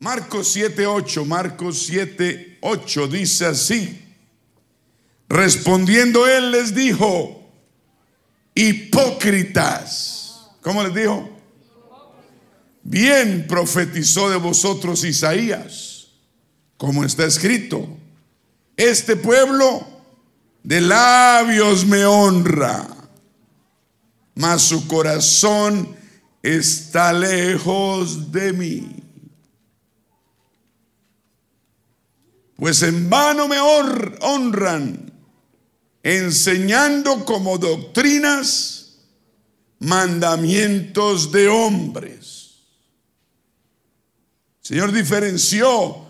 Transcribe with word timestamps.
Marcos 0.00 0.48
7, 0.54 0.86
8, 0.86 1.24
Marcos 1.26 1.86
7, 1.86 2.58
8 2.62 3.08
dice 3.08 3.44
así. 3.44 4.02
Respondiendo 5.28 6.26
él 6.26 6.50
les 6.50 6.74
dijo, 6.74 7.46
hipócritas. 8.54 10.48
¿Cómo 10.62 10.82
les 10.82 10.94
dijo? 10.94 11.28
Bien 12.82 13.46
profetizó 13.46 14.30
de 14.30 14.38
vosotros 14.38 15.04
Isaías, 15.04 16.08
como 16.78 17.04
está 17.04 17.26
escrito. 17.26 17.86
Este 18.78 19.16
pueblo 19.16 19.86
de 20.62 20.80
labios 20.80 21.84
me 21.84 22.06
honra, 22.06 22.88
mas 24.34 24.62
su 24.62 24.88
corazón 24.88 25.94
está 26.42 27.12
lejos 27.12 28.32
de 28.32 28.54
mí. 28.54 28.99
Pues 32.60 32.82
en 32.82 33.08
vano 33.08 33.48
me 33.48 33.58
honran, 33.58 35.10
enseñando 36.02 37.24
como 37.24 37.56
doctrinas 37.56 38.98
mandamientos 39.78 41.32
de 41.32 41.48
hombres. 41.48 42.50
El 44.60 44.66
Señor 44.66 44.92
diferenció 44.92 46.06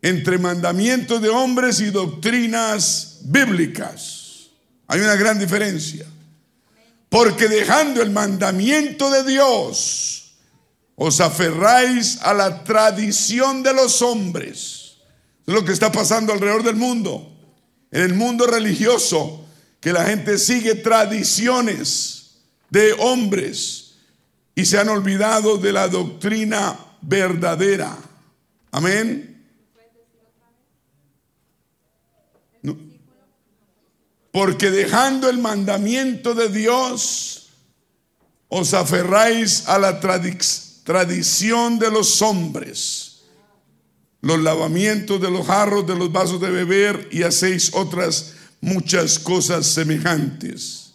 entre 0.00 0.38
mandamientos 0.38 1.20
de 1.20 1.28
hombres 1.28 1.78
y 1.80 1.90
doctrinas 1.90 3.18
bíblicas. 3.24 4.48
Hay 4.86 5.00
una 5.00 5.16
gran 5.16 5.38
diferencia. 5.38 6.06
Porque 7.10 7.46
dejando 7.46 8.00
el 8.00 8.08
mandamiento 8.08 9.10
de 9.10 9.22
Dios, 9.24 10.21
os 10.96 11.20
aferráis 11.20 12.18
a 12.22 12.34
la 12.34 12.64
tradición 12.64 13.62
de 13.62 13.72
los 13.72 14.02
hombres. 14.02 14.96
Es 15.46 15.54
lo 15.54 15.64
que 15.64 15.72
está 15.72 15.90
pasando 15.90 16.32
alrededor 16.32 16.62
del 16.62 16.76
mundo. 16.76 17.28
En 17.90 18.02
el 18.02 18.14
mundo 18.14 18.46
religioso, 18.46 19.44
que 19.80 19.92
la 19.92 20.04
gente 20.04 20.38
sigue 20.38 20.76
tradiciones 20.76 22.36
de 22.70 22.92
hombres 22.94 23.94
y 24.54 24.64
se 24.64 24.78
han 24.78 24.88
olvidado 24.88 25.58
de 25.58 25.72
la 25.72 25.88
doctrina 25.88 26.78
verdadera. 27.00 27.98
Amén. 28.70 29.28
Porque 34.30 34.70
dejando 34.70 35.28
el 35.28 35.38
mandamiento 35.38 36.34
de 36.34 36.48
Dios, 36.48 37.50
os 38.48 38.72
aferráis 38.72 39.68
a 39.68 39.78
la 39.78 40.00
tradición 40.00 40.71
tradición 40.84 41.78
de 41.78 41.90
los 41.90 42.22
hombres, 42.22 43.22
los 44.20 44.40
lavamientos 44.40 45.20
de 45.20 45.30
los 45.30 45.46
jarros, 45.46 45.86
de 45.86 45.96
los 45.96 46.12
vasos 46.12 46.40
de 46.40 46.50
beber 46.50 47.08
y 47.12 47.22
hacéis 47.22 47.72
otras 47.74 48.34
muchas 48.60 49.18
cosas 49.18 49.66
semejantes. 49.66 50.92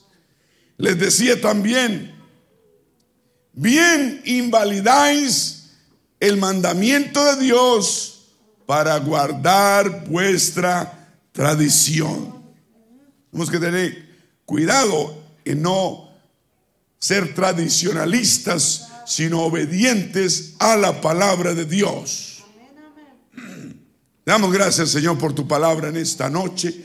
Les 0.77 0.97
decía 0.97 1.39
también, 1.41 2.15
bien 3.53 4.21
invalidáis 4.25 5.71
el 6.19 6.37
mandamiento 6.37 7.23
de 7.23 7.43
Dios 7.43 8.13
para 8.65 8.97
guardar 8.99 10.05
vuestra 10.07 11.13
tradición. 11.31 12.43
Tenemos 13.31 13.49
que 13.49 13.59
tener 13.59 14.07
cuidado 14.45 15.23
en 15.45 15.61
no 15.61 16.09
ser 16.99 17.33
tradicionalistas 17.33 18.87
sino 19.07 19.43
obedientes 19.43 20.55
a 20.59 20.75
la 20.75 20.99
palabra 20.99 21.53
de 21.53 21.65
Dios. 21.65 22.43
Damos 24.25 24.51
gracias, 24.51 24.89
Señor, 24.89 25.17
por 25.17 25.33
tu 25.33 25.47
palabra 25.47 25.87
en 25.87 25.95
esta 25.95 26.29
noche. 26.29 26.75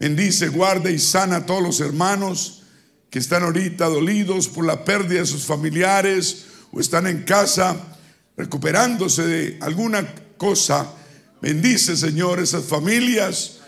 Bendice, 0.00 0.48
guarda 0.48 0.90
y 0.90 0.98
sana 0.98 1.36
a 1.36 1.46
todos 1.46 1.62
los 1.62 1.80
hermanos 1.80 2.62
que 3.10 3.18
están 3.18 3.42
ahorita 3.42 3.86
dolidos 3.86 4.48
por 4.48 4.64
la 4.64 4.82
pérdida 4.84 5.20
de 5.20 5.26
sus 5.26 5.44
familiares 5.44 6.46
o 6.72 6.80
están 6.80 7.06
en 7.06 7.24
casa 7.24 7.76
recuperándose 8.38 9.26
de 9.26 9.58
alguna 9.60 10.14
cosa. 10.38 10.90
Bendice, 11.42 11.94
Señor, 11.94 12.40
esas 12.40 12.64
familias. 12.64 13.58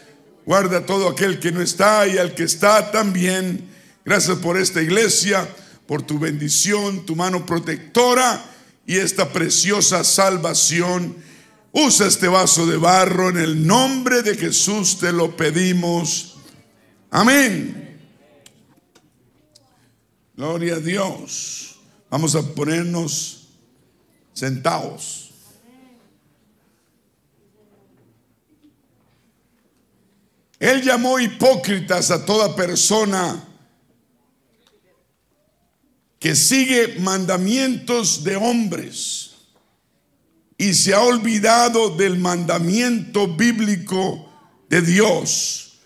Guarda 0.46 0.78
a 0.78 0.86
todo 0.86 1.10
aquel 1.10 1.38
que 1.38 1.52
no 1.52 1.60
está 1.60 2.06
y 2.06 2.16
al 2.16 2.34
que 2.34 2.44
está 2.44 2.90
también. 2.90 3.68
Gracias 4.02 4.38
por 4.38 4.56
esta 4.56 4.80
iglesia 4.80 5.46
por 5.92 6.00
tu 6.00 6.18
bendición, 6.18 7.04
tu 7.04 7.14
mano 7.14 7.44
protectora 7.44 8.42
y 8.86 8.96
esta 8.96 9.30
preciosa 9.30 10.04
salvación. 10.04 11.14
Usa 11.70 12.06
este 12.06 12.28
vaso 12.28 12.66
de 12.66 12.78
barro 12.78 13.28
en 13.28 13.36
el 13.36 13.66
nombre 13.66 14.22
de 14.22 14.34
Jesús, 14.34 14.96
te 14.96 15.12
lo 15.12 15.36
pedimos. 15.36 16.38
Amén. 17.10 18.00
Gloria 20.34 20.76
a 20.76 20.80
Dios. 20.80 21.76
Vamos 22.08 22.34
a 22.36 22.40
ponernos 22.40 23.48
sentados. 24.32 25.30
Él 30.58 30.80
llamó 30.80 31.20
hipócritas 31.20 32.10
a 32.10 32.24
toda 32.24 32.56
persona 32.56 33.46
que 36.22 36.36
sigue 36.36 37.00
mandamientos 37.00 38.22
de 38.22 38.36
hombres 38.36 39.32
y 40.56 40.72
se 40.72 40.94
ha 40.94 41.00
olvidado 41.00 41.90
del 41.96 42.16
mandamiento 42.16 43.26
bíblico 43.26 44.32
de 44.68 44.82
Dios. 44.82 45.80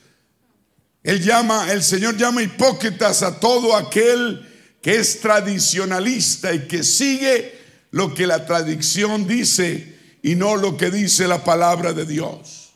Él 1.03 1.25
llama, 1.25 1.73
el 1.73 1.83
Señor 1.83 2.19
llama 2.19 2.43
hipócritas 2.43 3.23
a 3.23 3.41
todo 3.41 3.75
aquel 3.75 4.47
que 4.83 4.97
es 4.97 5.23
tradicionalista 5.23 6.53
y 6.53 6.69
que 6.69 6.85
sigue 6.85 7.59
lo 7.91 8.13
que 8.13 8.27
la 8.27 8.45
tradición 8.45 9.27
dice 9.27 10.19
y 10.23 10.35
no 10.35 10.57
lo 10.57 10.77
que 10.77 10.91
dice 10.91 11.27
la 11.27 11.45
palabra 11.45 11.95
de 11.95 12.05
Dios. 12.05 12.75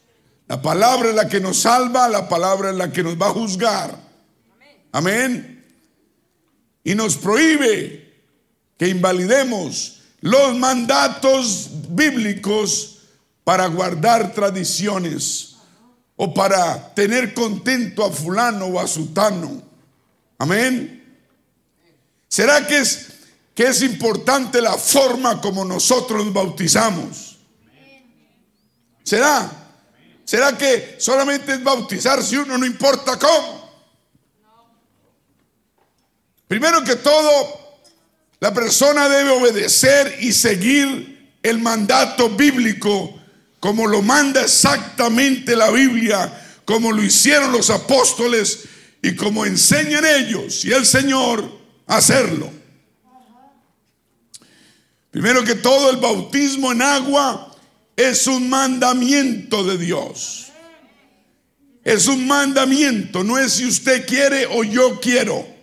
La 0.49 0.63
palabra 0.63 1.11
es 1.11 1.15
la 1.15 1.29
que 1.29 1.41
nos 1.41 1.59
salva, 1.59 2.09
la 2.09 2.27
palabra 2.27 2.71
es 2.71 2.77
la 2.77 2.91
que 2.91 3.03
nos 3.03 3.21
va 3.21 3.27
a 3.27 3.33
juzgar. 3.33 4.01
Amén 4.93 5.60
y 6.85 6.95
nos 6.95 7.17
prohíbe 7.17 8.13
que 8.79 8.89
invalidemos 8.89 10.01
los 10.21 10.57
mandatos 10.57 11.69
bíblicos 11.89 12.99
para 13.45 13.67
guardar 13.67 14.33
tradiciones 14.33 15.57
o 16.17 16.33
para 16.33 16.95
tener 16.95 17.33
contento 17.35 18.05
a 18.05 18.13
fulano 18.13 18.67
o 18.67 18.81
a 18.81 18.87
sutano. 18.87 19.63
Amén. 20.39 21.19
¿Será 22.29 22.67
que 22.67 22.79
es, 22.79 23.09
que 23.55 23.65
es 23.65 23.83
importante 23.83 24.61
la 24.61 24.77
forma 24.77 25.41
como 25.41 25.65
nosotros 25.65 26.25
nos 26.25 26.33
bautizamos? 26.33 27.39
¿Será? 29.03 29.51
¿Será 30.25 30.57
que 30.57 30.97
solamente 30.99 31.55
es 31.55 31.65
bautizar 31.65 32.23
si 32.23 32.37
uno 32.37 32.57
no 32.57 32.65
importa 32.65 33.19
cómo? 33.19 33.60
Primero 36.51 36.83
que 36.83 36.97
todo, 36.97 37.79
la 38.41 38.53
persona 38.53 39.09
debe 39.09 39.31
obedecer 39.31 40.17
y 40.19 40.33
seguir 40.33 41.37
el 41.45 41.61
mandato 41.61 42.29
bíblico 42.29 43.21
como 43.61 43.87
lo 43.87 44.03
manda 44.03 44.43
exactamente 44.43 45.55
la 45.55 45.71
Biblia, 45.71 46.61
como 46.65 46.91
lo 46.91 47.05
hicieron 47.05 47.53
los 47.53 47.71
apóstoles 47.71 48.65
y 49.01 49.15
como 49.15 49.47
enseñan 49.47 50.05
ellos 50.05 50.65
y 50.65 50.73
el 50.73 50.87
Señor 50.87 51.57
hacerlo. 51.87 52.51
Primero 55.13 55.45
que 55.45 55.55
todo, 55.55 55.89
el 55.91 55.99
bautismo 55.99 56.73
en 56.73 56.83
agua 56.83 57.57
es 57.95 58.27
un 58.27 58.51
mandamiento 58.51 59.63
de 59.63 59.79
Dios. 59.79 60.49
Es 61.85 62.09
un 62.09 62.27
mandamiento, 62.27 63.23
no 63.23 63.39
es 63.39 63.53
si 63.53 63.67
usted 63.67 64.05
quiere 64.05 64.47
o 64.47 64.65
yo 64.65 64.99
quiero. 64.99 65.60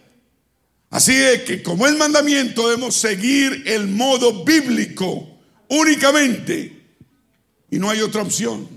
Así 0.90 1.14
es 1.16 1.44
que 1.44 1.62
como 1.62 1.86
es 1.86 1.98
mandamiento 1.98 2.70
debemos 2.70 2.96
seguir 2.96 3.64
el 3.66 3.88
modo 3.88 4.44
bíblico 4.46 5.38
únicamente 5.70 6.82
y 7.70 7.78
no 7.78 7.90
hay 7.90 8.02
otra 8.02 8.22
opción. 8.22 8.68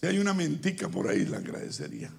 Si 0.00 0.06
hay 0.06 0.18
una 0.18 0.32
mentica 0.32 0.88
por 0.88 1.08
ahí, 1.08 1.26
la 1.26 1.36
agradecería. 1.36 2.10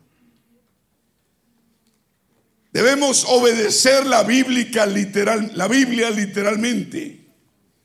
Debemos 2.71 3.25
obedecer 3.27 4.05
la 4.05 4.23
literal, 4.85 5.51
la 5.55 5.67
Biblia 5.67 6.09
literalmente 6.09 7.25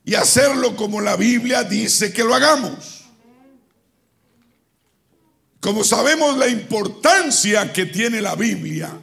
y 0.05 0.14
hacerlo 0.14 0.76
como 0.76 1.00
la 1.00 1.17
Biblia 1.17 1.64
dice 1.64 2.12
que 2.12 2.23
lo 2.23 2.34
hagamos. 2.34 3.06
Como 5.58 5.82
sabemos 5.82 6.38
la 6.38 6.46
importancia 6.46 7.73
que 7.73 7.87
tiene 7.87 8.20
la 8.20 8.37
Biblia, 8.37 9.00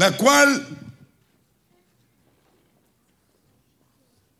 la 0.00 0.16
cual 0.16 0.66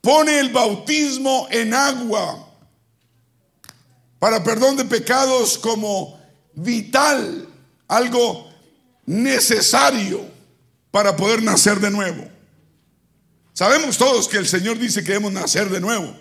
pone 0.01 0.41
el 0.41 0.49
bautismo 0.49 1.49
en 1.51 1.75
agua 1.75 2.49
para 4.19 4.43
perdón 4.43 4.79
de 4.79 4.87
pecados 4.87 5.59
como 5.59 6.19
vital, 6.55 7.47
algo 7.89 8.51
necesario 9.05 10.25
para 10.91 11.15
poder 11.15 11.43
nacer 11.43 11.79
de 11.79 11.91
nuevo. 11.91 12.27
Sabemos 13.53 13.99
todos 13.99 14.29
que 14.29 14.39
el 14.39 14.49
Señor 14.49 14.79
dice 14.79 15.03
que 15.03 15.13
debemos 15.13 15.33
nacer 15.33 15.69
de 15.69 15.81
nuevo. 15.81 16.17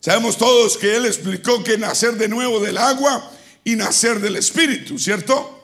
Sabemos 0.00 0.36
todos 0.36 0.76
que 0.76 0.96
Él 0.96 1.06
explicó 1.06 1.62
que 1.62 1.78
nacer 1.78 2.14
de 2.14 2.26
nuevo 2.26 2.58
del 2.58 2.78
agua 2.78 3.30
y 3.62 3.76
nacer 3.76 4.18
del 4.18 4.34
Espíritu, 4.34 4.98
¿cierto? 4.98 5.57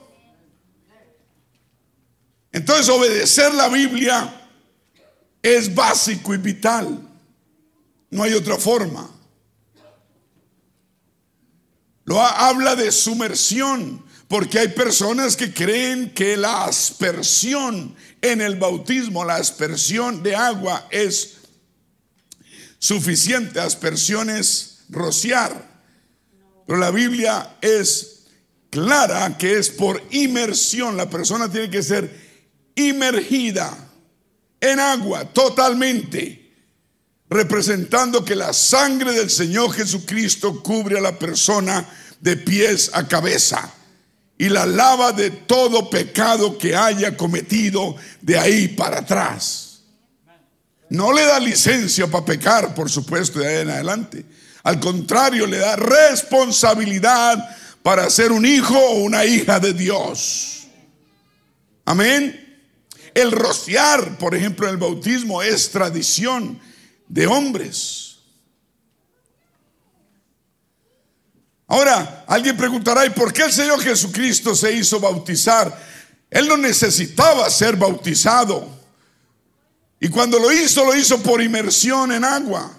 Entonces 2.55 2.89
obedecer 2.89 3.53
la 3.53 3.69
Biblia 3.69 4.33
es 5.43 5.75
básico 5.75 6.33
y 6.33 6.37
vital. 6.37 7.01
No 8.11 8.23
hay 8.23 8.33
otra 8.33 8.59
forma. 8.59 9.11
Lo 12.05 12.23
habla 12.23 12.77
de 12.77 12.93
sumersión, 12.93 14.05
porque 14.29 14.61
hay 14.61 14.69
personas 14.69 15.37
que 15.37 15.53
creen 15.53 16.15
que 16.15 16.37
la 16.37 16.67
aspersión 16.67 17.97
en 18.23 18.41
el 18.41 18.55
bautismo, 18.55 19.25
la 19.25 19.35
aspersión 19.35 20.23
de 20.23 20.37
agua 20.37 20.87
es 20.93 21.39
suficiente. 22.79 23.59
Aspersión 23.59 24.31
es 24.31 24.85
rociar. 24.91 25.73
Pero 26.69 26.79
la 26.79 26.93
Biblia 26.93 27.57
es 27.61 28.27
clara 28.71 29.37
que 29.37 29.59
es 29.59 29.71
por 29.71 30.01
inmersión. 30.13 30.97
La 30.97 31.11
persona 31.11 31.51
tiene 31.51 31.69
que 31.69 31.83
ser 31.83 32.24
inmergida 32.75 33.77
en 34.61 34.81
agua 34.81 35.25
totalmente 35.25 36.45
representando 37.29 38.25
que 38.25 38.37
la 38.37 38.53
sangre 38.53 39.13
del 39.13 39.29
Señor 39.29 39.73
Jesucristo 39.73 40.63
cubre 40.63 40.99
a 40.99 41.03
la 41.03 41.19
persona 41.19 41.85
de 42.21 42.37
pies 42.37 42.91
a 42.93 43.09
cabeza 43.09 43.73
y 44.39 44.49
la 44.49 44.67
lava 44.67 45.13
de 45.13 45.31
todo 45.31 45.91
pecado 45.91 46.57
que 46.59 46.77
haya 46.77 47.17
cometido 47.17 47.97
de 48.21 48.39
ahí 48.39 48.69
para 48.69 49.01
atrás. 49.01 49.83
No 50.91 51.13
le 51.13 51.25
da 51.25 51.41
licencia 51.41 52.07
para 52.07 52.25
pecar, 52.25 52.75
por 52.75 52.91
supuesto, 52.91 53.41
de 53.41 53.49
ahí 53.49 53.63
en 53.63 53.71
adelante. 53.71 54.25
Al 54.63 54.79
contrario, 54.79 55.47
le 55.47 55.59
da 55.59 55.77
responsabilidad 55.77 57.37
para 57.83 58.09
ser 58.11 58.33
un 58.33 58.47
hijo 58.47 58.79
o 58.79 59.03
una 59.03 59.25
hija 59.25 59.59
de 59.59 59.73
Dios. 59.73 60.69
Amén. 61.85 62.44
El 63.15 63.31
rociar, 63.31 64.19
por 64.19 64.35
ejemplo, 64.35 64.69
el 64.69 64.77
bautismo 64.77 65.41
es 65.41 65.71
tradición 65.71 66.61
de 67.09 67.27
hombres. 67.29 68.19
Ahora, 71.69 72.25
alguien 72.27 72.57
preguntará, 72.57 73.07
¿y 73.07 73.11
por 73.11 73.33
qué 73.33 73.45
el 73.45 73.53
Señor 73.53 73.81
Jesucristo 73.81 74.55
se 74.55 74.73
hizo 74.73 74.99
bautizar? 75.01 75.77
Él 76.29 76.49
no 76.49 76.57
necesitaba 76.57 77.49
ser 77.49 77.77
bautizado. 77.77 78.69
Y 80.01 80.09
cuando 80.09 80.39
lo 80.39 80.53
hizo, 80.53 80.85
lo 80.85 80.95
hizo 80.95 81.23
por 81.23 81.41
inmersión 81.41 82.13
en 82.13 82.25
agua. 82.25 82.77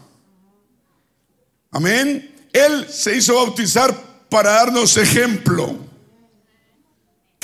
Amén. 1.72 2.48
Él 2.52 2.88
se 2.90 3.16
hizo 3.16 3.36
bautizar 3.36 3.96
para 4.30 4.52
darnos 4.52 4.98
ejemplo. 4.98 5.78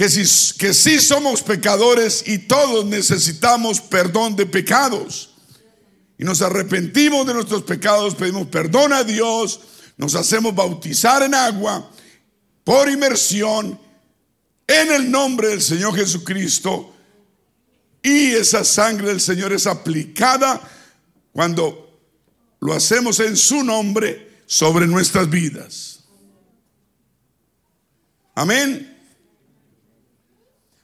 Que 0.02 0.10
si, 0.10 0.58
que 0.58 0.74
somos 0.74 1.44
pecadores 1.44 2.24
y 2.26 2.40
todos 2.40 2.84
necesitamos 2.86 3.80
perdón 3.80 4.36
de 4.36 4.48
pecados 4.48 5.36
y 6.18 6.24
nos 6.24 6.42
arrepentimos 6.42 7.28
de 7.28 7.36
nuestros 7.36 7.62
pecados, 7.62 8.16
pedimos 8.16 8.48
perdón 8.48 8.94
a 8.94 9.04
Dios, 9.04 9.60
nos 9.98 10.16
hacemos 10.16 10.56
bautizar 10.56 11.22
en 11.22 11.36
agua 11.36 11.88
por 12.64 12.90
inmersión 12.90 13.80
en 14.66 14.92
el 14.92 15.12
nombre 15.12 15.50
del 15.50 15.62
Señor 15.62 15.96
Jesucristo 15.96 16.96
y 18.02 18.32
esa 18.32 18.64
sangre 18.64 19.10
del 19.10 19.22
Señor 19.22 19.54
es 19.54 19.68
aplicada 19.68 20.68
cuando 21.32 22.02
lo 22.60 22.74
hacemos 22.74 23.20
en 23.20 23.38
su 23.38 23.64
nombre 23.64 24.42
sobre 24.48 24.88
nuestras 24.88 25.30
vidas. 25.30 26.00
Amén. 28.34 29.01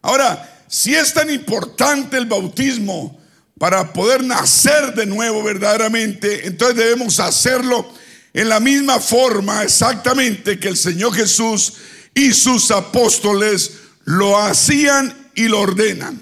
Ahora, 0.07 0.63
si 0.69 0.95
es 0.95 1.13
tan 1.13 1.29
importante 1.29 2.15
el 2.15 2.27
bautismo, 2.27 3.19
para 3.59 3.91
poder 3.91 4.23
nacer 4.23 4.93
de 4.93 5.05
nuevo 5.05 5.43
verdaderamente, 5.43 6.47
entonces 6.47 6.77
debemos 6.77 7.19
hacerlo 7.19 7.85
en 8.33 8.47
la 8.47 8.61
misma 8.61 9.01
forma 9.01 9.63
exactamente 9.63 10.59
que 10.59 10.69
el 10.69 10.77
Señor 10.77 11.13
Jesús 11.13 11.73
y 12.13 12.31
sus 12.31 12.71
apóstoles 12.71 13.79
lo 14.05 14.37
hacían 14.37 15.29
y 15.35 15.49
lo 15.49 15.59
ordenan. 15.59 16.21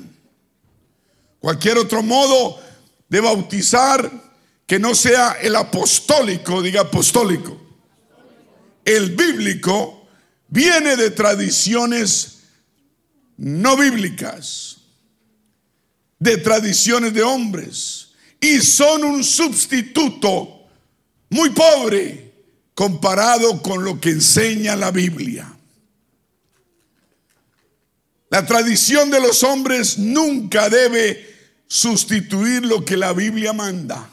Cualquier 1.39 1.77
otro 1.77 2.01
modo 2.01 2.59
de 3.07 3.19
bautizar 3.19 4.11
que 4.65 4.79
no 4.79 4.95
sea 4.95 5.37
el 5.43 5.55
apostólico, 5.55 6.63
diga 6.63 6.81
apostólico, 6.81 7.61
el 8.83 9.11
bíblico, 9.11 10.07
viene 10.47 10.95
de 10.95 11.11
tradiciones 11.11 12.34
no 13.37 13.75
bíblicas 13.77 14.77
de 16.19 16.37
tradiciones 16.37 17.13
de 17.13 17.23
hombres 17.23 18.09
y 18.39 18.59
son 18.59 19.03
un 19.03 19.23
sustituto 19.23 20.67
muy 21.29 21.49
pobre 21.49 22.33
comparado 22.73 23.61
con 23.61 23.83
lo 23.83 23.99
que 23.99 24.09
enseña 24.09 24.75
la 24.75 24.91
Biblia. 24.91 25.51
La 28.29 28.45
tradición 28.45 29.09
de 29.09 29.21
los 29.21 29.43
hombres 29.43 29.97
nunca 29.97 30.69
debe 30.69 31.33
sustituir 31.67 32.65
lo 32.65 32.83
que 32.83 32.97
la 32.97 33.13
Biblia 33.13 33.53
manda. 33.53 34.09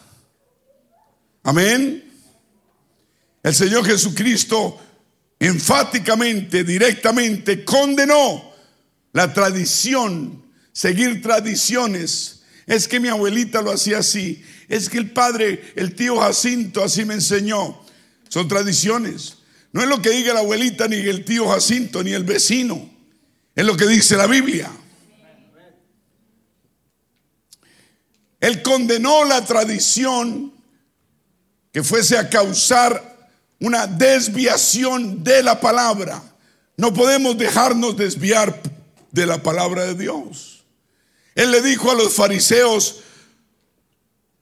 Amén. 1.42 2.04
El 3.42 3.54
Señor 3.54 3.84
Jesucristo 3.84 4.78
enfáticamente, 5.42 6.62
directamente 6.62 7.64
condenó 7.64 8.51
la 9.12 9.32
tradición 9.32 10.42
seguir 10.72 11.22
tradiciones. 11.22 12.42
Es 12.66 12.88
que 12.88 13.00
mi 13.00 13.08
abuelita 13.08 13.62
lo 13.62 13.72
hacía 13.72 13.98
así. 13.98 14.42
Es 14.68 14.88
que 14.88 14.98
el 14.98 15.10
padre, 15.10 15.72
el 15.76 15.94
tío 15.94 16.18
Jacinto 16.18 16.82
así 16.82 17.04
me 17.04 17.14
enseñó. 17.14 17.80
Son 18.28 18.48
tradiciones. 18.48 19.38
No 19.72 19.82
es 19.82 19.88
lo 19.88 20.00
que 20.00 20.10
diga 20.10 20.34
la 20.34 20.40
abuelita, 20.40 20.88
ni 20.88 20.96
el 20.96 21.24
tío 21.24 21.48
Jacinto, 21.48 22.02
ni 22.02 22.12
el 22.12 22.24
vecino. 22.24 22.90
Es 23.54 23.64
lo 23.64 23.76
que 23.76 23.86
dice 23.86 24.16
la 24.16 24.26
Biblia. 24.26 24.70
Él 28.40 28.62
condenó 28.62 29.24
la 29.24 29.44
tradición 29.44 30.52
que 31.70 31.82
fuese 31.82 32.18
a 32.18 32.28
causar 32.28 33.30
una 33.60 33.86
desviación 33.86 35.22
de 35.22 35.42
la 35.42 35.60
palabra. 35.60 36.22
No 36.76 36.92
podemos 36.92 37.38
dejarnos 37.38 37.96
desviar 37.96 38.60
de 39.12 39.26
la 39.26 39.42
palabra 39.42 39.84
de 39.84 39.94
Dios. 39.94 40.64
Él 41.34 41.52
le 41.52 41.62
dijo 41.62 41.90
a 41.90 41.94
los 41.94 42.12
fariseos, 42.12 43.00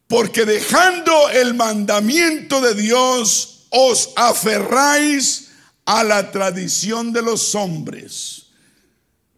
porque 0.09 0.45
dejando 0.45 1.31
el 1.31 1.55
mandamiento 1.55 2.61
de 2.61 2.75
Dios, 2.75 3.67
os 3.71 4.11
aferráis 4.17 5.51
a 5.85 6.03
la 6.03 6.33
tradición 6.33 7.13
de 7.13 7.23
los 7.23 7.55
hombres. 7.55 8.47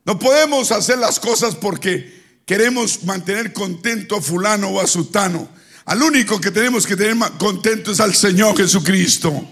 No 0.04 0.18
podemos 0.18 0.72
hacer 0.72 0.98
las 0.98 1.20
cosas 1.20 1.54
porque 1.54 2.22
queremos 2.46 3.04
mantener 3.04 3.52
contento 3.52 4.16
a 4.16 4.22
fulano 4.22 4.68
o 4.68 4.80
a 4.80 4.86
sutano. 4.86 5.48
Al 5.84 6.02
único 6.02 6.40
que 6.40 6.50
tenemos 6.50 6.86
que 6.86 6.96
tener 6.96 7.16
contento 7.38 7.92
es 7.92 8.00
al 8.00 8.14
Señor 8.14 8.56
Jesucristo. 8.56 9.46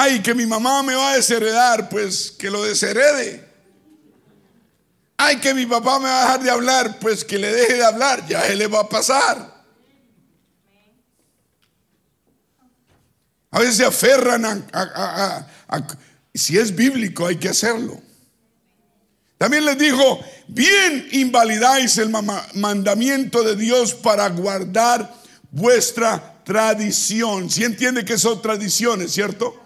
Ay, 0.00 0.22
que 0.22 0.32
mi 0.32 0.46
mamá 0.46 0.80
me 0.84 0.94
va 0.94 1.10
a 1.10 1.16
desheredar, 1.16 1.88
pues 1.88 2.30
que 2.30 2.48
lo 2.48 2.62
desherede. 2.62 3.44
Ay, 5.16 5.40
que 5.40 5.52
mi 5.52 5.66
papá 5.66 5.98
me 5.98 6.04
va 6.04 6.20
a 6.20 6.22
dejar 6.22 6.42
de 6.44 6.50
hablar, 6.52 6.98
pues 7.00 7.24
que 7.24 7.36
le 7.36 7.50
deje 7.52 7.74
de 7.74 7.84
hablar, 7.84 8.24
ya 8.28 8.46
él 8.46 8.60
le 8.60 8.68
va 8.68 8.82
a 8.82 8.88
pasar. 8.88 9.64
A 13.50 13.58
veces 13.58 13.78
se 13.78 13.84
aferran 13.84 14.44
a, 14.72 15.46
si 16.32 16.56
es 16.56 16.72
bíblico 16.72 17.26
hay 17.26 17.34
que 17.34 17.48
hacerlo. 17.48 18.00
También 19.36 19.64
les 19.64 19.78
dijo, 19.78 20.20
bien 20.46 21.08
invalidáis 21.10 21.98
el 21.98 22.10
mandamiento 22.54 23.42
de 23.42 23.56
Dios 23.56 23.94
para 23.94 24.28
guardar 24.28 25.12
vuestra 25.50 26.40
tradición. 26.44 27.50
Si 27.50 27.64
entiende 27.64 28.04
que 28.04 28.16
son 28.16 28.40
tradiciones, 28.40 29.10
¿cierto? 29.10 29.64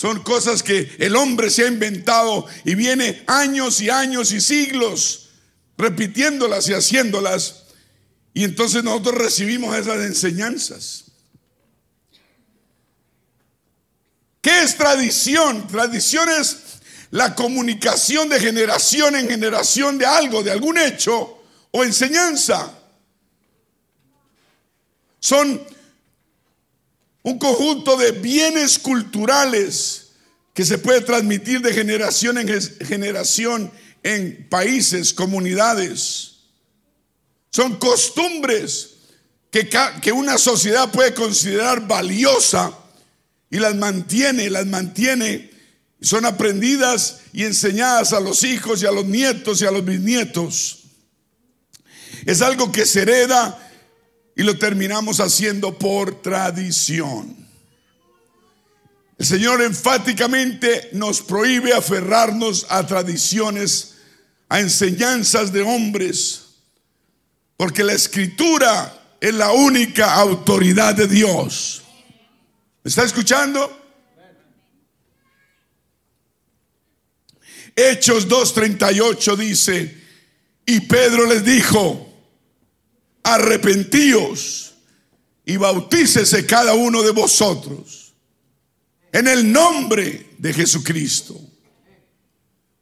Son 0.00 0.22
cosas 0.22 0.62
que 0.62 0.96
el 0.98 1.14
hombre 1.14 1.50
se 1.50 1.64
ha 1.64 1.68
inventado 1.68 2.46
y 2.64 2.74
viene 2.74 3.22
años 3.26 3.82
y 3.82 3.90
años 3.90 4.32
y 4.32 4.40
siglos 4.40 5.28
repitiéndolas 5.76 6.70
y 6.70 6.72
haciéndolas. 6.72 7.64
Y 8.32 8.44
entonces 8.44 8.82
nosotros 8.82 9.16
recibimos 9.16 9.76
esas 9.76 9.98
enseñanzas. 9.98 11.04
¿Qué 14.40 14.62
es 14.62 14.78
tradición? 14.78 15.66
Tradición 15.66 16.30
es 16.30 16.56
la 17.10 17.34
comunicación 17.34 18.30
de 18.30 18.40
generación 18.40 19.16
en 19.16 19.28
generación 19.28 19.98
de 19.98 20.06
algo, 20.06 20.42
de 20.42 20.50
algún 20.50 20.78
hecho 20.78 21.42
o 21.72 21.84
enseñanza. 21.84 22.72
Son 25.18 25.62
un 27.22 27.38
conjunto 27.38 27.96
de 27.96 28.12
bienes 28.12 28.78
culturales 28.78 30.08
que 30.54 30.64
se 30.64 30.78
puede 30.78 31.00
transmitir 31.02 31.60
de 31.60 31.72
generación 31.72 32.38
en 32.38 32.48
generación 32.86 33.70
en 34.02 34.46
países, 34.48 35.12
comunidades. 35.12 36.38
Son 37.50 37.76
costumbres 37.76 38.90
que, 39.50 40.12
una 40.12 40.38
sociedad 40.38 40.90
puede 40.90 41.14
considerar 41.14 41.86
valiosa 41.86 42.72
y 43.50 43.58
las 43.58 43.74
mantiene, 43.74 44.48
las 44.48 44.66
mantiene, 44.66 45.50
son 46.00 46.24
aprendidas 46.24 47.20
y 47.32 47.44
enseñadas 47.44 48.12
a 48.12 48.20
los 48.20 48.44
hijos 48.44 48.82
y 48.82 48.86
a 48.86 48.92
los 48.92 49.04
nietos 49.04 49.60
y 49.60 49.66
a 49.66 49.70
los 49.70 49.84
bisnietos. 49.84 50.84
Es 52.24 52.42
algo 52.42 52.70
que 52.70 52.86
se 52.86 53.02
hereda 53.02 53.69
y 54.36 54.42
lo 54.42 54.58
terminamos 54.58 55.20
haciendo 55.20 55.78
por 55.78 56.22
tradición. 56.22 57.36
El 59.18 59.26
Señor 59.26 59.60
enfáticamente 59.60 60.88
nos 60.92 61.20
prohíbe 61.20 61.74
aferrarnos 61.74 62.66
a 62.70 62.86
tradiciones, 62.86 63.96
a 64.48 64.60
enseñanzas 64.60 65.52
de 65.52 65.60
hombres, 65.60 66.46
porque 67.56 67.84
la 67.84 67.92
escritura 67.92 69.16
es 69.20 69.34
la 69.34 69.52
única 69.52 70.14
autoridad 70.14 70.94
de 70.94 71.06
Dios. 71.06 71.82
¿Me 72.82 72.88
está 72.88 73.04
escuchando? 73.04 73.78
Hechos 77.76 78.26
2.38 78.26 79.36
dice, 79.36 79.98
y 80.64 80.80
Pedro 80.80 81.26
les 81.26 81.44
dijo, 81.44 82.09
arrepentíos 83.22 84.74
y 85.44 85.56
bautícese 85.56 86.46
cada 86.46 86.74
uno 86.74 87.02
de 87.02 87.10
vosotros 87.10 88.14
en 89.12 89.26
el 89.26 89.50
nombre 89.50 90.34
de 90.38 90.52
Jesucristo 90.52 91.40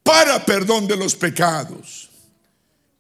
para 0.02 0.44
perdón 0.44 0.86
de 0.86 0.96
los 0.96 1.14
pecados 1.14 2.08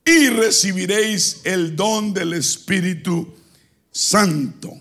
y 0.04 0.28
recibiréis 0.30 1.40
el 1.44 1.76
don 1.76 2.14
del 2.14 2.32
Espíritu 2.34 3.34
Santo. 3.90 4.72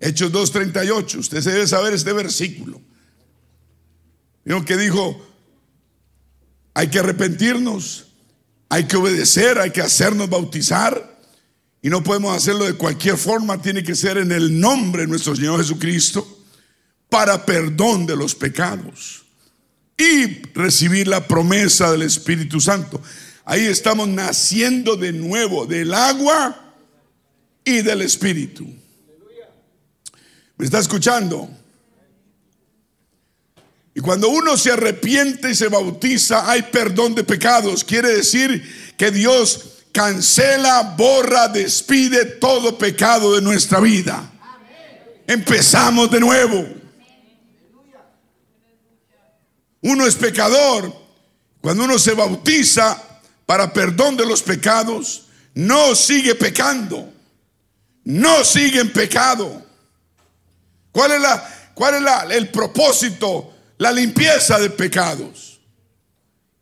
Hechos 0.00 0.32
2.38, 0.32 1.18
usted 1.18 1.40
se 1.40 1.50
debe 1.50 1.66
saber 1.66 1.92
este 1.92 2.12
versículo. 2.12 2.80
Digo 4.44 4.64
que 4.64 4.76
dijo, 4.76 5.26
hay 6.74 6.88
que 6.88 6.98
arrepentirnos, 6.98 8.06
hay 8.68 8.84
que 8.84 8.96
obedecer, 8.96 9.58
hay 9.58 9.70
que 9.70 9.80
hacernos 9.80 10.28
bautizar. 10.28 11.13
Y 11.84 11.90
no 11.90 12.02
podemos 12.02 12.34
hacerlo 12.34 12.64
de 12.64 12.72
cualquier 12.72 13.18
forma, 13.18 13.60
tiene 13.60 13.82
que 13.82 13.94
ser 13.94 14.16
en 14.16 14.32
el 14.32 14.58
nombre 14.58 15.02
de 15.02 15.08
nuestro 15.08 15.36
Señor 15.36 15.60
Jesucristo 15.60 16.26
para 17.10 17.44
perdón 17.44 18.06
de 18.06 18.16
los 18.16 18.34
pecados 18.34 19.26
y 19.94 20.40
recibir 20.54 21.06
la 21.06 21.28
promesa 21.28 21.92
del 21.92 22.00
Espíritu 22.00 22.58
Santo. 22.58 23.02
Ahí 23.44 23.66
estamos 23.66 24.08
naciendo 24.08 24.96
de 24.96 25.12
nuevo 25.12 25.66
del 25.66 25.92
agua 25.92 26.72
y 27.66 27.82
del 27.82 28.00
Espíritu. 28.00 28.66
¿Me 30.56 30.64
está 30.64 30.78
escuchando? 30.78 31.50
Y 33.94 34.00
cuando 34.00 34.30
uno 34.30 34.56
se 34.56 34.72
arrepiente 34.72 35.50
y 35.50 35.54
se 35.54 35.68
bautiza, 35.68 36.50
hay 36.50 36.62
perdón 36.62 37.14
de 37.14 37.24
pecados. 37.24 37.84
Quiere 37.84 38.08
decir 38.08 38.94
que 38.96 39.10
Dios 39.10 39.73
cancela, 39.94 40.82
borra, 40.96 41.46
despide 41.46 42.24
todo 42.24 42.76
pecado 42.76 43.36
de 43.36 43.40
nuestra 43.40 43.78
vida. 43.78 44.28
Empezamos 45.24 46.10
de 46.10 46.18
nuevo. 46.18 46.66
Uno 49.80 50.06
es 50.06 50.16
pecador. 50.16 50.92
Cuando 51.60 51.84
uno 51.84 51.98
se 51.98 52.12
bautiza 52.12 53.00
para 53.46 53.72
perdón 53.72 54.16
de 54.16 54.26
los 54.26 54.42
pecados, 54.42 55.26
no 55.54 55.94
sigue 55.94 56.34
pecando. 56.34 57.12
No 58.02 58.44
sigue 58.44 58.80
en 58.80 58.92
pecado. 58.92 59.64
¿Cuál 60.90 61.12
es, 61.12 61.20
la, 61.20 61.70
cuál 61.72 62.04
es 62.04 62.36
el 62.36 62.50
propósito? 62.50 63.54
La 63.78 63.92
limpieza 63.92 64.58
de 64.58 64.70
pecados 64.70 65.60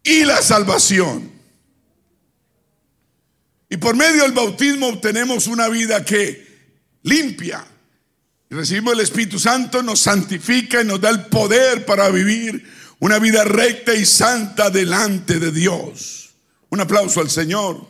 y 0.03 0.25
la 0.25 0.43
salvación. 0.43 1.32
Y 3.73 3.79
por 3.79 3.97
medio 3.97 4.25
del 4.25 4.33
bautismo 4.33 4.89
obtenemos 4.89 5.47
una 5.47 5.67
vida 5.71 6.05
que 6.05 6.47
limpia. 7.05 7.65
Recibimos 8.51 8.93
el 8.93 9.01
Espíritu 9.01 9.39
Santo, 9.39 9.83
nos 9.83 9.99
santifica 9.99 10.83
y 10.83 10.85
nos 10.85 11.01
da 11.01 11.09
el 11.09 11.25
poder 11.25 11.87
para 11.87 12.11
vivir 12.11 12.71
una 12.99 13.19
vida 13.19 13.45
recta 13.45 13.95
y 13.95 14.05
santa 14.05 14.69
delante 14.69 15.39
de 15.39 15.51
Dios. 15.53 16.35
Un 16.69 16.81
aplauso 16.81 17.23
al 17.23 17.31
Señor. 17.31 17.87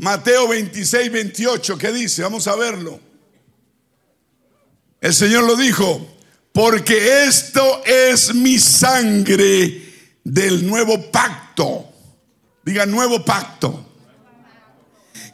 Mateo 0.00 0.48
26, 0.48 1.12
28, 1.12 1.76
¿qué 1.76 1.92
dice? 1.92 2.22
Vamos 2.22 2.46
a 2.48 2.56
verlo. 2.56 2.98
El 5.00 5.14
Señor 5.14 5.44
lo 5.44 5.56
dijo, 5.56 6.16
porque 6.52 7.24
esto 7.24 7.82
es 7.84 8.34
mi 8.34 8.58
sangre 8.58 10.14
del 10.24 10.66
nuevo 10.66 11.10
pacto. 11.10 11.86
Diga 12.64 12.86
nuevo 12.86 13.24
pacto. 13.24 13.86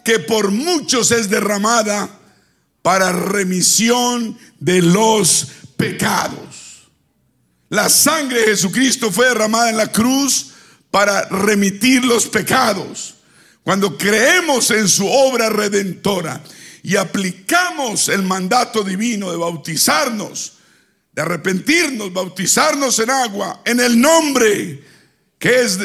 Que 0.05 0.19
por 0.19 0.51
muchos 0.51 1.13
es 1.13 1.31
derramada 1.31 2.09
para 2.83 3.13
remisión 3.13 4.37
de 4.59 4.83
los 4.83 5.49
pecados. 5.77 6.89
La 7.69 7.89
sangre 7.89 8.41
de 8.41 8.47
Jesucristo 8.47 9.13
fue 9.13 9.27
derramada 9.27 9.71
en 9.71 9.77
la 9.77 9.93
cruz 9.93 10.53
para 10.91 11.23
remitir 11.29 12.05
los 12.05 12.27
pecados. 12.27 13.16
Cuando 13.67 13.99
creemos 13.99 14.71
en 14.71 14.87
su 14.87 15.09
obra 15.09 15.49
redentora 15.49 16.41
y 16.85 16.95
aplicamos 16.95 18.09
el 18.09 18.23
mandato 18.23 18.85
divino 18.85 19.33
de 19.33 19.37
bautizarnos, 19.37 20.59
de 21.11 21.23
arrepentirnos, 21.23 22.13
bautizarnos 22.13 22.97
en 23.01 23.11
agua, 23.11 23.63
en 23.65 23.81
el 23.81 24.01
nombre 24.01 24.85
que 25.37 25.63
es 25.63 25.81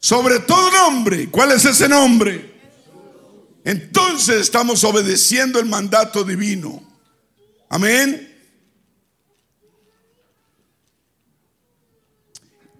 sobre 0.00 0.40
todo 0.40 0.70
nombre. 0.70 1.30
¿Cuál 1.30 1.52
es 1.52 1.64
ese 1.64 1.88
nombre? 1.88 2.60
Entonces 3.64 4.42
estamos 4.42 4.84
obedeciendo 4.84 5.58
el 5.60 5.64
mandato 5.64 6.22
divino. 6.24 6.82
Amén. 7.70 8.36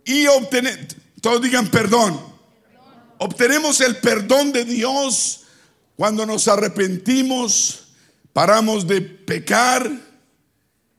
Y 0.04 0.26
obtener, 0.26 0.87
todos 1.23 1.40
digan 1.40 1.71
perdón. 1.71 2.32
Obtenemos 3.25 3.81
el 3.81 3.99
perdón 3.99 4.50
de 4.50 4.64
Dios 4.64 5.43
cuando 5.95 6.26
nos 6.26 6.49
arrepentimos, 6.49 7.85
paramos 8.33 8.85
de 8.88 9.00
pecar 9.00 9.88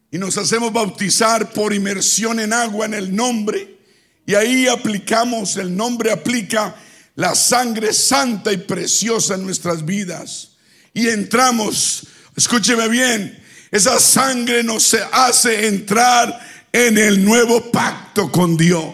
y 0.09 0.17
nos 0.17 0.37
hacemos 0.37 0.71
bautizar 0.71 1.51
por 1.51 1.73
inmersión 1.73 2.39
en 2.39 2.53
agua 2.53 2.85
en 2.85 2.93
el 2.93 3.13
nombre. 3.13 3.77
Y 4.25 4.35
ahí 4.35 4.69
aplicamos, 4.69 5.57
el 5.57 5.75
nombre 5.75 6.13
aplica 6.13 6.73
la 7.15 7.35
sangre 7.35 7.91
santa 7.91 8.53
y 8.53 8.57
preciosa 8.57 9.35
en 9.35 9.43
nuestras 9.43 9.83
vidas. 9.83 10.51
Y 10.93 11.09
entramos, 11.09 12.07
escúcheme 12.37 12.87
bien, 12.87 13.37
esa 13.69 13.99
sangre 13.99 14.63
nos 14.63 14.95
hace 15.11 15.67
entrar 15.67 16.39
en 16.71 16.97
el 16.97 17.25
nuevo 17.25 17.69
pacto 17.69 18.31
con 18.31 18.55
Dios. 18.55 18.85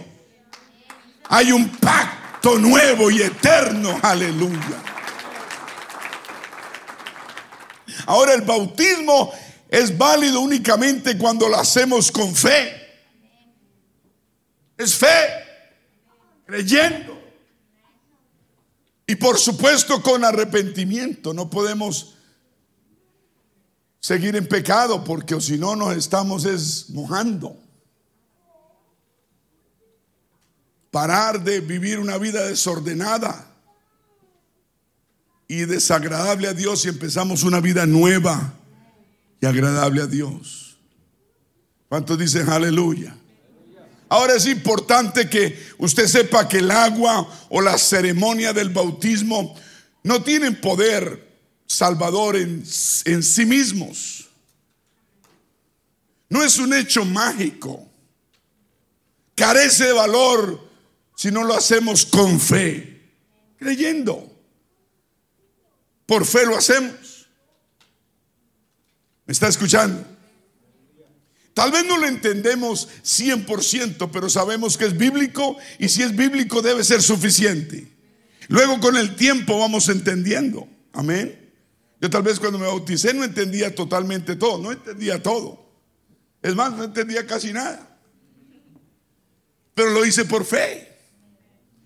Hay 1.25 1.51
un 1.51 1.69
pacto 1.77 2.18
nuevo 2.43 3.11
y 3.11 3.21
eterno. 3.21 3.99
Aleluya. 4.01 4.83
Ahora 8.05 8.33
el 8.33 8.41
bautismo 8.41 9.31
es 9.67 9.95
válido 9.95 10.39
únicamente 10.39 11.17
cuando 11.17 11.47
lo 11.47 11.57
hacemos 11.57 12.11
con 12.11 12.33
fe. 12.33 12.75
Es 14.77 14.95
fe, 14.95 15.27
creyendo. 16.45 17.19
Y 19.05 19.15
por 19.15 19.37
supuesto 19.37 20.01
con 20.01 20.23
arrepentimiento. 20.23 21.33
No 21.33 21.49
podemos 21.49 22.15
seguir 23.99 24.35
en 24.35 24.47
pecado 24.47 25.03
porque 25.03 25.39
si 25.41 25.57
no 25.57 25.75
nos 25.75 25.95
estamos 25.97 26.45
es 26.45 26.89
mojando. 26.89 27.57
Parar 30.91 31.43
de 31.43 31.59
vivir 31.59 31.99
una 31.99 32.17
vida 32.17 32.45
desordenada 32.45 33.49
y 35.47 35.65
desagradable 35.65 36.47
a 36.47 36.53
Dios 36.53 36.85
y 36.85 36.89
empezamos 36.89 37.43
una 37.43 37.59
vida 37.59 37.85
nueva 37.85 38.53
y 39.41 39.45
agradable 39.45 40.01
a 40.01 40.07
Dios. 40.07 40.77
¿Cuántos 41.89 42.17
dicen 42.17 42.49
aleluya? 42.49 43.15
Ahora 44.09 44.35
es 44.35 44.45
importante 44.47 45.29
que 45.29 45.59
usted 45.77 46.07
sepa 46.07 46.47
que 46.47 46.57
el 46.57 46.71
agua 46.71 47.27
o 47.49 47.61
la 47.61 47.77
ceremonia 47.77 48.53
del 48.53 48.69
bautismo 48.69 49.55
no 50.03 50.23
tienen 50.23 50.59
poder 50.59 51.29
salvador 51.65 52.35
en, 52.35 52.63
en 53.05 53.23
sí 53.23 53.45
mismos. 53.45 54.29
No 56.29 56.43
es 56.43 56.57
un 56.57 56.73
hecho 56.73 57.05
mágico. 57.05 57.87
Carece 59.35 59.85
de 59.85 59.93
valor 59.93 60.68
si 61.19 61.31
no 61.31 61.43
lo 61.43 61.53
hacemos 61.53 62.05
con 62.05 62.39
fe, 62.39 63.11
creyendo. 63.57 64.25
Por 66.05 66.25
fe 66.25 66.45
lo 66.45 66.55
hacemos. 66.55 67.27
¿Me 69.25 69.33
está 69.33 69.49
escuchando? 69.49 70.01
Tal 71.53 71.73
vez 71.73 71.83
no 71.83 71.97
lo 71.97 72.07
entendemos 72.07 72.87
100%, 73.03 74.09
pero 74.13 74.29
sabemos 74.29 74.77
que 74.77 74.85
es 74.85 74.97
bíblico 74.97 75.57
y 75.77 75.89
si 75.89 76.03
es 76.03 76.15
bíblico 76.15 76.61
debe 76.61 76.85
ser 76.85 77.01
suficiente. 77.01 77.91
Luego 78.47 78.79
con 78.79 78.95
el 78.95 79.17
tiempo 79.17 79.59
vamos 79.59 79.89
entendiendo. 79.89 80.69
Amén. 80.93 81.51
Yo 81.99 82.09
tal 82.09 82.23
vez 82.23 82.39
cuando 82.39 82.59
me 82.59 82.65
bauticé 82.65 83.13
no 83.13 83.25
entendía 83.25 83.75
totalmente 83.75 84.37
todo, 84.37 84.57
no 84.57 84.71
entendía 84.71 85.21
todo. 85.21 85.69
Es 86.41 86.55
más, 86.55 86.71
no 86.71 86.85
entendía 86.85 87.27
casi 87.27 87.51
nada. 87.51 87.99
Pero 89.75 89.89
lo 89.89 90.05
hice 90.05 90.23
por 90.23 90.45
fe. 90.45 90.88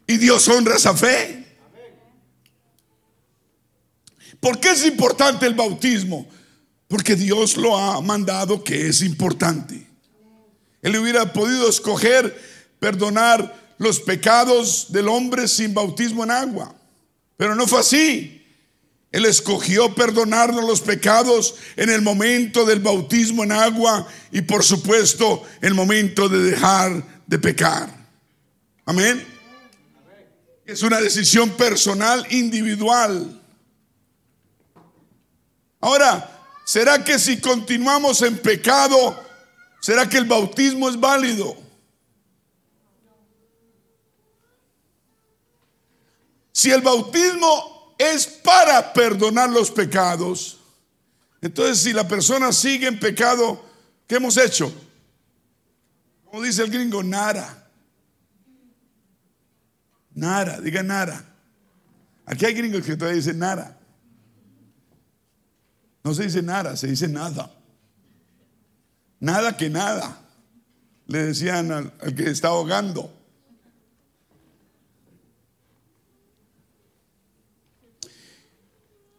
Y 0.07 0.17
Dios 0.17 0.47
honra 0.47 0.75
esa 0.75 0.95
fe. 0.95 1.43
¿Por 4.39 4.59
qué 4.59 4.71
es 4.71 4.85
importante 4.85 5.45
el 5.45 5.53
bautismo? 5.53 6.27
Porque 6.87 7.15
Dios 7.15 7.55
lo 7.55 7.77
ha 7.77 8.01
mandado 8.01 8.63
que 8.63 8.87
es 8.87 9.01
importante. 9.01 9.87
Él 10.81 10.97
hubiera 10.97 11.31
podido 11.31 11.69
escoger 11.69 12.37
perdonar 12.79 13.73
los 13.77 14.01
pecados 14.01 14.87
del 14.91 15.07
hombre 15.07 15.47
sin 15.47 15.73
bautismo 15.73 16.23
en 16.23 16.31
agua. 16.31 16.75
Pero 17.37 17.55
no 17.55 17.67
fue 17.67 17.79
así. 17.79 18.45
Él 19.11 19.25
escogió 19.25 19.93
perdonarnos 19.95 20.65
los 20.65 20.81
pecados 20.81 21.55
en 21.75 21.89
el 21.89 22.01
momento 22.01 22.65
del 22.65 22.79
bautismo 22.79 23.43
en 23.43 23.51
agua 23.51 24.07
y 24.31 24.41
por 24.41 24.63
supuesto 24.63 25.43
el 25.61 25.73
momento 25.73 26.27
de 26.27 26.39
dejar 26.39 27.21
de 27.27 27.39
pecar. 27.39 27.95
Amén. 28.85 29.32
Es 30.65 30.81
una 30.81 30.99
decisión 30.99 31.49
personal, 31.51 32.25
individual. 32.31 33.41
Ahora, 35.81 36.47
¿será 36.65 37.03
que 37.03 37.19
si 37.19 37.41
continuamos 37.41 38.21
en 38.21 38.37
pecado, 38.37 39.21
será 39.81 40.07
que 40.07 40.17
el 40.17 40.25
bautismo 40.25 40.87
es 40.87 40.97
válido? 40.97 41.57
Si 46.53 46.71
el 46.71 46.81
bautismo 46.81 47.95
es 47.97 48.25
para 48.25 48.93
perdonar 48.93 49.49
los 49.49 49.69
pecados, 49.69 50.59
entonces 51.41 51.79
si 51.79 51.91
la 51.91 52.07
persona 52.07 52.53
sigue 52.53 52.87
en 52.87 52.97
pecado, 52.97 53.65
¿qué 54.07 54.15
hemos 54.15 54.37
hecho? 54.37 54.73
Como 56.23 56.41
dice 56.41 56.63
el 56.63 56.71
gringo, 56.71 57.03
nada. 57.03 57.62
Nada, 60.15 60.59
diga 60.61 60.83
nada. 60.83 61.25
Aquí 62.25 62.45
hay 62.45 62.53
gringos 62.53 62.85
que 62.85 62.95
todavía 62.95 63.17
dicen 63.17 63.39
nada. 63.39 63.77
No 66.03 66.13
se 66.13 66.23
dice 66.23 66.41
nada, 66.41 66.75
se 66.75 66.87
dice 66.87 67.07
nada. 67.07 67.51
Nada 69.19 69.57
que 69.57 69.69
nada. 69.69 70.19
Le 71.07 71.25
decían 71.25 71.71
al, 71.71 71.93
al 72.01 72.15
que 72.15 72.29
está 72.29 72.49
ahogando. 72.49 73.11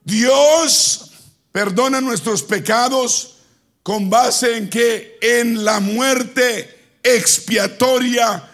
Dios 0.05 1.11
perdona 1.51 2.01
nuestros 2.01 2.43
pecados 2.43 3.39
con 3.83 4.11
base 4.11 4.57
en 4.57 4.69
que 4.69 5.19
en 5.21 5.65
la 5.65 5.81
muerte 5.81 6.99
expiatoria 7.03 8.54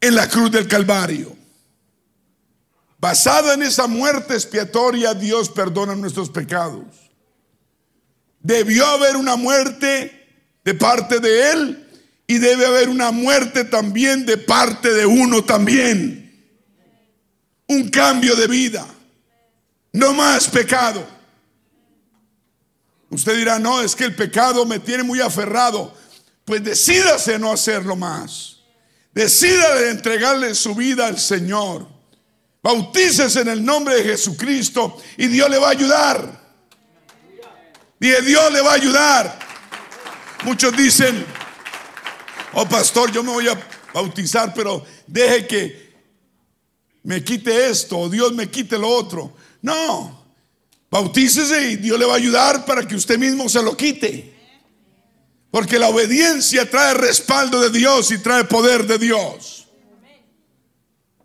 en 0.00 0.14
la 0.14 0.28
cruz 0.28 0.50
del 0.50 0.66
Calvario. 0.66 1.36
Basada 2.98 3.54
en 3.54 3.62
esa 3.62 3.86
muerte 3.86 4.34
expiatoria, 4.34 5.14
Dios 5.14 5.48
perdona 5.48 5.94
nuestros 5.94 6.28
pecados. 6.28 6.84
Debió 8.40 8.86
haber 8.86 9.16
una 9.16 9.36
muerte 9.36 10.28
de 10.64 10.74
parte 10.74 11.18
de 11.18 11.50
Él 11.50 11.88
y 12.26 12.38
debe 12.38 12.66
haber 12.66 12.88
una 12.88 13.10
muerte 13.10 13.64
también 13.64 14.26
de 14.26 14.36
parte 14.36 14.92
de 14.92 15.06
uno 15.06 15.42
también. 15.42 16.18
Un 17.66 17.88
cambio 17.88 18.36
de 18.36 18.46
vida. 18.46 18.86
No 19.92 20.12
más 20.12 20.48
pecado. 20.48 21.06
Usted 23.08 23.36
dirá, 23.36 23.58
no, 23.58 23.80
es 23.80 23.96
que 23.96 24.04
el 24.04 24.14
pecado 24.14 24.64
me 24.64 24.78
tiene 24.78 25.02
muy 25.02 25.20
aferrado. 25.20 25.92
Pues 26.44 26.62
decídase 26.62 27.38
no 27.38 27.50
hacerlo 27.50 27.96
más. 27.96 28.59
Decida 29.12 29.74
de 29.76 29.90
entregarle 29.90 30.54
su 30.54 30.74
vida 30.74 31.06
al 31.06 31.18
Señor. 31.18 31.86
Bautícese 32.62 33.40
en 33.40 33.48
el 33.48 33.64
nombre 33.64 33.96
de 33.96 34.04
Jesucristo 34.04 35.00
y 35.16 35.26
Dios 35.26 35.50
le 35.50 35.58
va 35.58 35.68
a 35.68 35.70
ayudar. 35.70 36.40
Y 37.98 38.08
Dios 38.08 38.52
le 38.52 38.60
va 38.60 38.72
a 38.72 38.74
ayudar. 38.74 39.38
Muchos 40.44 40.76
dicen, 40.76 41.24
oh 42.52 42.66
pastor, 42.66 43.10
yo 43.12 43.22
me 43.22 43.30
voy 43.30 43.48
a 43.48 43.60
bautizar, 43.92 44.54
pero 44.54 44.84
deje 45.06 45.46
que 45.46 45.90
me 47.02 47.22
quite 47.22 47.68
esto 47.68 47.98
o 47.98 48.08
Dios 48.08 48.32
me 48.32 48.48
quite 48.50 48.78
lo 48.78 48.88
otro. 48.88 49.34
No, 49.62 50.24
bautícese 50.90 51.72
y 51.72 51.76
Dios 51.76 51.98
le 51.98 52.06
va 52.06 52.14
a 52.14 52.16
ayudar 52.16 52.64
para 52.64 52.86
que 52.86 52.94
usted 52.94 53.18
mismo 53.18 53.48
se 53.48 53.62
lo 53.62 53.76
quite. 53.76 54.39
Porque 55.50 55.78
la 55.78 55.88
obediencia 55.88 56.70
trae 56.70 56.94
respaldo 56.94 57.60
de 57.60 57.70
Dios 57.70 58.10
y 58.12 58.18
trae 58.18 58.44
poder 58.44 58.86
de 58.86 58.98
Dios. 58.98 59.60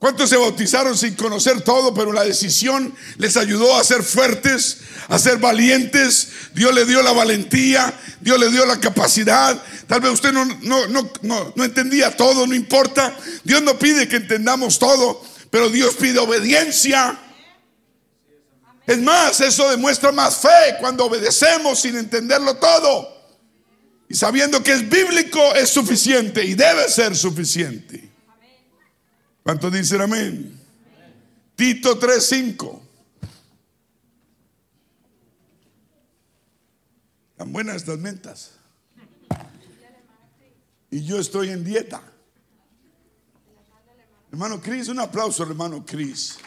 ¿Cuántos 0.05 0.29
se 0.29 0.37
bautizaron 0.37 0.97
sin 0.97 1.15
conocer 1.15 1.61
todo, 1.61 1.93
pero 1.93 2.11
la 2.11 2.23
decisión 2.23 2.93
les 3.17 3.37
ayudó 3.37 3.75
a 3.75 3.83
ser 3.83 4.03
fuertes, 4.03 4.79
a 5.07 5.17
ser 5.17 5.37
valientes? 5.37 6.27
Dios 6.53 6.75
le 6.75 6.85
dio 6.85 7.01
la 7.01 7.11
valentía, 7.11 7.91
Dios 8.19 8.39
le 8.39 8.49
dio 8.49 8.65
la 8.65 8.79
capacidad. 8.79 9.59
Tal 9.87 10.01
vez 10.01 10.11
usted 10.11 10.31
no, 10.31 10.45
no, 10.61 10.87
no, 10.87 11.09
no, 11.23 11.63
entendía 11.63 12.15
todo, 12.15 12.45
no 12.45 12.53
importa. 12.53 13.17
Dios 13.43 13.63
no 13.63 13.79
pide 13.79 14.07
que 14.07 14.17
entendamos 14.17 14.77
todo, 14.77 15.23
pero 15.49 15.69
Dios 15.69 15.95
pide 15.95 16.19
obediencia. 16.19 17.17
Es 18.85 19.01
más, 19.01 19.39
eso 19.41 19.71
demuestra 19.71 20.11
más 20.11 20.37
fe 20.37 20.75
cuando 20.79 21.05
obedecemos 21.05 21.79
sin 21.79 21.97
entenderlo 21.97 22.57
todo. 22.57 23.14
Y 24.07 24.15
sabiendo 24.15 24.61
que 24.61 24.73
es 24.73 24.87
bíblico, 24.87 25.39
es 25.55 25.69
suficiente 25.69 26.43
y 26.43 26.53
debe 26.53 26.87
ser 26.89 27.15
suficiente. 27.15 28.09
¿Cuántos 29.43 29.71
dicen 29.71 30.01
amén? 30.01 30.59
Tito 31.55 31.97
3:5. 31.97 32.81
Tan 37.37 37.51
buenas 37.51 37.77
estas 37.77 37.99
mentas. 37.99 38.51
Y 40.89 41.03
yo 41.03 41.19
estoy 41.19 41.49
en 41.49 41.63
dieta. 41.63 42.01
Hermano 44.31 44.61
Cris, 44.61 44.87
un 44.87 44.99
aplauso, 44.99 45.43
hermano 45.43 45.85
Cris. 45.85 46.37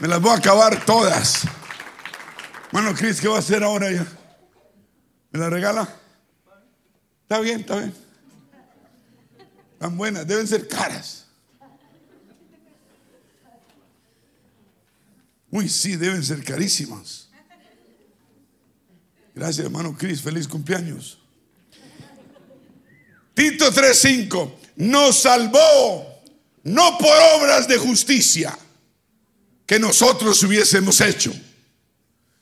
Me 0.00 0.08
las 0.08 0.20
voy 0.20 0.32
a 0.32 0.36
acabar 0.36 0.84
todas. 0.84 1.44
Hermano 2.66 2.94
Cris, 2.94 3.20
¿qué 3.20 3.28
va 3.28 3.36
a 3.36 3.38
hacer 3.40 3.62
ahora 3.62 3.90
ya? 3.90 4.06
¿Me 5.30 5.38
la 5.38 5.48
regala? 5.48 6.05
Está 7.26 7.40
bien, 7.40 7.58
está 7.58 7.76
bien. 7.78 7.92
Tan 9.80 9.96
buenas, 9.96 10.24
deben 10.24 10.46
ser 10.46 10.68
caras. 10.68 11.26
Uy, 15.50 15.68
sí, 15.68 15.96
deben 15.96 16.22
ser 16.22 16.44
carísimas. 16.44 17.28
Gracias, 19.34 19.66
hermano 19.66 19.96
Cris. 19.98 20.22
Feliz 20.22 20.46
cumpleaños. 20.46 21.18
Tito 23.34 23.72
3:5. 23.72 24.52
nos 24.76 25.22
salvó 25.22 26.22
no 26.62 26.96
por 26.96 27.18
obras 27.34 27.66
de 27.66 27.76
justicia 27.76 28.56
que 29.66 29.80
nosotros 29.80 30.40
hubiésemos 30.44 31.00
hecho, 31.00 31.34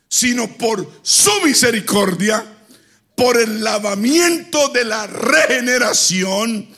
sino 0.08 0.46
por 0.58 1.00
su 1.02 1.30
misericordia, 1.42 2.44
por 3.14 3.36
el 3.36 3.62
lavamiento 3.62 4.68
de 4.68 4.84
la 4.84 5.06
regeneración 5.06 6.68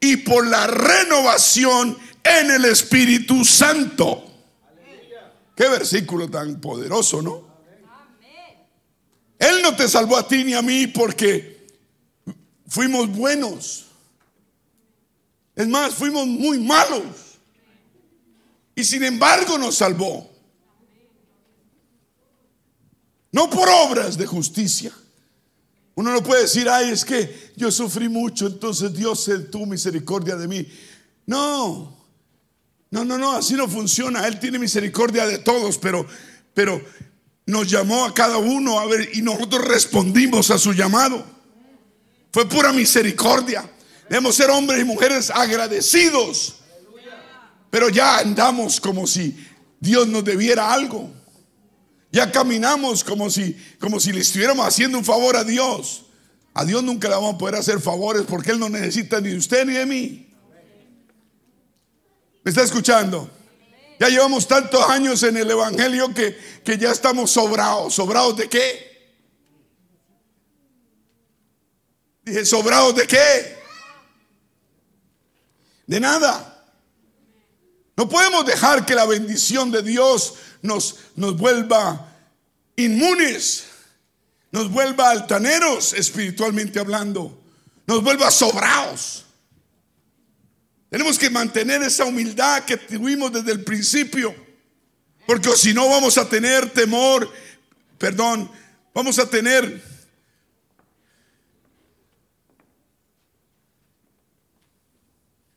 y 0.00 0.18
por 0.18 0.46
la 0.46 0.66
renovación 0.66 1.96
en 2.22 2.50
el 2.50 2.64
Espíritu 2.66 3.44
Santo. 3.44 4.22
Qué 5.54 5.68
versículo 5.68 6.28
tan 6.28 6.60
poderoso, 6.60 7.22
¿no? 7.22 7.46
Él 9.38 9.62
no 9.62 9.74
te 9.76 9.88
salvó 9.88 10.16
a 10.16 10.26
ti 10.26 10.44
ni 10.44 10.54
a 10.54 10.62
mí 10.62 10.86
porque 10.86 11.66
fuimos 12.66 13.08
buenos. 13.08 13.86
Es 15.54 15.66
más, 15.68 15.94
fuimos 15.94 16.26
muy 16.26 16.58
malos. 16.58 17.02
Y 18.74 18.84
sin 18.84 19.02
embargo 19.04 19.56
nos 19.56 19.76
salvó. 19.76 20.30
No 23.32 23.48
por 23.48 23.68
obras 23.68 24.16
de 24.18 24.26
justicia. 24.26 24.92
Uno 25.96 26.12
no 26.12 26.22
puede 26.22 26.42
decir, 26.42 26.68
ay, 26.68 26.90
es 26.90 27.04
que 27.04 27.52
yo 27.56 27.70
sufrí 27.72 28.08
mucho, 28.08 28.46
entonces 28.46 28.92
Dios 28.92 29.24
se 29.24 29.38
tuvo 29.38 29.64
misericordia 29.64 30.36
de 30.36 30.46
mí. 30.46 30.68
No, 31.24 31.96
no, 32.90 33.04
no, 33.04 33.16
no, 33.16 33.32
así 33.32 33.54
no 33.54 33.66
funciona. 33.66 34.26
Él 34.26 34.38
tiene 34.38 34.58
misericordia 34.58 35.26
de 35.26 35.38
todos, 35.38 35.78
pero, 35.78 36.06
pero 36.52 36.82
nos 37.46 37.70
llamó 37.70 38.04
a 38.04 38.12
cada 38.12 38.36
uno 38.36 38.78
a 38.78 38.84
ver 38.86 39.08
y 39.14 39.22
nosotros 39.22 39.64
respondimos 39.64 40.50
a 40.50 40.58
su 40.58 40.74
llamado. 40.74 41.24
Fue 42.30 42.46
pura 42.46 42.72
misericordia. 42.74 43.68
Debemos 44.10 44.34
ser 44.34 44.50
hombres 44.50 44.82
y 44.82 44.84
mujeres 44.84 45.30
agradecidos. 45.30 46.56
Pero 47.70 47.88
ya 47.88 48.18
andamos 48.18 48.80
como 48.82 49.06
si 49.06 49.34
Dios 49.80 50.06
nos 50.08 50.24
debiera 50.24 50.70
algo. 50.74 51.10
Ya 52.16 52.32
caminamos 52.32 53.04
como 53.04 53.28
si, 53.28 53.54
como 53.78 54.00
si 54.00 54.10
le 54.10 54.20
estuviéramos 54.20 54.66
haciendo 54.66 54.96
un 54.96 55.04
favor 55.04 55.36
a 55.36 55.44
Dios. 55.44 56.06
A 56.54 56.64
Dios 56.64 56.82
nunca 56.82 57.10
le 57.10 57.14
vamos 57.14 57.34
a 57.34 57.36
poder 57.36 57.56
hacer 57.56 57.78
favores 57.78 58.22
porque 58.26 58.52
Él 58.52 58.58
no 58.58 58.70
necesita 58.70 59.20
ni 59.20 59.28
de 59.28 59.36
usted 59.36 59.66
ni 59.66 59.74
de 59.74 59.84
mí. 59.84 60.26
¿Me 62.42 62.48
está 62.48 62.62
escuchando? 62.62 63.30
Ya 64.00 64.08
llevamos 64.08 64.48
tantos 64.48 64.82
años 64.88 65.22
en 65.24 65.36
el 65.36 65.50
Evangelio 65.50 66.14
que, 66.14 66.38
que 66.64 66.78
ya 66.78 66.90
estamos 66.90 67.32
sobrados. 67.32 67.92
¿Sobrados 67.92 68.34
de 68.38 68.48
qué? 68.48 69.12
Dije, 72.24 72.46
¿sobrados 72.46 72.96
de 72.96 73.06
qué? 73.06 73.58
De 75.86 76.00
nada. 76.00 76.64
No 77.94 78.08
podemos 78.08 78.46
dejar 78.46 78.86
que 78.86 78.94
la 78.94 79.04
bendición 79.04 79.70
de 79.70 79.82
Dios 79.82 80.32
nos, 80.62 80.96
nos 81.14 81.36
vuelva 81.36 82.05
inmunes, 82.76 83.66
nos 84.52 84.70
vuelva 84.70 85.10
altaneros 85.10 85.92
espiritualmente 85.92 86.78
hablando, 86.78 87.42
nos 87.86 88.02
vuelva 88.02 88.30
sobrados. 88.30 89.24
Tenemos 90.88 91.18
que 91.18 91.28
mantener 91.30 91.82
esa 91.82 92.04
humildad 92.04 92.64
que 92.64 92.76
tuvimos 92.76 93.32
desde 93.32 93.52
el 93.52 93.64
principio, 93.64 94.34
porque 95.26 95.50
si 95.56 95.74
no 95.74 95.88
vamos 95.88 96.16
a 96.18 96.28
tener 96.28 96.70
temor, 96.70 97.30
perdón, 97.98 98.50
vamos 98.94 99.18
a 99.18 99.28
tener 99.28 99.96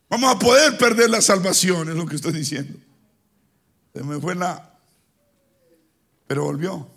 Vamos 0.09 0.35
a 0.35 0.39
poder 0.39 0.75
perder 0.77 1.09
la 1.11 1.21
salvación, 1.21 1.89
es 1.89 1.95
lo 1.95 2.07
que 2.07 2.15
estoy 2.15 2.33
diciendo. 2.33 2.79
Se 3.93 4.03
me 4.03 4.19
fue 4.19 4.33
la... 4.33 4.73
Pero 6.25 6.45
volvió. 6.45 6.89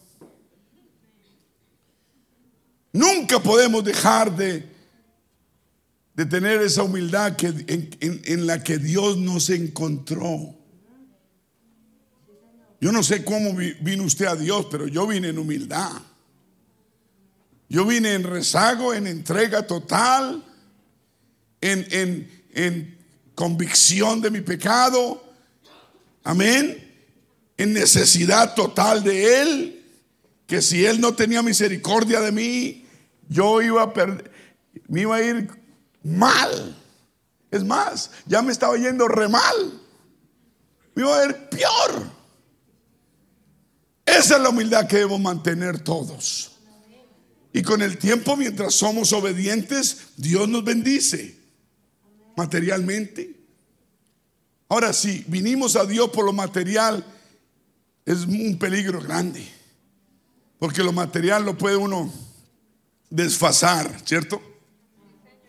Nunca 2.92 3.42
podemos 3.42 3.82
dejar 3.82 4.36
de, 4.36 4.68
de 6.14 6.26
tener 6.26 6.60
esa 6.60 6.82
humildad 6.82 7.36
que, 7.36 7.46
en, 8.00 8.46
la 8.46 8.62
que 8.62 8.78
Dios 8.78 9.16
nos 9.16 9.48
encontró. 9.48 10.54
Yo 12.80 12.92
no 12.92 13.02
sé 13.02 13.24
cómo 13.24 13.54
vino 13.80 14.04
usted 14.04 14.26
a 14.26 14.36
Dios, 14.36 14.66
pero 14.70 14.86
yo 14.88 15.06
vine 15.06 15.28
en 15.28 15.38
humildad. 15.38 15.92
Yo 17.68 17.86
vine 17.86 18.12
en 18.12 18.24
rezago, 18.24 18.92
en 18.92 19.06
entrega 19.06 19.66
total, 19.66 20.44
en, 21.62 21.86
en, 21.90 22.44
en 22.52 22.98
convicción 23.34 24.20
de 24.20 24.30
mi 24.30 24.42
pecado. 24.42 25.22
Amén. 26.24 26.90
En 27.56 27.72
necesidad 27.72 28.54
total 28.54 29.02
de 29.02 29.42
Él. 29.42 29.84
Que 30.46 30.60
si 30.60 30.84
Él 30.84 31.00
no 31.00 31.14
tenía 31.14 31.40
misericordia 31.40 32.20
de 32.20 32.32
mí, 32.32 32.81
yo 33.32 33.62
iba 33.62 33.82
a 33.82 33.92
perder, 33.92 34.30
me 34.88 35.02
iba 35.02 35.16
a 35.16 35.22
ir 35.22 35.50
mal. 36.02 36.76
Es 37.50 37.64
más, 37.64 38.10
ya 38.26 38.42
me 38.42 38.52
estaba 38.52 38.76
yendo 38.76 39.08
re 39.08 39.28
mal. 39.28 39.80
Me 40.94 41.02
iba 41.02 41.18
a 41.18 41.24
ir 41.26 41.36
peor. 41.48 42.10
Esa 44.04 44.36
es 44.36 44.42
la 44.42 44.48
humildad 44.48 44.86
que 44.86 44.96
debemos 44.96 45.20
mantener 45.20 45.80
todos. 45.80 46.52
Y 47.52 47.62
con 47.62 47.82
el 47.82 47.98
tiempo, 47.98 48.36
mientras 48.36 48.74
somos 48.74 49.12
obedientes, 49.12 50.08
Dios 50.16 50.48
nos 50.48 50.64
bendice 50.64 51.36
materialmente. 52.36 53.38
Ahora, 54.68 54.92
si 54.94 55.24
vinimos 55.28 55.76
a 55.76 55.84
Dios 55.84 56.08
por 56.10 56.24
lo 56.24 56.32
material, 56.32 57.04
es 58.06 58.24
un 58.24 58.58
peligro 58.58 59.00
grande. 59.00 59.46
Porque 60.58 60.82
lo 60.82 60.92
material 60.92 61.44
lo 61.44 61.58
puede 61.58 61.76
uno 61.76 62.10
desfasar, 63.12 64.00
¿cierto? 64.06 64.40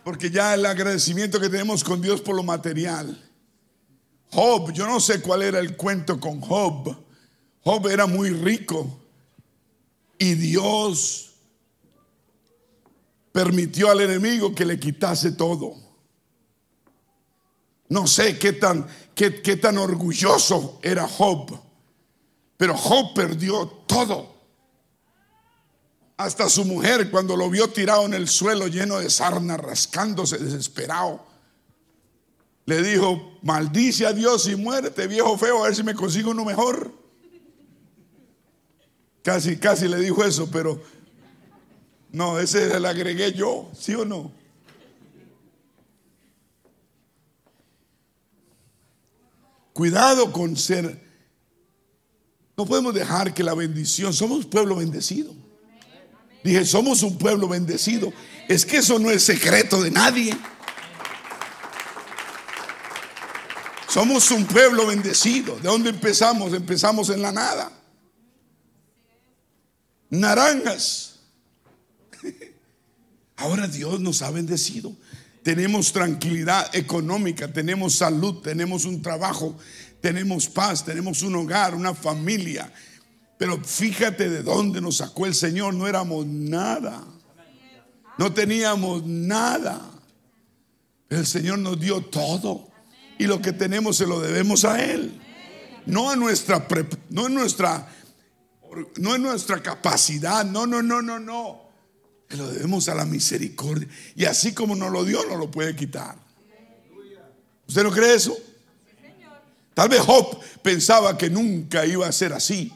Porque 0.03 0.29
ya 0.29 0.53
el 0.53 0.65
agradecimiento 0.65 1.39
que 1.39 1.47
tenemos 1.47 1.81
con 1.81 2.01
Dios 2.01 2.19
por 2.19 2.35
lo 2.35 2.43
material. 2.43 3.17
Job, 4.31 4.73
yo 4.73 4.85
no 4.85 4.99
sé 4.99 5.21
cuál 5.21 5.43
era 5.43 5.59
el 5.59 5.77
cuento 5.77 6.19
con 6.19 6.41
Job. 6.41 6.93
Job 7.63 7.87
era 7.87 8.05
muy 8.05 8.31
rico 8.31 8.99
y 10.17 10.33
Dios 10.33 11.31
permitió 13.31 13.89
al 13.89 14.01
enemigo 14.01 14.53
que 14.53 14.65
le 14.65 14.77
quitase 14.77 15.31
todo. 15.31 15.75
No 17.87 18.07
sé 18.07 18.37
qué 18.37 18.51
tan, 18.51 18.85
qué, 19.15 19.41
qué 19.41 19.55
tan 19.55 19.77
orgulloso 19.77 20.79
era 20.81 21.07
Job, 21.07 21.57
pero 22.57 22.75
Job 22.75 23.13
perdió 23.13 23.67
todo. 23.87 24.32
Hasta 26.23 26.47
su 26.47 26.63
mujer 26.63 27.11
cuando 27.11 27.35
lo 27.35 27.49
vio 27.49 27.69
tirado 27.69 28.05
en 28.05 28.13
el 28.13 28.29
suelo 28.29 28.67
lleno 28.67 28.97
de 28.97 29.09
sarna, 29.09 29.57
rascándose 29.57 30.37
desesperado, 30.37 31.21
le 32.65 32.81
dijo, 32.81 33.37
maldice 33.41 34.05
a 34.05 34.13
Dios 34.13 34.47
y 34.47 34.55
muérete, 34.55 35.05
viejo 35.07 35.37
feo, 35.37 35.61
a 35.61 35.65
ver 35.67 35.75
si 35.75 35.83
me 35.83 35.93
consigo 35.93 36.31
uno 36.31 36.45
mejor. 36.45 36.93
Casi, 39.21 39.57
casi 39.57 39.89
le 39.89 39.97
dijo 39.97 40.23
eso, 40.23 40.49
pero 40.49 40.81
no, 42.13 42.39
ese 42.39 42.79
le 42.79 42.87
agregué 42.87 43.33
yo, 43.33 43.69
¿sí 43.77 43.93
o 43.93 44.05
no? 44.05 44.31
Cuidado 49.73 50.31
con 50.31 50.55
ser. 50.55 51.03
No 52.55 52.65
podemos 52.65 52.93
dejar 52.93 53.33
que 53.33 53.43
la 53.43 53.55
bendición, 53.55 54.13
somos 54.13 54.45
pueblo 54.45 54.77
bendecido. 54.77 55.42
Dije, 56.43 56.65
somos 56.65 57.03
un 57.03 57.17
pueblo 57.17 57.47
bendecido. 57.47 58.11
Es 58.47 58.65
que 58.65 58.77
eso 58.77 58.99
no 58.99 59.09
es 59.09 59.23
secreto 59.23 59.81
de 59.81 59.91
nadie. 59.91 60.37
Somos 63.87 64.29
un 64.31 64.45
pueblo 64.45 64.87
bendecido. 64.87 65.55
¿De 65.55 65.69
dónde 65.69 65.89
empezamos? 65.89 66.53
Empezamos 66.53 67.09
en 67.09 67.21
la 67.21 67.31
nada. 67.31 67.71
Naranjas. 70.09 71.19
Ahora 73.37 73.67
Dios 73.67 73.99
nos 73.99 74.21
ha 74.21 74.31
bendecido 74.31 74.95
tenemos 75.43 75.91
tranquilidad 75.91 76.73
económica, 76.73 77.51
tenemos 77.51 77.95
salud, 77.95 78.41
tenemos 78.41 78.85
un 78.85 79.01
trabajo, 79.01 79.57
tenemos 80.01 80.47
paz, 80.47 80.85
tenemos 80.85 81.21
un 81.21 81.35
hogar, 81.35 81.75
una 81.75 81.93
familia. 81.93 82.71
Pero 83.37 83.61
fíjate 83.63 84.29
de 84.29 84.43
dónde 84.43 84.81
nos 84.81 84.97
sacó 84.97 85.25
el 85.25 85.35
Señor, 85.35 85.73
no 85.73 85.87
éramos 85.87 86.25
nada. 86.25 87.03
No 88.17 88.33
teníamos 88.33 89.05
nada. 89.05 89.81
El 91.09 91.25
Señor 91.25 91.59
nos 91.59 91.79
dio 91.79 92.01
todo. 92.01 92.69
Y 93.17 93.25
lo 93.25 93.41
que 93.41 93.53
tenemos 93.53 93.97
se 93.97 94.07
lo 94.07 94.19
debemos 94.19 94.65
a 94.65 94.83
Él. 94.83 95.19
No 95.85 96.09
a 96.09 96.15
nuestra, 96.15 96.65
no 97.09 97.25
a 97.25 97.29
nuestra, 97.29 97.89
no 98.97 99.13
a 99.13 99.17
nuestra 99.17 99.61
capacidad. 99.61 100.45
No, 100.45 100.65
no, 100.65 100.81
no, 100.81 101.01
no, 101.01 101.19
no 101.19 101.63
lo 102.37 102.51
debemos 102.51 102.89
a 102.89 102.95
la 102.95 103.05
misericordia. 103.05 103.87
Y 104.15 104.25
así 104.25 104.53
como 104.53 104.75
nos 104.75 104.91
lo 104.91 105.05
dio, 105.05 105.25
no 105.25 105.37
lo 105.37 105.49
puede 105.49 105.75
quitar. 105.75 106.17
¿Usted 107.67 107.83
no 107.83 107.91
cree 107.91 108.15
eso? 108.15 108.35
Tal 109.73 109.89
vez 109.89 110.01
Job 110.01 110.39
pensaba 110.61 111.17
que 111.17 111.29
nunca 111.29 111.85
iba 111.85 112.07
a 112.07 112.11
ser 112.11 112.33
así, 112.33 112.71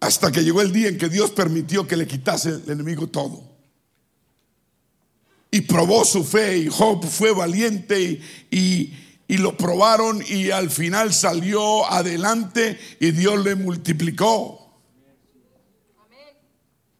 hasta 0.00 0.30
que 0.30 0.42
llegó 0.42 0.60
el 0.62 0.72
día 0.72 0.88
en 0.88 0.98
que 0.98 1.08
Dios 1.08 1.30
permitió 1.30 1.86
que 1.86 1.96
le 1.96 2.06
quitase 2.06 2.50
el 2.50 2.70
enemigo 2.70 3.08
todo. 3.08 3.42
Y 5.50 5.62
probó 5.62 6.04
su 6.04 6.24
fe 6.24 6.58
y 6.58 6.68
Job 6.68 7.04
fue 7.06 7.32
valiente 7.32 8.20
y, 8.50 8.94
y, 9.26 9.38
lo 9.38 9.56
probaron 9.56 10.22
y 10.28 10.50
al 10.50 10.70
final 10.70 11.12
salió 11.12 11.90
adelante 11.90 12.78
y 13.00 13.10
Dios 13.12 13.42
le 13.42 13.54
multiplicó. 13.54 14.68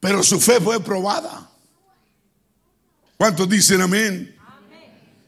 Pero 0.01 0.23
su 0.23 0.41
fe 0.41 0.61
fue 0.61 0.83
probada. 0.83 1.51
¿Cuántos 3.17 3.49
dicen 3.49 3.83
amén? 3.83 4.35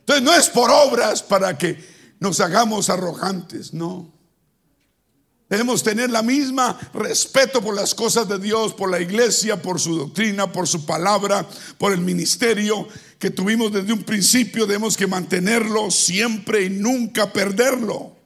Entonces 0.00 0.24
no 0.24 0.34
es 0.34 0.48
por 0.48 0.70
obras 0.70 1.22
para 1.22 1.56
que 1.58 1.78
nos 2.18 2.40
hagamos 2.40 2.88
arrogantes, 2.88 3.74
no. 3.74 4.19
Debemos 5.50 5.82
tener 5.82 6.10
la 6.10 6.22
misma 6.22 6.78
respeto 6.94 7.60
por 7.60 7.74
las 7.74 7.92
cosas 7.92 8.28
de 8.28 8.38
Dios, 8.38 8.72
por 8.72 8.88
la 8.88 9.00
iglesia, 9.00 9.60
por 9.60 9.80
su 9.80 9.98
doctrina, 9.98 10.52
por 10.52 10.68
su 10.68 10.86
palabra, 10.86 11.44
por 11.76 11.92
el 11.92 12.00
ministerio 12.00 12.86
que 13.18 13.30
tuvimos 13.30 13.72
desde 13.72 13.92
un 13.92 14.04
principio. 14.04 14.64
Debemos 14.64 14.96
que 14.96 15.08
mantenerlo 15.08 15.90
siempre 15.90 16.66
y 16.66 16.70
nunca 16.70 17.32
perderlo. 17.32 18.16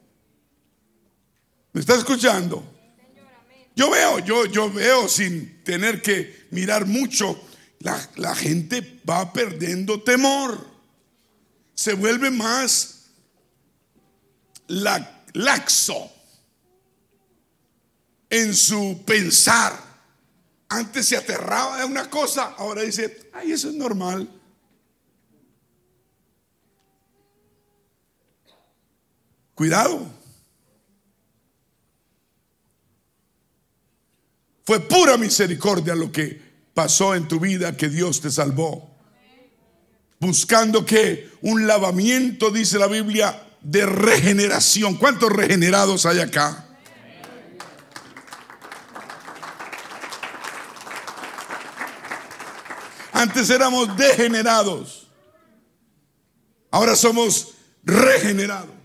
¿Me 1.73 1.81
está 1.81 1.95
escuchando? 1.95 2.63
Yo 3.75 3.89
veo, 3.89 4.19
yo, 4.19 4.45
yo 4.45 4.71
veo 4.71 5.09
sin 5.09 5.63
tener 5.63 6.03
que 6.03 6.45
mirar 6.51 6.85
mucho, 6.85 7.41
la, 7.79 8.07
la 8.17 8.35
gente 8.35 9.01
va 9.09 9.33
perdiendo 9.33 9.99
temor. 9.99 10.63
Se 11.73 11.95
vuelve 11.95 12.29
más 12.29 13.07
laxo 14.67 16.14
en 18.35 18.53
su 18.53 19.03
pensar. 19.05 19.73
Antes 20.67 21.07
se 21.07 21.17
aterraba 21.17 21.77
de 21.77 21.85
una 21.85 22.09
cosa, 22.09 22.55
ahora 22.57 22.81
dice, 22.81 23.29
ay, 23.33 23.51
eso 23.51 23.69
es 23.69 23.75
normal. 23.75 24.29
Cuidado. 29.53 30.05
Fue 34.65 34.81
pura 34.81 35.15
misericordia 35.17 35.95
lo 35.95 36.11
que 36.11 36.41
pasó 36.73 37.15
en 37.15 37.27
tu 37.27 37.39
vida 37.39 37.77
que 37.77 37.87
Dios 37.87 38.19
te 38.19 38.31
salvó. 38.31 38.91
Buscando 40.19 40.85
que 40.85 41.29
un 41.41 41.67
lavamiento, 41.67 42.49
dice 42.49 42.79
la 42.79 42.87
Biblia, 42.87 43.47
de 43.61 43.85
regeneración. 43.85 44.95
¿Cuántos 44.95 45.31
regenerados 45.31 46.05
hay 46.05 46.19
acá? 46.19 46.64
Antes 53.15 53.49
éramos 53.49 53.95
degenerados. 53.95 55.07
Ahora 56.69 56.97
somos 56.97 57.53
regenerados. 57.81 58.75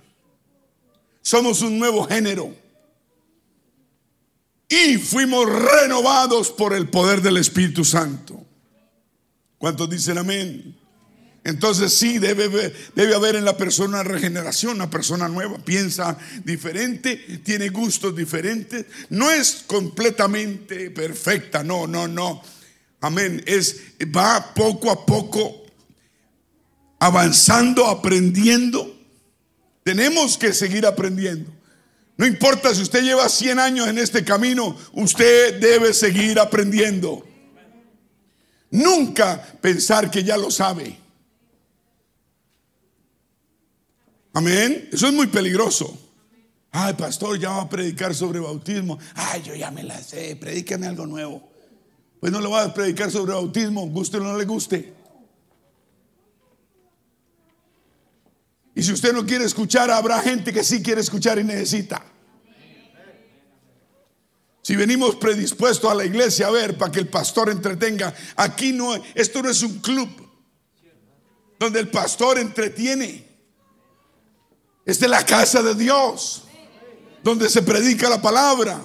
Somos 1.21 1.63
un 1.63 1.81
nuevo 1.81 2.05
género. 2.05 2.55
Y 4.69 4.99
fuimos 4.99 5.47
renovados 5.47 6.51
por 6.51 6.75
el 6.75 6.89
poder 6.89 7.23
del 7.23 7.39
Espíritu 7.39 7.85
Santo. 7.85 8.47
¿Cuántos 9.59 9.91
dicen 9.91 10.17
amén? 10.17 10.79
Entonces 11.43 11.93
sí, 11.93 12.21
debe, 12.21 12.73
haber 13.13 13.35
en 13.35 13.45
la 13.45 13.57
persona 13.57 14.05
regeneración, 14.05 14.77
una 14.77 14.91
persona 14.91 15.27
nueva, 15.27 15.59
piensa 15.59 16.17
diferente, 16.45 17.17
tiene 17.43 17.71
gustos 17.71 18.15
diferentes, 18.15 18.87
no 19.09 19.29
es 19.29 19.65
completamente 19.67 20.93
perfecta, 20.93 21.65
no, 21.65 21.89
no, 21.89 22.07
no 22.07 22.43
Amén. 23.01 23.43
Es 23.47 23.81
va 24.15 24.53
poco 24.55 24.91
a 24.91 25.07
poco 25.07 25.65
avanzando, 26.99 27.87
aprendiendo. 27.87 28.97
Tenemos 29.83 30.37
que 30.37 30.53
seguir 30.53 30.87
aprendiendo. 30.87 31.51
No 32.17 32.27
importa 32.27 32.75
si 32.75 32.83
usted 32.83 33.03
lleva 33.03 33.29
100 33.29 33.59
años 33.59 33.89
en 33.89 33.97
este 33.97 34.23
camino, 34.25 34.77
usted 34.93 35.59
debe 35.59 35.95
seguir 35.95 36.39
aprendiendo. 36.39 37.27
Nunca 38.71 39.43
pensar 39.61 40.11
que 40.11 40.23
ya 40.23 40.37
lo 40.37 40.51
sabe. 40.51 40.99
Amén. 44.35 44.91
Eso 44.93 45.09
es 45.09 45.15
muy 45.15 45.27
peligroso. 45.27 45.99
Ay, 46.71 46.93
pastor, 46.95 47.39
ya 47.39 47.51
va 47.51 47.63
a 47.63 47.69
predicar 47.69 48.15
sobre 48.15 48.39
bautismo. 48.39 48.99
Ay, 49.15 49.43
yo 49.43 49.55
ya 49.55 49.71
me 49.71 49.83
la 49.83 50.01
sé. 50.01 50.37
Predíqueme 50.37 50.87
algo 50.87 51.07
nuevo. 51.07 51.50
Pues 52.21 52.31
no 52.31 52.41
le 52.41 52.49
voy 52.49 52.61
a 52.61 52.73
predicar 52.73 53.11
sobre 53.11 53.33
bautismo, 53.33 53.89
guste 53.89 54.19
o 54.19 54.21
no 54.21 54.37
le 54.37 54.45
guste. 54.45 54.93
Y 58.75 58.83
si 58.83 58.93
usted 58.93 59.13
no 59.13 59.25
quiere 59.25 59.47
escuchar, 59.47 59.91
habrá 59.91 60.21
gente 60.21 60.53
que 60.53 60.63
sí 60.63 60.83
quiere 60.83 61.01
escuchar 61.01 61.39
y 61.39 61.45
necesita. 61.45 62.05
Si 64.63 64.77
venimos 64.77 65.17
predispuestos 65.17 65.91
a 65.91 65.95
la 65.95 66.05
iglesia 66.05 66.47
a 66.47 66.51
ver 66.51 66.77
para 66.77 66.93
que 66.93 67.01
el 67.01 67.09
pastor 67.09 67.49
entretenga, 67.49 68.15
aquí 68.37 68.73
no, 68.73 68.95
esto 69.15 69.43
no 69.43 69.49
es 69.49 69.63
un 69.63 69.79
club 69.81 70.09
donde 71.59 71.81
el 71.81 71.89
pastor 71.89 72.39
entretiene. 72.39 73.27
Esta 74.85 75.07
es 75.07 75.11
la 75.11 75.25
casa 75.25 75.63
de 75.63 75.75
Dios, 75.75 76.45
donde 77.23 77.49
se 77.49 77.63
predica 77.63 78.09
la 78.09 78.21
palabra. 78.21 78.81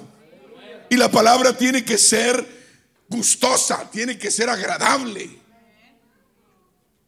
Y 0.88 0.96
la 0.96 1.10
palabra 1.10 1.56
tiene 1.56 1.84
que 1.84 1.98
ser 1.98 2.55
gustosa, 3.08 3.88
tiene 3.90 4.18
que 4.18 4.30
ser 4.30 4.48
agradable. 4.48 5.46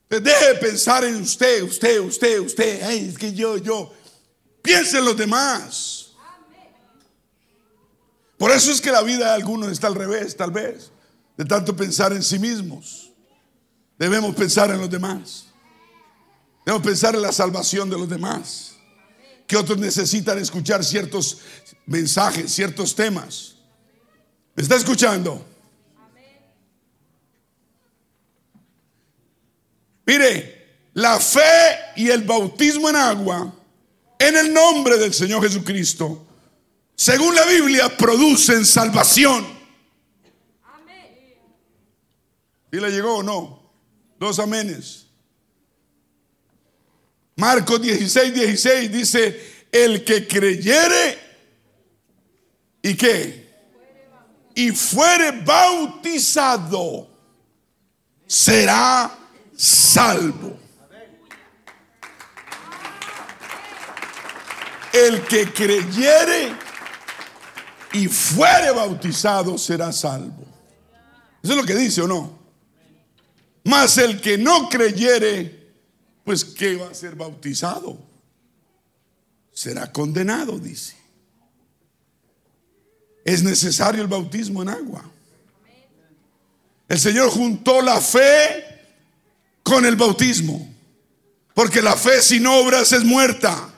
Deje 0.08 0.46
de 0.46 0.54
pensar 0.54 1.04
en 1.04 1.16
usted, 1.16 1.62
usted, 1.62 2.00
usted, 2.00 2.40
usted. 2.40 2.82
Ay, 2.82 3.08
es 3.11 3.18
que 3.18 3.32
yo, 3.32 3.58
yo. 3.58 3.92
Piense 4.62 4.98
en 4.98 5.04
los 5.04 5.16
demás. 5.16 6.12
Por 8.38 8.50
eso 8.50 8.70
es 8.70 8.80
que 8.80 8.90
la 8.90 9.02
vida 9.02 9.26
de 9.26 9.32
algunos 9.32 9.70
está 9.70 9.88
al 9.88 9.94
revés, 9.94 10.37
tal 10.37 10.50
vez. 10.50 10.90
De 11.37 11.44
tanto 11.44 11.76
pensar 11.76 12.12
en 12.12 12.22
sí 12.22 12.38
mismos. 12.38 13.12
Debemos 13.98 14.34
pensar 14.34 14.70
en 14.70 14.78
los 14.78 14.88
demás. 14.88 15.46
Debemos 16.64 16.87
pensar 16.87 17.14
en 17.14 17.22
la 17.22 17.32
salvación 17.32 17.90
de 17.90 17.98
los 17.98 18.08
demás. 18.08 18.76
Que 19.46 19.56
otros 19.56 19.78
necesitan 19.78 20.38
escuchar 20.38 20.84
ciertos 20.84 21.38
mensajes, 21.87 22.52
ciertos 22.52 22.94
temas. 22.94 23.56
¿Me 24.54 24.62
está 24.62 24.76
escuchando? 24.76 25.44
Mire, 30.09 30.88
la 30.94 31.21
fe 31.21 31.92
y 31.97 32.09
el 32.09 32.23
bautismo 32.23 32.88
en 32.88 32.97
agua, 32.97 33.55
en 34.18 34.37
el 34.38 34.55
nombre 34.55 34.97
del 34.97 35.12
Señor 35.12 35.42
Jesucristo, 35.42 36.27
según 36.97 37.35
la 37.35 37.44
Biblia, 37.44 37.94
producen 37.94 38.64
salvación. 38.64 39.47
¿Y 42.73 42.77
le 42.79 42.90
llegó 42.90 43.18
o 43.18 43.23
no? 43.23 43.71
Dos 44.18 44.38
amenes. 44.38 45.09
Marcos 47.37 47.83
16, 47.83 48.33
16 48.33 48.90
dice, 48.90 49.66
el 49.71 50.05
que 50.05 50.27
creyere 50.27 51.18
y 52.81 52.94
qué? 52.97 53.47
Y 54.55 54.71
fuere 54.71 55.33
bautizado, 55.42 57.11
será 58.27 59.17
salvo. 59.59 60.57
El 64.92 65.23
que 65.27 65.53
creyere 65.53 66.53
y 67.92 68.07
fuere 68.07 68.71
bautizado 68.71 69.59
será 69.59 69.92
salvo. 69.92 70.44
Eso 71.42 71.53
es 71.53 71.59
lo 71.59 71.64
que 71.64 71.75
dice 71.75 72.03
o 72.03 72.09
no. 72.09 72.38
Mas 73.64 73.99
el 73.99 74.21
que 74.21 74.38
no 74.38 74.68
creyere, 74.68 75.73
pues 76.25 76.44
¿qué 76.44 76.77
va 76.77 76.90
a 76.90 76.94
ser 76.94 77.16
bautizado? 77.16 77.99
Será 79.53 79.92
condenado, 79.92 80.59
dice. 80.59 80.97
Es 83.25 83.42
necesario 83.42 84.01
el 84.01 84.09
bautismo 84.09 84.62
en 84.62 84.68
agua. 84.71 85.05
El 86.88 86.99
Señor 86.99 87.29
juntó 87.31 87.83
la 87.83 88.01
fe 88.01 88.67
con 89.68 89.85
el 89.85 89.96
bautismo. 89.96 90.66
Porque 91.54 91.83
la 91.83 91.96
fe 91.96 92.22
sin 92.22 92.46
obras 92.46 92.92
es 92.92 93.04
muerta. 93.04 93.68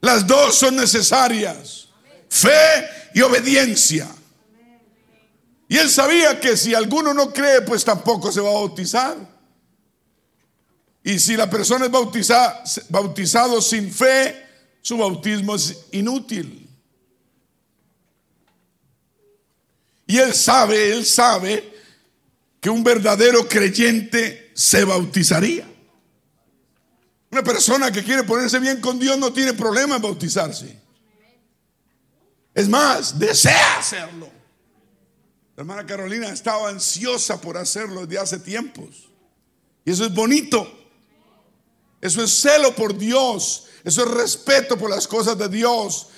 Las 0.00 0.26
dos 0.26 0.56
son 0.56 0.76
necesarias. 0.76 1.88
Fe 2.28 2.88
y 3.14 3.20
obediencia. 3.20 4.08
Y 5.68 5.76
él 5.76 5.88
sabía 5.88 6.40
que 6.40 6.56
si 6.56 6.74
alguno 6.74 7.14
no 7.14 7.32
cree, 7.32 7.62
pues 7.62 7.84
tampoco 7.84 8.32
se 8.32 8.40
va 8.40 8.50
a 8.50 8.54
bautizar. 8.54 9.16
Y 11.02 11.18
si 11.18 11.36
la 11.36 11.48
persona 11.48 11.86
es 11.86 11.90
bautizada, 11.90 12.62
bautizado 12.88 13.60
sin 13.62 13.92
fe, 13.92 14.46
su 14.82 14.96
bautismo 14.96 15.54
es 15.54 15.76
inútil. 15.92 16.68
Y 20.06 20.18
él 20.18 20.34
sabe, 20.34 20.92
él 20.92 21.06
sabe 21.06 21.72
que 22.60 22.68
un 22.68 22.82
verdadero 22.82 23.46
creyente 23.46 24.39
se 24.60 24.84
bautizaría. 24.84 25.66
Una 27.30 27.42
persona 27.42 27.90
que 27.90 28.04
quiere 28.04 28.24
ponerse 28.24 28.58
bien 28.58 28.78
con 28.78 28.98
Dios 28.98 29.16
no 29.16 29.32
tiene 29.32 29.54
problema 29.54 29.96
en 29.96 30.02
bautizarse. 30.02 30.78
Es 32.52 32.68
más, 32.68 33.18
desea 33.18 33.78
hacerlo. 33.78 34.28
La 35.56 35.62
hermana 35.62 35.86
Carolina 35.86 36.28
estaba 36.28 36.68
ansiosa 36.68 37.40
por 37.40 37.56
hacerlo 37.56 38.04
desde 38.04 38.18
hace 38.20 38.38
tiempos. 38.38 39.08
Y 39.82 39.92
eso 39.92 40.04
es 40.04 40.12
bonito. 40.12 40.70
Eso 41.98 42.22
es 42.22 42.30
celo 42.30 42.74
por 42.74 42.94
Dios. 42.98 43.66
Eso 43.82 44.02
es 44.02 44.10
respeto 44.10 44.76
por 44.76 44.90
las 44.90 45.08
cosas 45.08 45.38
de 45.38 45.48
Dios. 45.48 46.08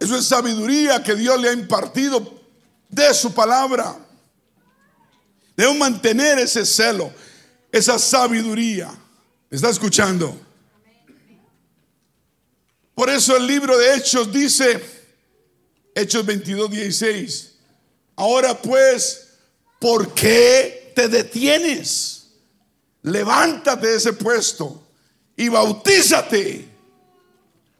Eso 0.00 0.16
es 0.16 0.26
sabiduría 0.26 1.02
que 1.02 1.14
Dios 1.14 1.38
le 1.38 1.50
ha 1.50 1.52
impartido 1.52 2.40
de 2.88 3.12
su 3.12 3.34
palabra. 3.34 3.98
Debemos 5.54 5.78
mantener 5.78 6.38
ese 6.38 6.64
celo, 6.64 7.12
esa 7.74 7.98
sabiduría. 7.98 8.88
está 9.50 9.68
escuchando? 9.68 10.40
Por 12.94 13.10
eso 13.10 13.36
el 13.36 13.48
libro 13.48 13.76
de 13.76 13.96
Hechos 13.96 14.32
dice, 14.32 14.80
Hechos 15.92 16.24
22, 16.24 16.70
16, 16.70 17.54
ahora 18.14 18.56
pues, 18.56 19.30
¿por 19.80 20.14
qué 20.14 20.92
te 20.94 21.08
detienes? 21.08 22.28
Levántate 23.02 23.88
de 23.88 23.96
ese 23.96 24.12
puesto 24.12 24.86
y 25.36 25.48
bautízate 25.48 26.68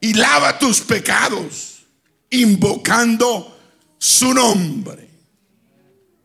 y 0.00 0.14
lava 0.14 0.58
tus 0.58 0.80
pecados, 0.80 1.84
invocando 2.30 3.56
su 3.96 4.34
nombre. 4.34 5.08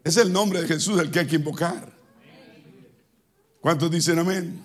Es 0.03 0.17
el 0.17 0.34
nombre 0.34 0.63
de 0.63 0.67
Jesús 0.67 0.99
el 0.99 1.12
que 1.12 1.19
hay 1.19 1.27
que 1.27 1.36
invocar. 1.36 1.98
¿Cuántos 3.62 3.91
dicen 3.91 4.19
amén? 4.19 4.63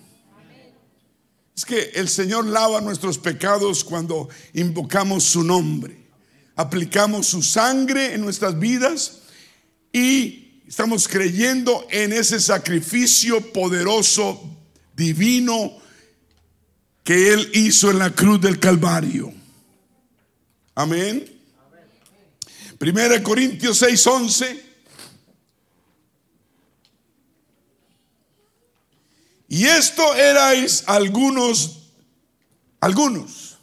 Es 1.55 1.65
que 1.65 1.91
el 1.95 2.07
Señor 2.09 2.45
lava 2.45 2.81
nuestros 2.81 3.17
pecados 3.17 3.83
cuando 3.83 4.29
invocamos 4.53 5.23
su 5.23 5.43
nombre. 5.43 6.05
Aplicamos 6.55 7.27
su 7.27 7.41
sangre 7.43 8.13
en 8.13 8.21
nuestras 8.21 8.57
vidas 8.57 9.21
y 9.91 10.61
estamos 10.67 11.07
creyendo 11.07 11.85
en 11.89 12.13
ese 12.13 12.39
sacrificio 12.39 13.51
poderoso, 13.53 14.41
divino, 14.95 15.77
que 17.03 17.33
Él 17.33 17.51
hizo 17.53 17.91
en 17.91 17.99
la 17.99 18.11
cruz 18.11 18.41
del 18.41 18.59
Calvario. 18.59 19.33
Amén. 20.73 21.31
Primera 22.77 23.21
Corintios 23.23 23.77
6, 23.77 24.07
Y 29.47 29.65
esto 29.65 30.15
erais 30.15 30.83
algunos, 30.87 31.91
algunos. 32.79 33.57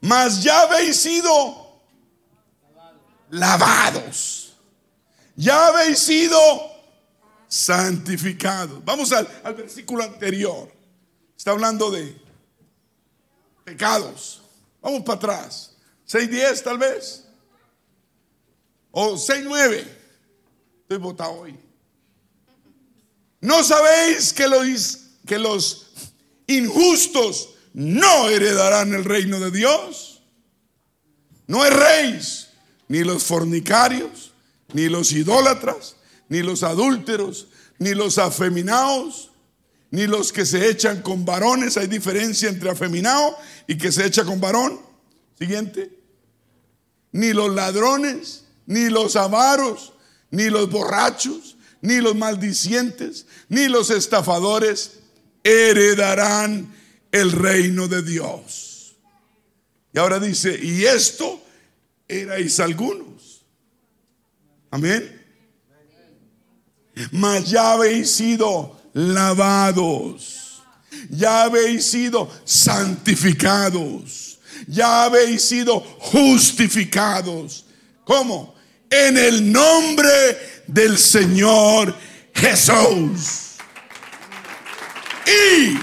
Mas 0.00 0.42
ya 0.42 0.62
habéis 0.62 0.96
sido 0.96 1.80
lavados. 3.30 4.54
Ya 5.36 5.68
habéis 5.68 5.98
sido 5.98 6.38
santificados. 7.48 8.84
Vamos 8.84 9.12
al, 9.12 9.28
al 9.44 9.54
versículo 9.54 10.02
anterior. 10.02 10.72
Está 11.36 11.50
hablando 11.50 11.90
de 11.90 12.20
pecados. 13.64 14.42
Vamos 14.80 15.02
para 15.02 15.16
atrás. 15.16 15.76
6.10 16.08 16.62
tal 16.62 16.78
vez. 16.78 17.26
O 18.90 19.12
6.9. 19.12 19.86
Estoy 20.82 20.98
votado 20.98 21.32
hoy. 21.32 21.58
¿No 23.42 23.64
sabéis 23.64 24.32
que 24.32 24.46
los, 24.46 25.88
injustos 26.46 27.50
no 27.74 28.28
heredarán 28.28 28.94
el 28.94 29.04
reino 29.04 29.40
de 29.40 29.50
Dios? 29.50 30.22
No 31.48 31.66
erréis, 31.66 32.48
ni 32.86 33.02
los 33.02 33.24
fornicarios, 33.24 34.32
ni 34.72 34.88
los 34.88 35.10
idólatras, 35.10 35.96
ni 36.28 36.42
los 36.42 36.62
adúlteros, 36.62 37.48
ni 37.78 37.94
los 37.94 38.18
afeminados, 38.18 39.32
ni 39.90 40.06
los 40.06 40.32
que 40.32 40.46
se 40.46 40.70
echan 40.70 41.02
con 41.02 41.24
varones. 41.24 41.76
Hay 41.76 41.88
diferencia 41.88 42.48
entre 42.48 42.70
afeminado 42.70 43.36
y 43.66 43.76
que 43.76 43.90
se 43.90 44.06
echa 44.06 44.24
con 44.24 44.40
varón. 44.40 44.80
Siguiente. 45.36 45.98
Ni 47.10 47.32
los 47.32 47.52
ladrones, 47.52 48.44
ni 48.66 48.88
los 48.88 49.16
avaros, 49.16 49.94
ni 50.30 50.48
los 50.48 50.70
borrachos, 50.70 51.51
ni 51.82 52.00
los 52.00 52.16
maldicientes, 52.16 53.26
ni 53.48 53.68
los 53.68 53.90
estafadores 53.90 55.00
heredarán 55.44 56.74
el 57.10 57.32
reino 57.32 57.88
de 57.88 58.02
Dios. 58.02 58.94
Y 59.92 59.98
ahora 59.98 60.18
dice, 60.18 60.58
y 60.62 60.84
esto 60.84 61.42
erais 62.08 62.58
algunos. 62.60 63.44
Amén. 64.70 65.20
Mas 67.10 67.50
ya 67.50 67.72
habéis 67.72 68.10
sido 68.10 68.80
lavados, 68.94 70.62
ya 71.10 71.44
habéis 71.44 71.84
sido 71.86 72.30
santificados, 72.44 74.38
ya 74.66 75.04
habéis 75.04 75.42
sido 75.42 75.80
justificados. 75.80 77.66
¿Cómo? 78.04 78.54
En 78.92 79.16
el 79.16 79.50
nombre 79.50 80.62
del 80.66 80.98
Señor 80.98 81.96
Jesús. 82.34 83.56
Y 85.26 85.78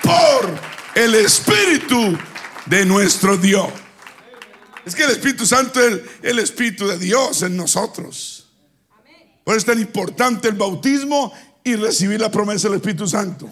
por 0.00 0.60
el 0.94 1.16
Espíritu 1.16 2.16
de 2.66 2.84
nuestro 2.84 3.36
Dios. 3.36 3.68
Es 4.84 4.94
que 4.94 5.02
el 5.02 5.10
Espíritu 5.10 5.44
Santo 5.44 5.80
es 5.80 6.00
el, 6.22 6.38
Espíritu 6.38 6.86
de 6.86 6.98
Dios 6.98 7.42
en 7.42 7.56
nosotros. 7.56 8.46
Por 9.42 9.56
eso 9.56 9.58
es 9.58 9.64
tan 9.64 9.80
importante 9.80 10.46
el 10.46 10.54
bautismo 10.54 11.32
y 11.64 11.74
recibir 11.74 12.20
la 12.20 12.30
promesa 12.30 12.68
del 12.68 12.76
Espíritu 12.76 13.08
Santo. 13.08 13.50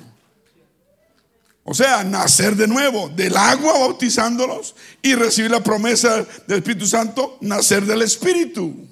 O 1.66 1.72
sea, 1.72 2.04
nacer 2.04 2.56
de 2.56 2.68
nuevo, 2.68 3.08
del 3.08 3.34
agua 3.36 3.78
bautizándolos 3.78 4.76
y 5.00 5.14
recibir 5.14 5.50
la 5.50 5.62
promesa 5.62 6.26
del 6.46 6.58
Espíritu 6.58 6.86
Santo, 6.86 7.38
nacer 7.40 7.86
del 7.86 8.02
Espíritu. 8.02 8.86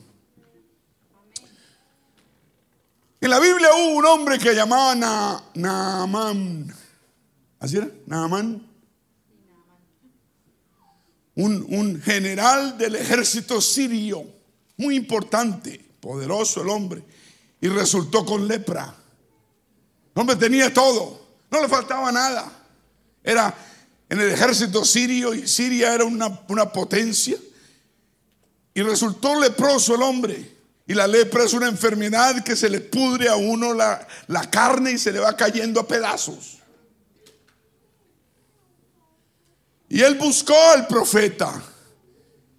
En 3.21 3.31
la 3.31 3.39
Biblia 3.39 3.69
hubo 3.75 3.99
un 3.99 4.07
hombre 4.07 4.39
que 4.39 4.55
llamaba 4.55 4.95
Naamán. 5.55 6.75
¿Así 7.61 7.77
era? 7.77 7.89
Naamán. 8.07 8.67
Un, 11.35 11.67
un 11.69 12.01
general 12.01 12.79
del 12.79 12.97
ejército 12.97 13.61
sirio, 13.61 14.25
muy 14.79 14.97
importante, 14.97 15.79
poderoso 16.01 16.63
el 16.63 16.71
hombre, 16.71 17.05
y 17.61 17.69
resultó 17.69 18.25
con 18.25 18.49
lepra. 18.49 18.95
El 20.15 20.21
hombre 20.21 20.37
tenía 20.37 20.73
todo, 20.73 21.21
no 21.51 21.61
le 21.61 21.69
faltaba 21.69 22.11
nada. 22.11 22.61
Era 23.23 23.55
en 24.09 24.21
el 24.21 24.31
ejército 24.31 24.85
sirio 24.85 25.33
y 25.33 25.49
Siria 25.49 25.95
era 25.95 26.05
una, 26.05 26.41
una 26.49 26.73
potencia. 26.73 27.37
Y 28.75 28.83
resultó 28.83 29.41
leproso 29.41 29.95
el 29.95 30.03
hombre. 30.03 30.53
Y 30.87 30.95
la 30.95 31.07
lepra 31.07 31.45
es 31.45 31.53
una 31.53 31.69
enfermedad 31.69 32.43
que 32.43 32.57
se 32.57 32.69
le 32.69 32.81
pudre 32.81 33.29
a 33.29 33.37
uno 33.37 33.73
la, 33.73 34.07
la 34.27 34.51
carne 34.51 34.93
y 34.93 34.99
se 34.99 35.13
le 35.13 35.21
va 35.21 35.37
cayendo 35.37 35.81
a 35.81 35.87
pedazos. 35.87 36.59
Y 39.89 40.01
él 40.01 40.15
buscó 40.17 40.57
al 40.75 40.87
profeta. 40.87 41.63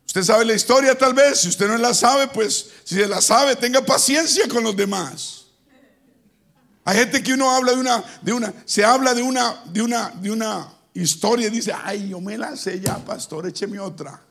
Usted 0.05 0.23
sabe 0.23 0.45
la 0.45 0.53
historia 0.53 0.95
tal 0.95 1.15
vez, 1.15 1.41
si 1.41 1.49
usted 1.49 1.67
no 1.67 1.77
la 1.77 1.93
sabe, 1.93 2.27
pues 2.27 2.67
si 2.83 2.95
se 2.95 3.07
la 3.07 3.21
sabe, 3.21 3.55
tenga 3.55 3.83
paciencia 3.83 4.47
con 4.47 4.63
los 4.63 4.75
demás. 4.75 5.42
Hay 6.85 6.97
gente 6.97 7.23
que 7.23 7.33
uno 7.33 7.49
habla 7.49 7.71
de 7.71 7.79
una, 7.79 8.03
de 8.21 8.33
una, 8.33 8.53
se 8.65 8.83
habla 8.83 9.13
de 9.13 9.21
una, 9.21 9.63
de 9.65 9.81
una, 9.81 10.09
de 10.09 10.31
una 10.31 10.67
historia 10.93 11.47
y 11.47 11.51
dice, 11.51 11.73
ay, 11.73 12.09
yo 12.09 12.19
me 12.19 12.37
la 12.37 12.55
sé 12.55 12.79
ya, 12.79 12.97
pastor, 12.97 13.47
écheme 13.47 13.79
otra. 13.79 14.21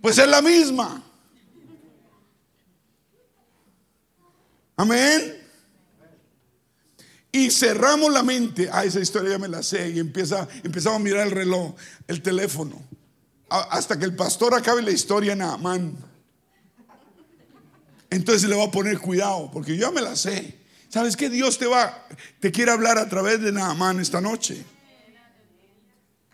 Pues 0.00 0.18
es 0.18 0.28
la 0.28 0.42
misma. 0.42 1.02
Amén. 4.76 5.44
Y 7.32 7.50
cerramos 7.50 8.12
la 8.12 8.22
mente. 8.22 8.68
Ah, 8.72 8.84
esa 8.84 9.00
historia 9.00 9.32
ya 9.32 9.38
me 9.38 9.48
la 9.48 9.62
sé. 9.62 9.90
Y 9.90 9.98
empieza, 9.98 10.46
empezamos 10.62 11.00
a 11.00 11.02
mirar 11.02 11.26
el 11.26 11.32
reloj, 11.32 11.74
el 12.06 12.22
teléfono. 12.22 12.80
Hasta 13.48 13.98
que 13.98 14.04
el 14.04 14.14
pastor 14.14 14.54
acabe 14.54 14.82
la 14.82 14.90
historia 14.90 15.32
en 15.32 15.42
Amán. 15.42 15.96
Entonces 18.10 18.48
le 18.48 18.54
va 18.54 18.64
a 18.64 18.70
poner 18.70 19.00
cuidado, 19.00 19.50
porque 19.52 19.76
yo 19.76 19.88
ya 19.88 19.90
me 19.90 20.00
la 20.00 20.14
sé. 20.14 20.63
¿Sabes 20.94 21.16
que 21.16 21.28
Dios 21.28 21.58
te 21.58 21.66
va, 21.66 22.06
te 22.38 22.52
quiere 22.52 22.70
hablar 22.70 22.98
a 22.98 23.08
través 23.08 23.40
de 23.40 23.50
Naamán 23.50 23.98
esta 23.98 24.20
noche? 24.20 24.64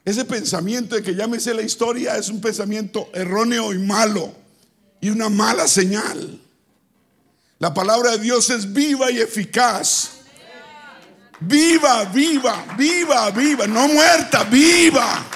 Ese 0.05 0.27
pensamiento 0.27 0.97
de 0.97 1.03
que 1.03 1.41
sé 1.41 1.55
la 1.55 1.63
historia 1.63 2.19
es 2.19 2.29
un 2.29 2.43
pensamiento 2.43 3.09
erróneo 3.15 3.73
y 3.73 3.79
malo 3.79 4.35
y 5.01 5.09
una 5.09 5.31
mala 5.31 5.67
señal. 5.67 6.39
La 7.59 7.73
palabra 7.73 8.11
de 8.11 8.19
Dios 8.19 8.51
es 8.51 8.71
viva 8.71 9.11
y 9.11 9.21
eficaz. 9.21 10.11
Viva, 11.41 12.05
viva, 12.05 12.67
viva, 12.77 13.31
viva, 13.31 13.67
no 13.67 13.89
muerta, 13.89 14.45
viva. 14.45 15.27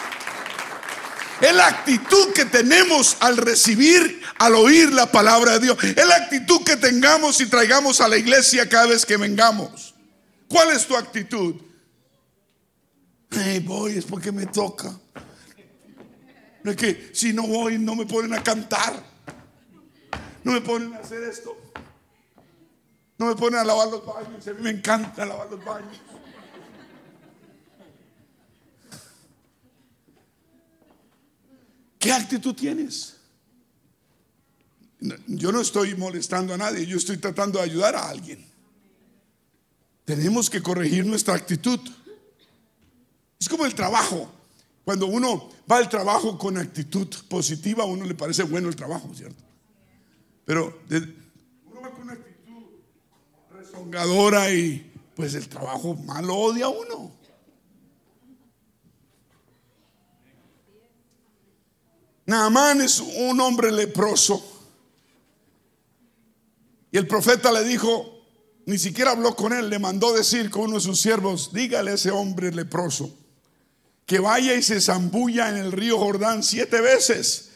Es 1.41 1.55
la 1.55 1.67
actitud 1.67 2.33
que 2.33 2.45
tenemos 2.45 3.17
al 3.21 3.37
recibir, 3.37 4.23
al 4.39 4.55
oír 4.55 4.93
la 4.93 5.11
palabra 5.11 5.53
de 5.53 5.61
Dios. 5.61 5.83
Es 5.83 6.07
la 6.07 6.17
actitud 6.17 6.63
que 6.65 6.77
tengamos 6.77 7.41
y 7.41 7.47
traigamos 7.47 8.01
a 8.01 8.09
la 8.09 8.17
iglesia 8.17 8.69
cada 8.69 8.87
vez 8.87 9.05
que 9.05 9.17
vengamos. 9.17 9.95
¿Cuál 10.49 10.71
es 10.71 10.87
tu 10.87 10.97
actitud? 10.97 11.57
Hey, 13.31 13.63
voy, 13.65 13.99
es 13.99 14.05
porque 14.05 14.31
me 14.31 14.47
toca. 14.47 14.97
No 16.63 16.71
es 16.71 16.77
que 16.77 17.11
si 17.13 17.33
no 17.33 17.43
voy, 17.43 17.79
no 17.79 17.95
me 17.95 18.07
ponen 18.07 18.33
a 18.35 18.43
cantar. 18.43 18.95
No 20.45 20.53
me 20.53 20.61
ponen 20.61 20.95
a 20.95 20.99
hacer 20.99 21.23
esto. 21.25 21.57
No 23.19 23.27
me 23.27 23.37
ponen 23.37 23.61
a 23.61 23.65
lavar 23.65 23.89
los 23.89 24.05
baños. 24.05 24.47
A 24.47 24.53
mí 24.53 24.63
me 24.63 24.71
encanta 24.71 25.27
lavar 25.27 25.51
los 25.51 25.65
baños. 25.65 26.01
¿Qué 32.05 32.13
actitud 32.13 32.55
tienes? 32.55 33.17
Yo 35.27 35.51
no 35.51 35.63
estoy 35.63 35.95
molestando 35.95 36.53
a 36.53 36.59
nadie, 36.59 36.85
yo 36.85 36.99
estoy 36.99 37.17
tratando 37.17 37.59
de 37.59 37.65
ayudar 37.65 37.97
a 37.97 38.11
alguien. 38.11 38.45
Tenemos 40.05 40.51
que 40.51 40.61
corregir 40.61 41.07
nuestra 41.07 41.33
actitud. 41.33 41.81
Es 43.41 43.49
como 43.49 43.65
el 43.65 43.75
trabajo. 43.75 44.31
Cuando 44.85 45.07
uno 45.07 45.49
va 45.71 45.79
al 45.79 45.89
trabajo 45.89 46.37
con 46.37 46.59
actitud 46.59 47.09
positiva, 47.27 47.85
a 47.85 47.87
uno 47.87 48.05
le 48.05 48.15
parece 48.15 48.43
bueno 48.43 48.69
el 48.69 48.77
trabajo, 48.77 49.11
¿cierto? 49.15 49.43
Pero 50.45 50.79
uno 50.91 51.81
va 51.81 51.91
con 51.91 52.03
una 52.03 52.13
actitud 52.13 52.65
rezongadora 53.51 54.53
y 54.53 54.93
pues 55.17 55.35
el 55.37 55.49
trabajo 55.49 55.95
malo 55.95 56.37
odia 56.37 56.67
a 56.67 56.69
uno. 56.69 57.13
Naamán 62.27 62.81
es 62.81 63.01
un 63.01 63.41
hombre 63.41 63.71
leproso. 63.71 64.43
Y 66.91 66.97
el 66.97 67.07
profeta 67.07 67.51
le 67.53 67.65
dijo, 67.65 68.23
ni 68.67 68.79
siquiera 68.79 69.11
habló 69.11 69.35
con 69.35 69.53
él, 69.53 69.69
le 69.69 69.79
mandó 69.79 70.13
decir 70.13 70.51
con 70.51 70.63
uno 70.63 70.77
de 70.77 70.81
sus 70.81 71.01
siervos, 71.01 71.53
dígale 71.53 71.91
a 71.91 71.95
ese 71.95 72.11
hombre 72.11 72.53
leproso 72.53 73.13
que 74.07 74.19
vaya 74.19 74.55
y 74.55 74.63
se 74.63 74.81
zambulla 74.81 75.49
en 75.49 75.57
el 75.57 75.73
río 75.73 75.99
Jordán 75.99 76.43
siete 76.43 76.81
veces 76.81 77.51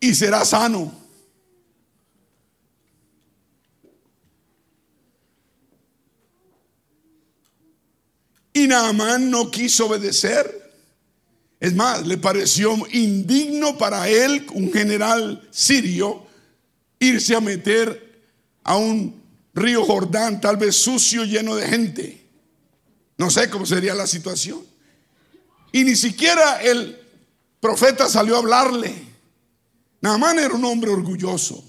y 0.00 0.14
será 0.14 0.44
sano. 0.44 0.92
Y 8.52 8.66
Naamán 8.66 9.30
no 9.30 9.50
quiso 9.50 9.86
obedecer. 9.86 10.57
Es 11.60 11.74
más, 11.74 12.06
le 12.06 12.18
pareció 12.18 12.76
indigno 12.92 13.76
para 13.76 14.08
él, 14.08 14.46
un 14.52 14.72
general 14.72 15.48
sirio, 15.50 16.26
irse 17.00 17.34
a 17.34 17.40
meter 17.40 18.22
a 18.62 18.76
un 18.76 19.20
río 19.54 19.84
Jordán, 19.84 20.40
tal 20.40 20.56
vez 20.56 20.76
sucio, 20.76 21.24
lleno 21.24 21.56
de 21.56 21.66
gente. 21.66 22.24
No 23.16 23.30
sé 23.30 23.50
cómo 23.50 23.66
sería 23.66 23.94
la 23.94 24.06
situación. 24.06 24.64
Y 25.72 25.84
ni 25.84 25.96
siquiera 25.96 26.62
el 26.62 26.98
profeta 27.60 28.08
salió 28.08 28.36
a 28.36 28.38
hablarle. 28.38 28.94
Naamán 30.00 30.38
era 30.38 30.54
un 30.54 30.64
hombre 30.64 30.90
orgulloso. 30.90 31.64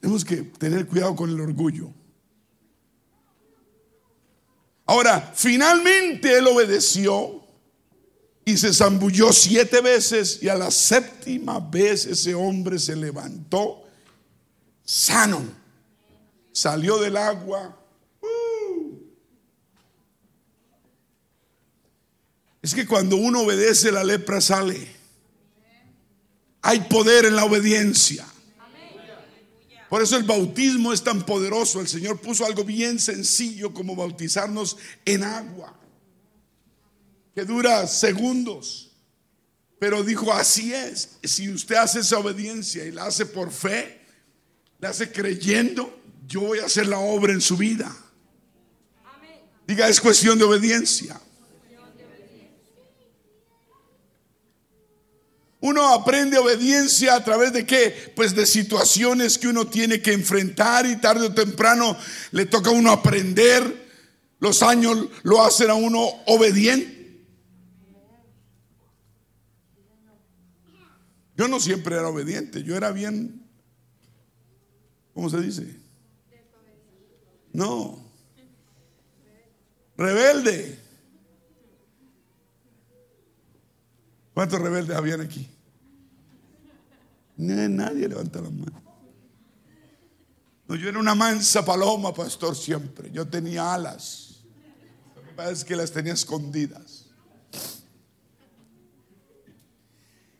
Tenemos 0.00 0.24
que 0.24 0.36
tener 0.36 0.86
cuidado 0.86 1.16
con 1.16 1.30
el 1.30 1.40
orgullo. 1.40 1.90
Ahora, 4.86 5.32
finalmente 5.34 6.38
él 6.38 6.46
obedeció 6.46 7.44
y 8.44 8.56
se 8.56 8.72
zambulló 8.72 9.32
siete 9.32 9.80
veces 9.80 10.38
y 10.40 10.48
a 10.48 10.54
la 10.54 10.70
séptima 10.70 11.58
vez 11.58 12.06
ese 12.06 12.34
hombre 12.34 12.78
se 12.78 12.94
levantó 12.94 13.82
sano. 14.84 15.42
Salió 16.52 16.98
del 16.98 17.16
agua. 17.16 17.76
Uh. 18.22 18.94
Es 22.62 22.72
que 22.72 22.86
cuando 22.86 23.16
uno 23.16 23.42
obedece 23.42 23.90
la 23.90 24.04
lepra 24.04 24.40
sale. 24.40 24.94
Hay 26.62 26.80
poder 26.82 27.24
en 27.24 27.34
la 27.34 27.44
obediencia. 27.44 28.26
Por 29.88 30.02
eso 30.02 30.16
el 30.16 30.24
bautismo 30.24 30.92
es 30.92 31.02
tan 31.02 31.24
poderoso. 31.24 31.80
El 31.80 31.88
Señor 31.88 32.20
puso 32.20 32.44
algo 32.44 32.64
bien 32.64 32.98
sencillo 32.98 33.72
como 33.72 33.94
bautizarnos 33.94 34.76
en 35.04 35.24
agua, 35.24 35.78
que 37.34 37.44
dura 37.44 37.86
segundos. 37.86 38.92
Pero 39.78 40.02
dijo, 40.02 40.32
así 40.32 40.72
es. 40.72 41.18
Si 41.22 41.50
usted 41.50 41.76
hace 41.76 42.00
esa 42.00 42.18
obediencia 42.18 42.84
y 42.84 42.92
la 42.92 43.06
hace 43.06 43.26
por 43.26 43.52
fe, 43.52 44.00
la 44.80 44.88
hace 44.90 45.12
creyendo, 45.12 46.00
yo 46.26 46.40
voy 46.40 46.58
a 46.58 46.66
hacer 46.66 46.86
la 46.86 46.98
obra 46.98 47.32
en 47.32 47.40
su 47.40 47.56
vida. 47.56 47.94
Diga, 49.66 49.88
es 49.88 50.00
cuestión 50.00 50.38
de 50.38 50.44
obediencia. 50.44 51.20
Uno 55.60 55.94
aprende 55.94 56.38
obediencia 56.38 57.14
a 57.14 57.24
través 57.24 57.52
de 57.52 57.64
qué? 57.64 58.12
Pues 58.14 58.34
de 58.34 58.44
situaciones 58.46 59.38
que 59.38 59.48
uno 59.48 59.66
tiene 59.66 60.02
que 60.02 60.12
enfrentar 60.12 60.86
y 60.86 60.96
tarde 60.96 61.26
o 61.26 61.34
temprano 61.34 61.96
le 62.32 62.46
toca 62.46 62.70
a 62.70 62.74
uno 62.74 62.90
aprender. 62.90 63.86
Los 64.38 64.62
años 64.62 65.08
lo 65.22 65.42
hacen 65.42 65.70
a 65.70 65.74
uno 65.74 66.06
obediente. 66.26 66.96
Yo 71.36 71.48
no 71.48 71.60
siempre 71.60 71.96
era 71.96 72.08
obediente, 72.08 72.62
yo 72.62 72.76
era 72.76 72.92
bien, 72.92 73.46
¿cómo 75.12 75.28
se 75.28 75.38
dice? 75.40 75.80
No, 77.52 78.10
rebelde. 79.96 80.85
¿Cuántos 84.36 84.60
rebeldes 84.60 84.94
habían 84.94 85.22
aquí? 85.22 85.48
Nadie 87.38 88.06
levanta 88.06 88.42
la 88.42 88.50
mano. 88.50 88.82
No, 90.68 90.74
yo 90.76 90.90
era 90.90 90.98
una 90.98 91.14
mansa 91.14 91.64
paloma, 91.64 92.12
pastor, 92.12 92.54
siempre. 92.54 93.10
Yo 93.10 93.26
tenía 93.26 93.72
alas. 93.72 94.40
Lo 95.14 95.22
que 95.22 95.30
pasa 95.30 95.52
es 95.52 95.64
que 95.64 95.74
las 95.74 95.90
tenía 95.90 96.12
escondidas. 96.12 97.06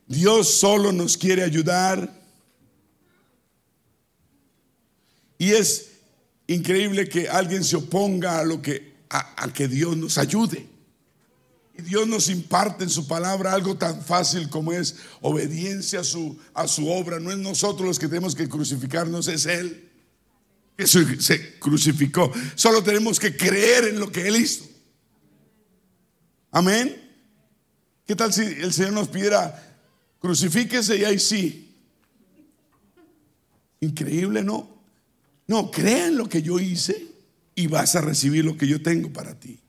Dios 0.05 0.47
solo 0.47 0.91
nos 0.91 1.17
quiere 1.17 1.41
ayudar. 1.41 2.21
Y 5.39 5.53
es 5.53 5.93
increíble 6.45 7.09
que 7.09 7.27
alguien 7.27 7.63
se 7.63 7.77
oponga 7.77 8.37
a 8.37 8.43
lo 8.43 8.61
que 8.61 8.95
a 9.09 9.51
que 9.51 9.67
Dios 9.67 9.97
nos 9.97 10.19
ayude. 10.19 10.76
Y 11.77 11.81
Dios 11.83 12.07
nos 12.07 12.29
imparte 12.29 12.83
en 12.83 12.89
su 12.89 13.07
palabra 13.07 13.53
algo 13.53 13.77
tan 13.77 14.01
fácil 14.01 14.49
como 14.49 14.73
es 14.73 14.95
obediencia 15.21 15.99
a 15.99 16.03
su, 16.03 16.37
a 16.53 16.67
su 16.67 16.89
obra. 16.89 17.19
No 17.19 17.31
es 17.31 17.37
nosotros 17.37 17.87
los 17.87 17.99
que 17.99 18.07
tenemos 18.07 18.35
que 18.35 18.49
crucificarnos, 18.49 19.27
es 19.27 19.45
Él 19.45 19.87
que 20.77 20.85
se 20.85 21.59
crucificó. 21.59 22.31
Solo 22.55 22.83
tenemos 22.83 23.19
que 23.19 23.35
creer 23.35 23.85
en 23.85 23.99
lo 23.99 24.11
que 24.11 24.27
Él 24.27 24.35
hizo. 24.37 24.63
Amén. 26.51 27.03
¿Qué 28.05 28.15
tal 28.15 28.31
si 28.31 28.41
el 28.41 28.71
Señor 28.71 28.93
nos 28.93 29.09
pidiera, 29.09 29.77
crucifíquese 30.19 30.97
y 30.97 31.03
ahí 31.03 31.19
sí? 31.19 31.75
Increíble, 33.79 34.43
¿no? 34.43 34.77
No, 35.47 35.71
crea 35.71 36.07
en 36.07 36.17
lo 36.17 36.29
que 36.29 36.41
yo 36.41 36.59
hice 36.59 37.07
y 37.55 37.67
vas 37.67 37.95
a 37.95 38.01
recibir 38.01 38.45
lo 38.45 38.55
que 38.55 38.67
yo 38.67 38.81
tengo 38.81 39.11
para 39.11 39.37
ti. 39.39 39.59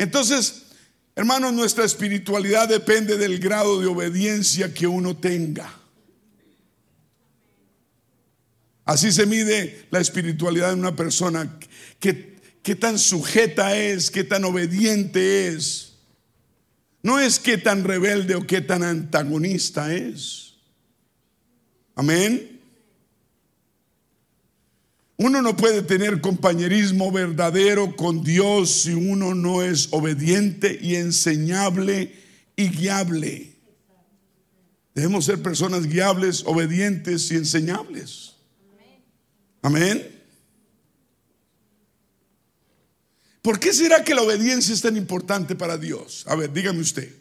Entonces, 0.00 0.62
hermanos, 1.14 1.52
nuestra 1.52 1.84
espiritualidad 1.84 2.66
depende 2.66 3.18
del 3.18 3.38
grado 3.38 3.78
de 3.82 3.86
obediencia 3.86 4.72
que 4.72 4.86
uno 4.86 5.18
tenga. 5.18 5.78
Así 8.86 9.12
se 9.12 9.26
mide 9.26 9.84
la 9.90 10.00
espiritualidad 10.00 10.68
de 10.68 10.80
una 10.80 10.96
persona. 10.96 11.58
¿Qué, 11.98 12.74
tan 12.76 12.98
sujeta 12.98 13.76
es? 13.76 14.10
¿Qué 14.10 14.24
tan 14.24 14.44
obediente 14.44 15.48
es? 15.48 15.98
No 17.02 17.20
es 17.20 17.38
qué 17.38 17.58
tan 17.58 17.84
rebelde 17.84 18.36
o 18.36 18.46
qué 18.46 18.62
tan 18.62 18.82
antagonista 18.82 19.94
es. 19.94 20.54
Amén. 21.94 22.49
Uno 25.22 25.42
no 25.42 25.54
puede 25.54 25.82
tener 25.82 26.22
compañerismo 26.22 27.12
verdadero 27.12 27.94
con 27.94 28.24
Dios 28.24 28.70
si 28.70 28.94
uno 28.94 29.34
no 29.34 29.62
es 29.62 29.88
obediente 29.90 30.78
y 30.80 30.94
enseñable 30.94 32.14
y 32.56 32.68
guiable. 32.70 33.54
Debemos 34.94 35.26
ser 35.26 35.42
personas 35.42 35.86
guiables, 35.86 36.42
obedientes 36.46 37.30
y 37.32 37.36
enseñables. 37.36 38.36
Amén. 39.60 40.22
¿Por 43.42 43.60
qué 43.60 43.74
será 43.74 44.02
que 44.02 44.14
la 44.14 44.22
obediencia 44.22 44.72
es 44.72 44.80
tan 44.80 44.96
importante 44.96 45.54
para 45.54 45.76
Dios? 45.76 46.24
A 46.28 46.34
ver, 46.34 46.50
dígame 46.50 46.80
usted. 46.80 47.14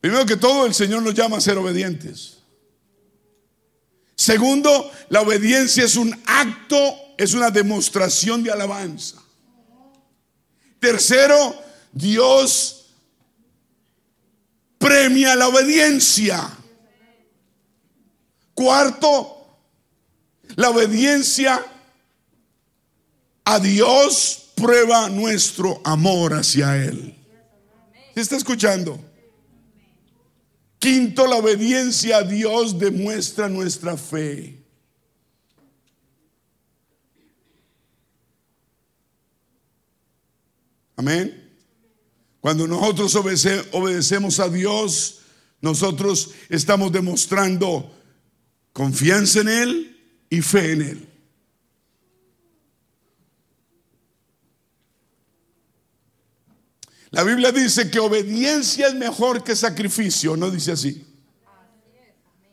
Primero 0.00 0.24
que 0.24 0.38
todo, 0.38 0.64
el 0.64 0.72
Señor 0.72 1.02
nos 1.02 1.12
llama 1.12 1.36
a 1.36 1.42
ser 1.42 1.58
obedientes. 1.58 2.33
Segundo, 4.16 4.90
la 5.08 5.22
obediencia 5.22 5.84
es 5.84 5.96
un 5.96 6.14
acto, 6.26 6.96
es 7.18 7.34
una 7.34 7.50
demostración 7.50 8.42
de 8.42 8.52
alabanza. 8.52 9.22
Tercero, 10.78 11.54
Dios 11.92 12.86
premia 14.78 15.34
la 15.34 15.48
obediencia. 15.48 16.50
Cuarto, 18.54 19.58
la 20.56 20.70
obediencia 20.70 21.64
a 23.44 23.58
Dios 23.58 24.52
prueba 24.54 25.08
nuestro 25.08 25.80
amor 25.84 26.34
hacia 26.34 26.76
Él. 26.76 27.16
¿Se 28.14 28.20
está 28.20 28.36
escuchando? 28.36 29.00
Quinto, 30.84 31.26
la 31.26 31.36
obediencia 31.36 32.18
a 32.18 32.22
Dios 32.24 32.78
demuestra 32.78 33.48
nuestra 33.48 33.96
fe. 33.96 34.62
Amén. 40.94 41.56
Cuando 42.38 42.66
nosotros 42.68 43.14
obedecemos 43.72 44.38
a 44.38 44.50
Dios, 44.50 45.20
nosotros 45.62 46.32
estamos 46.50 46.92
demostrando 46.92 47.90
confianza 48.74 49.40
en 49.40 49.48
Él 49.48 50.26
y 50.28 50.42
fe 50.42 50.72
en 50.72 50.82
Él. 50.82 51.13
La 57.14 57.22
Biblia 57.22 57.52
dice 57.52 57.90
que 57.90 58.00
obediencia 58.00 58.88
es 58.88 58.94
mejor 58.94 59.44
que 59.44 59.54
sacrificio, 59.54 60.36
¿no 60.36 60.50
dice 60.50 60.72
así? 60.72 61.06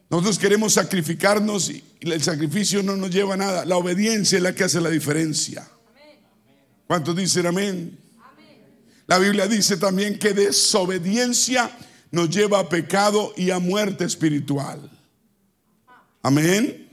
Nosotros 0.07 0.37
queremos 0.37 0.73
sacrificarnos 0.73 1.69
y 1.69 1.83
el 2.01 2.21
sacrificio 2.21 2.83
no 2.83 2.95
nos 2.95 3.09
lleva 3.09 3.33
a 3.33 3.37
nada. 3.37 3.65
La 3.65 3.77
obediencia 3.77 4.37
es 4.37 4.43
la 4.43 4.53
que 4.53 4.65
hace 4.65 4.79
la 4.79 4.89
diferencia. 4.89 5.67
¿Cuántos 6.85 7.15
dicen 7.15 7.47
amén? 7.47 7.97
La 9.07 9.17
Biblia 9.17 9.47
dice 9.47 9.77
también 9.77 10.19
que 10.19 10.33
desobediencia 10.33 11.71
nos 12.11 12.29
lleva 12.29 12.59
a 12.59 12.69
pecado 12.69 13.33
y 13.35 13.49
a 13.49 13.57
muerte 13.57 14.05
espiritual. 14.05 14.91
Amén. 16.21 16.87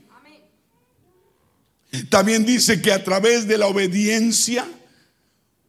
También 2.09 2.45
dice 2.45 2.81
que 2.81 2.91
a 2.91 3.03
través 3.03 3.47
de 3.47 3.57
la 3.57 3.67
obediencia 3.67 4.67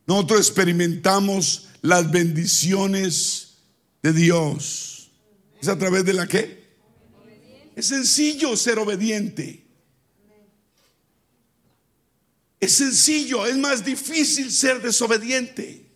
nosotros 0.07 0.41
experimentamos 0.41 1.70
las 1.83 2.11
bendiciones 2.11 3.59
de 4.03 4.13
Dios. 4.13 5.11
¿Es 5.61 5.69
a 5.69 5.79
través 5.79 6.05
de 6.05 6.13
la 6.13 6.27
qué? 6.27 6.61
Es 7.77 7.87
sencillo 7.87 8.57
ser 8.57 8.79
obediente. 8.79 9.65
Es 12.59 12.73
sencillo, 12.75 13.47
es 13.47 13.57
más 13.57 13.85
difícil 13.85 14.53
ser 14.53 14.83
desobediente. 14.83 15.87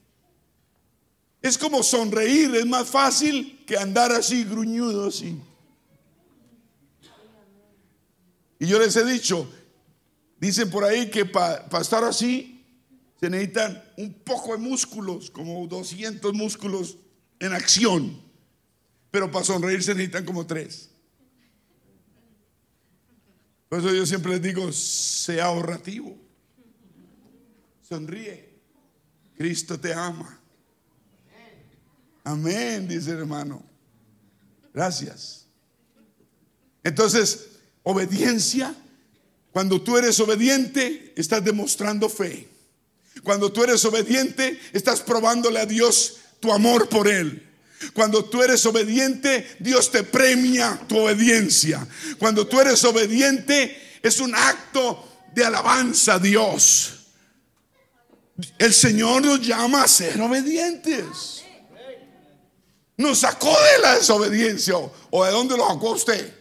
Es 1.43 1.59
como 1.59 1.83
sonreír, 1.83 2.55
es 2.55 2.65
más 2.65 2.89
fácil 2.89 3.63
que 3.67 3.77
andar 3.77 4.11
así 4.13 4.45
gruñudo 4.45 5.09
así. 5.09 5.39
Y 8.59 8.67
yo 8.67 8.79
les 8.79 8.97
he 8.97 9.05
dicho, 9.05 9.47
dicen 10.41 10.71
por 10.71 10.85
ahí 10.85 11.11
que 11.11 11.27
para 11.27 11.67
estar 11.83 12.03
así 12.03 12.65
se 13.21 13.29
necesitan 13.29 13.84
un 13.97 14.13
poco 14.13 14.53
de 14.53 14.59
músculos, 14.59 15.31
como 15.31 15.67
200 15.67 16.33
músculos 16.35 16.99
en 17.39 17.53
acción. 17.53 18.21
Pero 19.11 19.31
para 19.31 19.45
sonreír 19.45 19.83
se 19.83 19.95
necesitan 19.95 20.25
como 20.25 20.47
tres. 20.47 20.91
Por 23.69 23.79
eso 23.79 23.93
yo 23.93 24.07
siempre 24.07 24.33
les 24.33 24.43
digo, 24.43 24.73
sea 24.73 25.47
ahorrativo. 25.47 26.17
Sonríe. 27.83 28.55
Cristo 29.37 29.79
te 29.79 29.93
ama. 29.93 30.41
Amén, 32.23 32.89
dice 32.89 33.11
el 33.11 33.19
hermano. 33.19 33.63
Gracias. 34.73 35.47
Entonces, 36.83 37.49
obediencia. 37.83 38.75
Cuando 39.53 39.81
tú 39.81 39.97
eres 39.97 40.19
obediente, 40.19 41.13
estás 41.17 41.45
demostrando 41.45 42.09
fe. 42.09 42.49
Cuando 43.25 43.51
tú 43.51 43.65
eres 43.65 43.85
obediente, 43.87 44.61
estás 44.73 45.01
probándole 45.01 45.59
a 45.59 45.67
Dios 45.67 46.19
tu 46.39 46.53
amor 46.53 46.89
por 46.89 47.09
Él. 47.09 47.43
Cuando 47.95 48.25
tú 48.25 48.43
eres 48.43 48.65
obediente, 48.67 49.57
Dios 49.59 49.91
te 49.91 50.05
premia 50.05 50.79
tu 50.87 50.99
obediencia. 50.99 51.87
Cuando 52.19 52.47
tú 52.47 52.61
eres 52.61 52.85
obediente, 52.85 53.99
es 54.03 54.21
un 54.21 54.35
acto 54.35 55.09
de 55.35 55.45
alabanza 55.45 56.15
a 56.15 56.19
Dios. 56.19 56.93
El 58.59 58.73
Señor 58.73 59.23
nos 59.25 59.41
llama 59.41 59.83
a 59.83 59.89
ser 59.89 60.21
obedientes. 60.21 61.45
Nos 62.97 63.19
sacó 63.19 63.51
de 63.51 63.83
la 63.83 63.97
desobediencia. 63.97 64.75
¿O 65.11 65.25
de 65.25 65.31
dónde 65.31 65.57
lo 65.57 65.67
sacó 65.67 65.93
usted? 65.93 66.35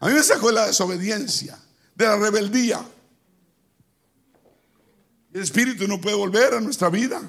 A 0.00 0.08
mí 0.08 0.14
me 0.14 0.22
sacó 0.22 0.48
de 0.48 0.54
la 0.54 0.66
desobediencia, 0.66 1.58
de 1.94 2.06
la 2.06 2.16
rebeldía. 2.16 2.80
El 5.32 5.42
Espíritu 5.42 5.86
no 5.86 6.00
puede 6.00 6.16
volver 6.16 6.54
a 6.54 6.60
nuestra 6.60 6.88
vida. 6.88 7.20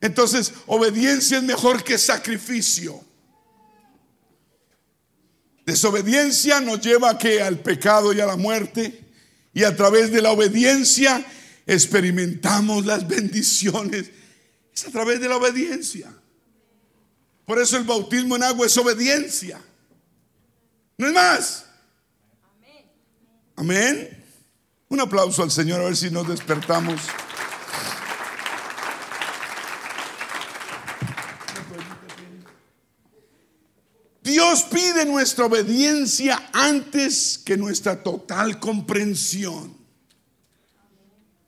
Entonces, 0.00 0.52
obediencia 0.66 1.38
es 1.38 1.44
mejor 1.44 1.82
que 1.82 1.98
sacrificio. 1.98 3.02
Desobediencia 5.64 6.60
nos 6.60 6.80
lleva 6.80 7.18
que 7.18 7.42
al 7.42 7.58
pecado 7.58 8.12
y 8.12 8.20
a 8.20 8.26
la 8.26 8.36
muerte. 8.36 9.04
Y 9.52 9.64
a 9.64 9.74
través 9.74 10.12
de 10.12 10.22
la 10.22 10.32
obediencia 10.32 11.24
experimentamos 11.66 12.84
las 12.86 13.06
bendiciones. 13.08 14.10
Es 14.72 14.86
a 14.86 14.90
través 14.90 15.20
de 15.20 15.28
la 15.28 15.36
obediencia. 15.36 16.12
Por 17.46 17.60
eso 17.60 17.76
el 17.76 17.84
bautismo 17.84 18.36
en 18.36 18.42
agua 18.42 18.66
es 18.66 18.76
obediencia. 18.76 19.60
No 20.98 21.06
es 21.06 21.12
más. 21.12 21.66
Amén. 23.56 24.15
Un 24.88 25.00
aplauso 25.00 25.42
al 25.42 25.50
Señor 25.50 25.80
a 25.80 25.84
ver 25.84 25.96
si 25.96 26.10
nos 26.10 26.28
despertamos. 26.28 27.00
Dios 34.22 34.64
pide 34.64 35.04
nuestra 35.06 35.46
obediencia 35.46 36.50
antes 36.52 37.38
que 37.38 37.56
nuestra 37.56 38.02
total 38.02 38.60
comprensión. 38.60 39.76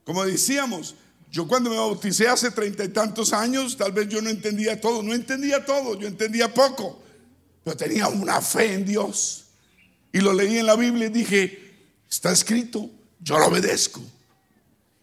Como 0.03 0.25
decíamos, 0.25 0.95
yo 1.31 1.47
cuando 1.47 1.69
me 1.69 1.77
bauticé 1.77 2.27
hace 2.27 2.51
treinta 2.51 2.83
y 2.83 2.89
tantos 2.89 3.31
años, 3.31 3.77
tal 3.77 3.91
vez 3.91 4.09
yo 4.09 4.21
no 4.21 4.29
entendía 4.29 4.81
todo, 4.81 5.03
no 5.03 5.13
entendía 5.13 5.63
todo, 5.63 5.99
yo 5.99 6.07
entendía 6.07 6.53
poco, 6.53 7.01
pero 7.63 7.77
tenía 7.77 8.07
una 8.07 8.41
fe 8.41 8.73
en 8.73 8.85
Dios. 8.85 9.45
Y 10.11 10.19
lo 10.19 10.33
leí 10.33 10.57
en 10.57 10.65
la 10.65 10.75
Biblia 10.75 11.07
y 11.07 11.11
dije, 11.11 11.75
está 12.09 12.31
escrito, 12.31 12.89
yo 13.19 13.37
lo 13.37 13.47
obedezco. 13.47 14.01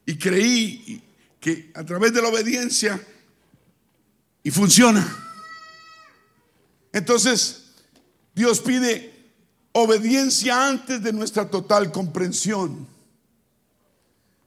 Y 0.04 0.16
creí 0.18 1.02
que 1.40 1.70
a 1.74 1.84
través 1.84 2.12
de 2.12 2.22
la 2.22 2.28
obediencia, 2.28 3.00
y 4.42 4.50
funciona. 4.52 5.04
Entonces, 6.92 7.64
Dios 8.32 8.60
pide 8.60 9.12
obediencia 9.72 10.68
antes 10.68 11.02
de 11.02 11.12
nuestra 11.12 11.50
total 11.50 11.90
comprensión. 11.90 12.86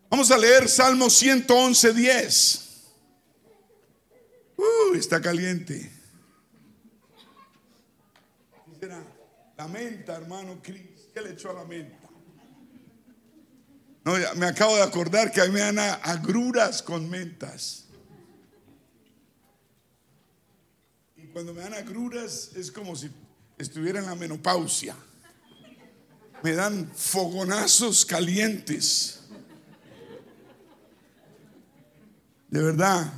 Vamos 0.09 0.31
a 0.31 0.37
leer 0.37 0.69
Salmo 0.69 1.09
111, 1.09 1.93
10. 1.93 2.69
Uy, 4.55 4.97
está 4.97 5.21
caliente. 5.21 5.91
Menta, 9.67 10.15
hermano 10.15 10.59
Cris. 10.63 11.09
¿Qué 11.13 11.21
le 11.21 11.31
echó 11.31 11.51
a 11.51 11.53
la 11.53 11.65
menta? 11.65 11.98
Me 14.35 14.45
acabo 14.45 14.75
de 14.75 14.83
acordar 14.83 15.31
que 15.31 15.41
a 15.41 15.45
mí 15.45 15.51
me 15.51 15.59
dan 15.59 15.79
agruras 15.79 16.81
con 16.81 17.09
mentas. 17.09 17.85
Y 21.17 21.27
cuando 21.27 21.53
me 21.53 21.61
dan 21.61 21.73
agruras 21.73 22.51
es 22.55 22.71
como 22.71 22.95
si 22.95 23.09
estuviera 23.57 23.99
en 23.99 24.05
la 24.05 24.15
menopausia. 24.15 24.95
me 26.41 26.53
dan 26.53 26.89
fogonazos 26.95 28.05
calientes. 28.05 29.19
De 32.49 32.63
verdad. 32.63 33.13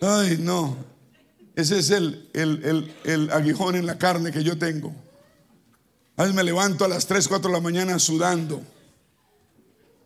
Ay, 0.00 0.38
no. 0.38 0.76
Ese 1.56 1.78
es 1.78 1.90
el, 1.90 2.28
el, 2.34 2.94
el, 3.04 3.30
aguijón 3.30 3.76
en 3.76 3.86
la 3.86 3.98
carne 3.98 4.30
que 4.30 4.44
yo 4.44 4.58
tengo. 4.58 4.94
A 6.16 6.22
veces 6.22 6.36
me 6.36 6.44
levanto 6.44 6.84
a 6.84 6.88
las 6.88 7.06
3, 7.06 7.26
4 7.28 7.50
de 7.50 7.56
la 7.56 7.62
mañana 7.62 7.98
sudando. 7.98 8.62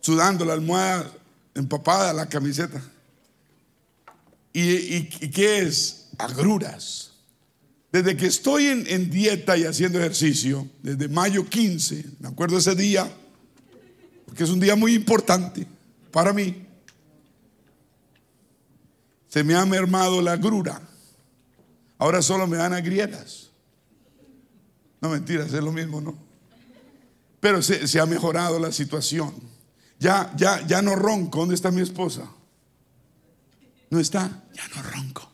Sudando 0.01 0.43
la 0.43 0.53
almohada 0.53 1.11
empapada, 1.55 2.11
la 2.11 2.27
camiseta. 2.27 2.81
¿Y, 4.53 4.97
y, 4.97 5.29
qué 5.29 5.59
es? 5.59 6.09
Agruras. 6.17 7.11
Desde 7.91 8.17
que 8.17 8.25
estoy 8.25 8.67
en, 8.67 8.85
en, 8.87 9.09
dieta 9.09 9.57
y 9.57 9.63
haciendo 9.63 9.99
ejercicio, 9.99 10.67
desde 10.81 11.07
mayo 11.07 11.47
15, 11.47 12.05
me 12.19 12.27
acuerdo 12.27 12.57
ese 12.57 12.75
día, 12.75 13.09
porque 14.25 14.43
es 14.43 14.49
un 14.49 14.59
día 14.59 14.75
muy 14.75 14.93
importante 14.93 15.67
para 16.11 16.33
mí, 16.33 16.67
se 19.27 19.43
me 19.43 19.55
ha 19.55 19.65
mermado 19.65 20.21
la 20.21 20.33
agrura. 20.33 20.81
Ahora 21.97 22.21
solo 22.21 22.47
me 22.47 22.57
dan 22.57 22.73
agrietas. 22.73 23.49
No 24.99 25.09
mentiras, 25.09 25.53
es 25.53 25.63
lo 25.63 25.71
mismo, 25.71 26.01
¿no? 26.01 26.17
Pero 27.39 27.61
se, 27.61 27.87
se 27.87 27.99
ha 27.99 28.05
mejorado 28.05 28.59
la 28.59 28.71
situación. 28.71 29.33
Ya, 30.01 30.33
ya, 30.35 30.65
ya 30.65 30.81
no 30.81 30.95
ronco. 30.95 31.41
¿Dónde 31.41 31.53
está 31.53 31.69
mi 31.69 31.81
esposa? 31.81 32.23
No 33.91 33.99
está, 33.99 34.41
ya 34.51 34.67
no 34.75 34.81
ronco. 34.81 35.29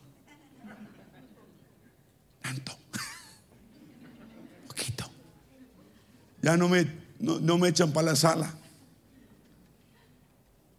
Tanto. 2.42 2.78
Poquito. 4.68 5.10
Ya 6.42 6.58
no 6.58 6.68
me, 6.68 6.86
no, 7.20 7.58
me 7.58 7.70
echan 7.70 7.94
para 7.94 8.08
la 8.08 8.16
sala. 8.18 8.54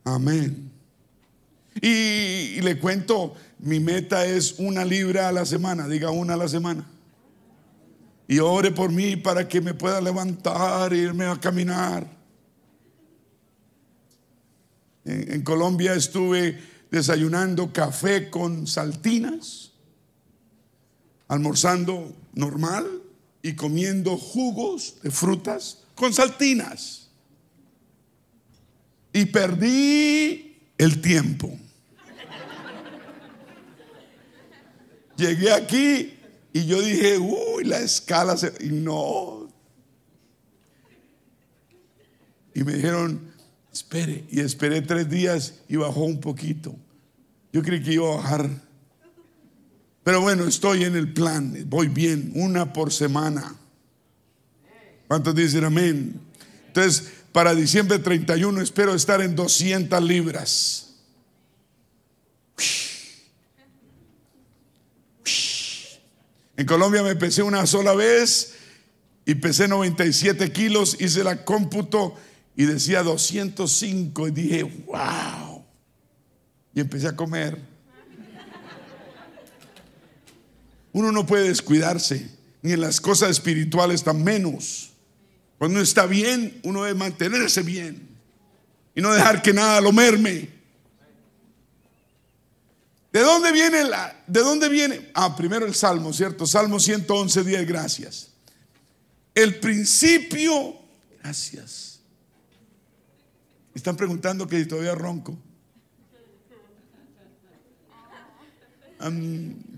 Amén. 0.05 0.70
Y, 1.80 2.61
le 2.61 2.78
cuento, 2.78 3.36
mi 3.59 3.80
meta 3.80 4.26
es 4.26 4.57
una 4.59 4.84
libra 4.84 5.28
a 5.28 5.32
la 5.32 5.47
semana, 5.47 5.89
diga 5.89 6.11
una 6.11 6.34
a 6.34 6.36
la 6.36 6.49
semana. 6.49 6.86
Y 8.26 8.39
ore 8.39 8.70
por 8.70 8.93
mí 8.93 9.16
para 9.16 9.49
que 9.49 9.62
me 9.62 9.72
pueda 9.72 9.99
levantar 10.03 10.93
e 10.93 10.99
irme 10.99 11.24
a 11.24 11.41
caminar. 11.41 12.18
En 15.09 15.43
Colombia 15.43 15.95
estuve 15.95 16.59
desayunando 16.91 17.73
café 17.73 18.31
con 18.31 18.67
saltinas, 18.67 19.73
almorzando 21.29 22.15
normal 22.35 23.03
y 23.43 23.55
comiendo 23.55 24.17
jugos 24.17 24.97
de 25.03 25.11
frutas 25.11 25.85
con 25.95 26.13
saltinas. 26.13 27.09
Y 29.13 29.27
perdí 29.27 30.59
el 30.77 31.01
tiempo. 31.01 31.59
Llegué 35.17 35.53
aquí 35.53 36.15
y 36.53 36.67
yo 36.67 36.81
dije, 36.81 37.19
uy, 37.19 37.65
la 37.65 37.81
escala 37.81 38.37
se... 38.37 38.53
Y 38.61 38.69
no. 38.69 39.49
Y 42.55 42.63
me 42.63 42.75
dijeron, 42.75 43.33
espere. 43.79 44.24
Y 44.31 44.41
esperé 44.41 44.83
tres 44.83 45.09
días 45.09 45.55
y 45.68 45.76
bajó 45.76 46.05
un 46.05 46.20
poquito. 46.20 46.74
Yo 47.53 47.62
creí 47.62 47.83
que 47.83 47.95
iba 47.95 48.12
a 48.12 48.16
bajar. 48.16 48.51
Pero 50.05 50.20
bueno, 50.20 50.47
estoy 50.47 50.85
en 50.85 50.97
el 50.97 51.12
plan, 51.12 51.64
voy 51.66 51.89
bien, 51.89 52.33
una 52.35 52.72
por 52.72 52.93
semana. 52.93 53.55
¿Cuántos 55.07 55.35
dicen 55.35 55.64
amén? 55.64 56.20
Entonces, 56.66 57.12
para 57.33 57.55
diciembre 57.55 57.99
31 57.99 58.61
espero 58.61 58.95
estar 58.95 59.20
en 59.20 59.37
200 59.37 60.03
libras. 60.03 60.95
En 66.57 66.66
Colombia 66.66 67.03
me 67.03 67.14
pesé 67.14 67.43
una 67.43 67.66
sola 67.66 67.95
vez 67.95 68.55
y 69.24 69.35
pesé 69.37 69.68
97 69.68 70.51
kilos, 70.53 70.97
hice 70.99 71.22
la 71.22 71.45
cómputo 71.45 72.16
y 72.59 72.67
decía 72.67 73.05
205 73.05 74.27
y 74.27 74.31
dije, 74.33 74.65
wow. 74.65 75.65
Y 76.75 76.81
empecé 76.81 77.07
a 77.07 77.15
comer. 77.15 77.57
Uno 80.93 81.13
no 81.13 81.25
puede 81.25 81.51
descuidarse, 81.51 82.29
ni 82.61 82.73
en 82.73 82.81
las 82.81 83.01
cosas 83.01 83.31
espirituales 83.31 84.03
tan 84.03 84.25
menos. 84.25 84.91
Cuando 85.57 85.77
uno 85.77 85.85
está 85.85 86.07
bien, 86.07 86.59
uno 86.65 86.83
debe 86.83 86.99
mantenerse 86.99 87.63
bien 87.63 88.09
y 88.93 89.03
no 89.03 89.15
dejar 89.15 89.41
que 89.41 89.53
nada 89.53 89.81
lo 89.81 89.93
merme. 89.93 90.51
¿De 93.13 93.21
dónde 93.21 93.53
viene 93.53 93.85
la 93.85 94.21
de 94.27 94.41
dónde 94.41 94.69
viene? 94.69 95.13
Ah, 95.15 95.37
primero 95.37 95.65
el 95.65 95.77
salmo, 95.77 96.13
¿cierto? 96.13 96.45
Salmo 96.45 96.81
111, 96.81 97.45
10, 97.45 97.69
gracias. 97.69 98.31
El 99.33 99.61
principio, 99.61 100.75
gracias 101.23 101.88
están 103.79 103.97
preguntando 103.97 104.47
que 104.47 104.64
todavía 104.66 104.95
ronco. 104.95 105.39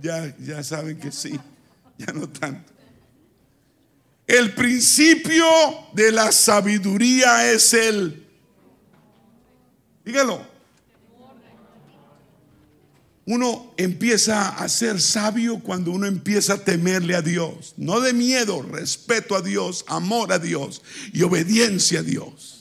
ya, 0.01 0.35
ya 0.39 0.65
saben 0.65 0.99
que 0.99 1.13
sí, 1.13 1.39
ya 1.99 2.13
no 2.13 2.29
tanto. 2.29 2.73
El 4.27 4.55
principio 4.55 5.45
de 5.93 6.13
la 6.13 6.33
sabiduría 6.33 7.53
es 7.53 7.75
el, 7.75 8.27
dígalo, 10.05 10.47
uno 13.27 13.75
empieza 13.77 14.49
a 14.49 14.69
ser 14.69 15.01
sabio 15.01 15.61
cuando 15.61 15.91
uno 15.91 16.07
empieza 16.07 16.55
a 16.55 16.65
temerle 16.65 17.15
a 17.15 17.23
Dios, 17.23 17.75
no 17.77 18.01
de 18.01 18.13
miedo, 18.13 18.63
respeto 18.63 19.37
a 19.37 19.43
Dios, 19.43 19.85
amor 19.89 20.33
a 20.33 20.39
Dios 20.39 20.81
y 21.13 21.23
obediencia 21.23 22.01
a 22.01 22.03
Dios. 22.03 22.60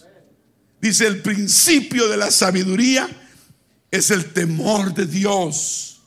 Dice, 0.82 1.08
el 1.08 1.22
principio 1.22 2.08
de 2.08 2.18
la 2.18 2.32
sabiduría 2.32 3.10
es 3.92 4.12
el 4.12 4.32
temor 4.32 4.94
de 4.94 5.06
Dios. 5.06 6.02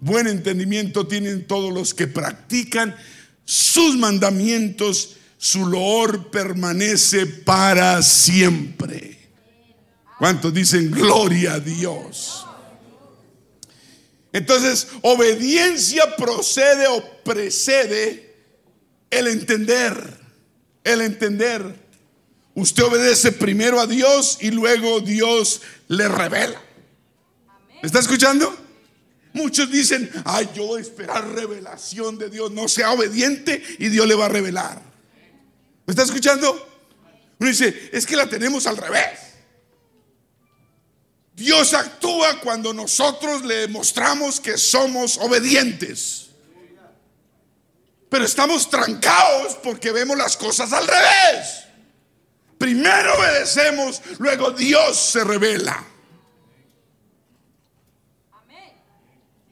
Buen 0.00 0.26
entendimiento 0.26 1.06
tienen 1.06 1.46
todos 1.46 1.72
los 1.72 1.94
que 1.94 2.06
practican 2.06 2.94
sus 3.44 3.96
mandamientos, 3.96 5.16
su 5.38 5.66
loor 5.66 6.30
permanece 6.30 7.26
para 7.26 8.02
siempre. 8.02 9.16
¿Cuántos 10.18 10.52
dicen 10.52 10.90
gloria 10.90 11.54
a 11.54 11.60
Dios? 11.60 12.46
Entonces, 14.32 14.88
obediencia 15.02 16.16
procede 16.16 16.88
o 16.88 17.22
precede 17.22 18.34
el 19.10 19.28
entender, 19.28 20.20
el 20.84 21.00
entender. 21.02 21.85
Usted 22.56 22.84
obedece 22.84 23.32
primero 23.32 23.78
a 23.78 23.86
Dios 23.86 24.38
y 24.40 24.50
luego 24.50 25.00
Dios 25.00 25.60
le 25.88 26.08
revela. 26.08 26.58
¿Me 27.82 27.86
está 27.86 27.98
escuchando? 27.98 28.56
Muchos 29.34 29.70
dicen, 29.70 30.10
ay, 30.24 30.48
yo 30.54 30.64
voy 30.64 30.78
a 30.78 30.82
esperar 30.82 31.28
revelación 31.34 32.16
de 32.16 32.30
Dios. 32.30 32.50
No 32.52 32.66
sea 32.66 32.92
obediente 32.92 33.62
y 33.78 33.90
Dios 33.90 34.06
le 34.06 34.14
va 34.14 34.24
a 34.24 34.28
revelar. 34.30 34.80
¿Me 35.84 35.92
está 35.92 36.04
escuchando? 36.04 36.50
Uno 37.38 37.50
dice, 37.50 37.90
es 37.92 38.06
que 38.06 38.16
la 38.16 38.26
tenemos 38.26 38.66
al 38.66 38.78
revés. 38.78 39.20
Dios 41.34 41.74
actúa 41.74 42.40
cuando 42.40 42.72
nosotros 42.72 43.44
le 43.44 43.56
demostramos 43.56 44.40
que 44.40 44.56
somos 44.56 45.18
obedientes. 45.18 46.28
Pero 48.08 48.24
estamos 48.24 48.70
trancados 48.70 49.56
porque 49.62 49.92
vemos 49.92 50.16
las 50.16 50.38
cosas 50.38 50.72
al 50.72 50.86
revés. 50.86 51.65
Primero 52.58 53.14
obedecemos, 53.18 54.02
luego 54.18 54.50
Dios 54.50 54.96
se 54.96 55.24
revela. 55.24 55.84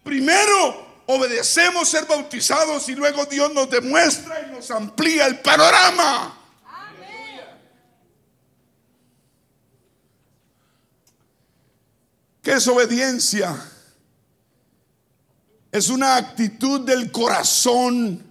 Primero 0.02 1.02
obedecemos 1.06 1.88
ser 1.88 2.06
bautizados 2.06 2.88
y 2.88 2.94
luego 2.94 3.24
Dios 3.26 3.52
nos 3.52 3.70
demuestra 3.70 4.46
y 4.46 4.52
nos 4.52 4.70
amplía 4.70 5.26
el 5.26 5.40
panorama. 5.40 6.40
¿Qué 12.42 12.52
es 12.52 12.68
obediencia? 12.68 13.56
Es 15.72 15.88
una 15.88 16.16
actitud 16.16 16.82
del 16.82 17.10
corazón 17.10 18.22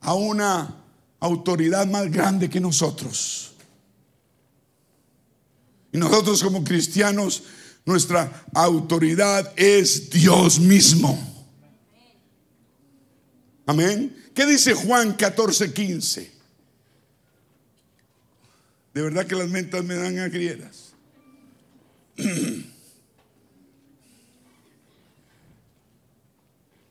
a 0.00 0.12
una 0.12 0.74
autoridad 1.18 1.86
más 1.86 2.10
grande 2.10 2.50
que 2.50 2.60
nosotros. 2.60 3.47
Y 5.92 5.98
nosotros 5.98 6.42
como 6.42 6.64
cristianos, 6.64 7.42
nuestra 7.84 8.44
autoridad 8.54 9.52
es 9.56 10.10
Dios 10.10 10.58
mismo. 10.60 11.18
Amén. 13.66 14.30
¿Qué 14.34 14.46
dice 14.46 14.74
Juan 14.74 15.14
14, 15.14 15.72
15? 15.72 16.32
De 18.94 19.02
verdad 19.02 19.26
que 19.26 19.34
las 19.34 19.48
mentas 19.48 19.84
me 19.84 19.94
dan 19.94 20.18
agrieras. 20.18 20.92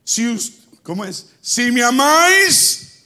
Si, 0.08 0.24
¿Cómo 0.82 1.04
es? 1.04 1.26
Si 1.42 1.70
me 1.70 1.82
amáis, 1.82 3.04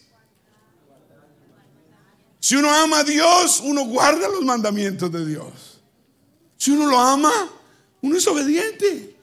si 2.38 2.54
uno 2.54 2.70
ama 2.70 2.98
a 2.98 3.04
Dios, 3.04 3.60
uno 3.64 3.84
guarda 3.86 4.28
los 4.28 4.44
mandamientos 4.44 5.10
de 5.10 5.26
Dios. 5.26 5.71
Si 6.62 6.70
uno 6.70 6.86
lo 6.86 6.96
ama, 6.96 7.32
uno 8.02 8.16
es 8.16 8.24
obediente. 8.28 9.16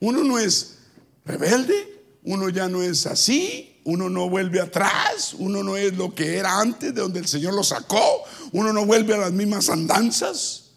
Uno 0.00 0.24
no 0.24 0.36
es 0.36 0.78
rebelde, 1.24 2.02
uno 2.24 2.48
ya 2.48 2.68
no 2.68 2.82
es 2.82 3.06
así, 3.06 3.78
uno 3.84 4.10
no 4.10 4.28
vuelve 4.28 4.60
atrás, 4.60 5.32
uno 5.34 5.62
no 5.62 5.76
es 5.76 5.96
lo 5.96 6.12
que 6.12 6.36
era 6.36 6.58
antes 6.58 6.92
de 6.92 7.00
donde 7.00 7.20
el 7.20 7.28
Señor 7.28 7.54
lo 7.54 7.62
sacó, 7.62 8.24
uno 8.50 8.72
no 8.72 8.84
vuelve 8.84 9.14
a 9.14 9.18
las 9.18 9.32
mismas 9.32 9.70
andanzas. 9.70 10.72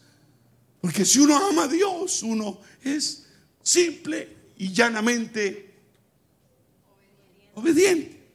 Porque 0.80 1.04
si 1.06 1.22
uno 1.22 1.36
ama 1.36 1.64
a 1.64 1.68
Dios, 1.68 2.22
uno 2.22 2.60
es 2.84 3.26
simple 3.64 4.38
y 4.60 4.72
llanamente 4.72 5.74
obediente. 7.56 8.30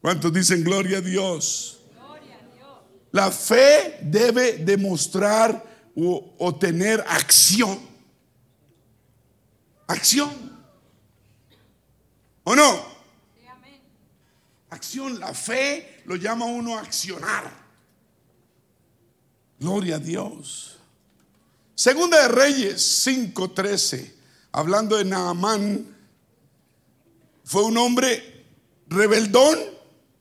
¿Cuántos 0.00 0.32
dicen 0.32 0.64
gloria 0.64 0.96
a 0.96 1.02
Dios? 1.02 1.73
La 3.14 3.30
fe 3.30 4.00
debe 4.02 4.54
demostrar 4.54 5.64
o, 5.94 6.56
tener 6.56 7.00
acción 7.06 7.78
acción. 9.86 10.32
¿O 12.42 12.56
no? 12.56 12.94
Acción, 14.70 15.20
la 15.20 15.32
fe 15.32 16.02
lo 16.06 16.16
llama 16.16 16.46
uno 16.46 16.76
a 16.76 16.80
accionar. 16.80 17.52
Gloria 19.60 19.94
a 19.94 19.98
Dios. 20.00 20.80
Segunda 21.76 22.20
de 22.22 22.28
Reyes 22.28 23.06
5:13, 23.06 24.12
hablando 24.50 24.96
de 24.96 25.04
Naamán, 25.04 25.96
fue 27.44 27.62
un 27.62 27.78
hombre 27.78 28.44
rebeldón, 28.88 29.56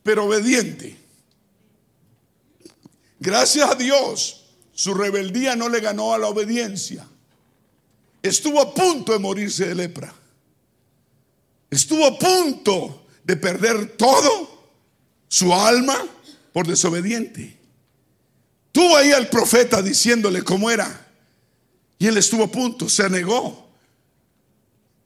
pero 0.03 0.25
obediente. 0.25 1.02
Gracias 3.23 3.71
a 3.71 3.75
Dios, 3.75 4.43
su 4.73 4.93
rebeldía 4.93 5.55
no 5.55 5.69
le 5.69 5.79
ganó 5.79 6.13
a 6.13 6.17
la 6.17 6.27
obediencia 6.27 7.07
estuvo 8.23 8.61
a 8.61 8.73
punto 8.73 9.11
de 9.11 9.19
morirse 9.19 9.67
de 9.67 9.75
lepra. 9.75 10.11
Estuvo 11.69 12.05
a 12.05 12.17
punto 12.17 13.05
de 13.23 13.35
perder 13.35 13.97
todo 13.97 14.71
su 15.27 15.53
alma 15.53 16.07
por 16.53 16.65
desobediente. 16.65 17.57
Tuvo 18.71 18.95
ahí 18.95 19.11
al 19.11 19.27
profeta 19.27 19.81
diciéndole 19.81 20.41
cómo 20.41 20.71
era. 20.71 21.05
Y 21.99 22.07
él 22.07 22.17
estuvo 22.17 22.45
a 22.45 22.51
punto, 22.51 22.89
se 22.89 23.09
negó. 23.09 23.69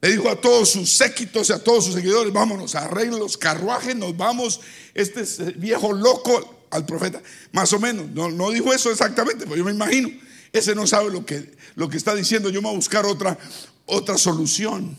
Le 0.00 0.12
dijo 0.12 0.30
a 0.30 0.40
todos 0.40 0.70
sus 0.70 0.90
séquitos 0.92 1.50
y 1.50 1.52
a 1.52 1.62
todos 1.62 1.86
sus 1.86 1.94
seguidores, 1.94 2.32
vámonos, 2.32 2.76
arreglen 2.76 3.18
los 3.18 3.36
carruajes, 3.36 3.96
nos 3.96 4.16
vamos. 4.16 4.60
Este 4.94 5.24
viejo 5.56 5.92
loco 5.92 6.57
al 6.70 6.86
profeta, 6.86 7.22
más 7.52 7.72
o 7.72 7.78
menos. 7.78 8.10
No, 8.10 8.30
no 8.30 8.50
dijo 8.50 8.72
eso 8.72 8.90
exactamente, 8.90 9.44
pero 9.44 9.56
yo 9.56 9.64
me 9.64 9.72
imagino. 9.72 10.10
Ese 10.52 10.74
no 10.74 10.86
sabe 10.86 11.10
lo 11.10 11.24
que, 11.26 11.54
lo 11.74 11.88
que 11.88 11.96
está 11.96 12.14
diciendo. 12.14 12.48
Yo 12.48 12.60
me 12.60 12.68
voy 12.68 12.74
a 12.74 12.78
buscar 12.78 13.04
otra, 13.06 13.38
otra 13.86 14.16
solución. 14.16 14.96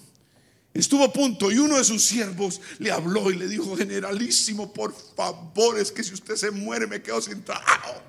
Estuvo 0.74 1.04
a 1.04 1.12
punto 1.12 1.52
y 1.52 1.58
uno 1.58 1.78
de 1.78 1.84
sus 1.84 2.04
siervos 2.04 2.62
le 2.78 2.92
habló 2.92 3.32
y 3.32 3.36
le 3.36 3.48
dijo, 3.48 3.76
generalísimo, 3.76 4.72
por 4.72 4.94
favor, 5.16 5.80
es 5.80 5.92
que 5.92 6.04
si 6.04 6.14
usted 6.14 6.36
se 6.36 6.52
muere 6.52 6.86
me 6.86 7.02
quedo 7.02 7.20
sin 7.22 7.44
trabajo. 7.44 8.04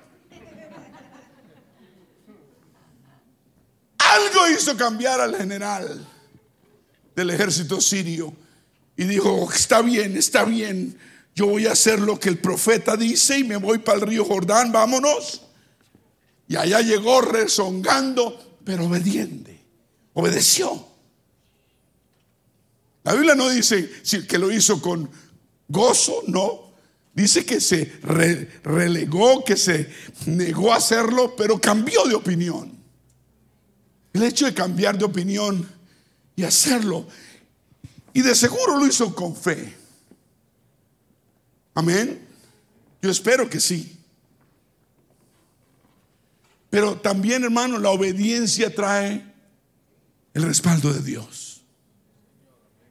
Algo 3.97 4.49
hizo 4.49 4.77
cambiar 4.77 5.19
al 5.21 5.35
general 5.35 6.07
del 7.15 7.29
ejército 7.31 7.81
sirio 7.81 8.33
y 8.95 9.05
dijo, 9.05 9.49
está 9.51 9.81
bien, 9.81 10.15
está 10.15 10.43
bien, 10.45 10.97
yo 11.35 11.47
voy 11.47 11.67
a 11.67 11.71
hacer 11.71 11.99
lo 11.99 12.19
que 12.19 12.29
el 12.29 12.39
profeta 12.39 12.97
dice 12.97 13.39
y 13.39 13.43
me 13.43 13.57
voy 13.57 13.79
para 13.79 13.99
el 13.99 14.07
río 14.07 14.25
Jordán, 14.25 14.71
vámonos. 14.71 15.41
Y 16.47 16.57
allá 16.57 16.81
llegó 16.81 17.21
rezongando, 17.21 18.59
pero 18.65 18.85
obediente. 18.85 19.59
Obedeció. 20.13 20.87
La 23.03 23.13
Biblia 23.13 23.35
no 23.35 23.49
dice 23.49 23.89
que 24.27 24.37
lo 24.37 24.51
hizo 24.51 24.81
con 24.81 25.09
gozo, 25.67 26.23
no. 26.27 26.71
Dice 27.13 27.45
que 27.45 27.59
se 27.59 27.91
relegó, 28.63 29.43
que 29.43 29.57
se 29.57 29.89
negó 30.25 30.71
a 30.71 30.77
hacerlo, 30.77 31.35
pero 31.35 31.59
cambió 31.59 32.05
de 32.05 32.15
opinión. 32.15 32.77
El 34.13 34.23
hecho 34.23 34.45
de 34.45 34.53
cambiar 34.53 34.97
de 34.97 35.05
opinión 35.05 35.69
y 36.35 36.43
hacerlo, 36.43 37.07
y 38.13 38.21
de 38.21 38.35
seguro 38.35 38.77
lo 38.77 38.85
hizo 38.85 39.13
con 39.15 39.35
fe. 39.35 39.80
Amén. 41.73 42.27
Yo 43.01 43.09
espero 43.09 43.49
que 43.49 43.59
sí. 43.59 43.97
Pero 46.69 46.95
también, 46.97 47.43
hermano, 47.43 47.77
la 47.79 47.89
obediencia 47.89 48.73
trae 48.73 49.25
el 50.33 50.43
respaldo 50.43 50.93
de 50.93 51.01
Dios. 51.01 51.61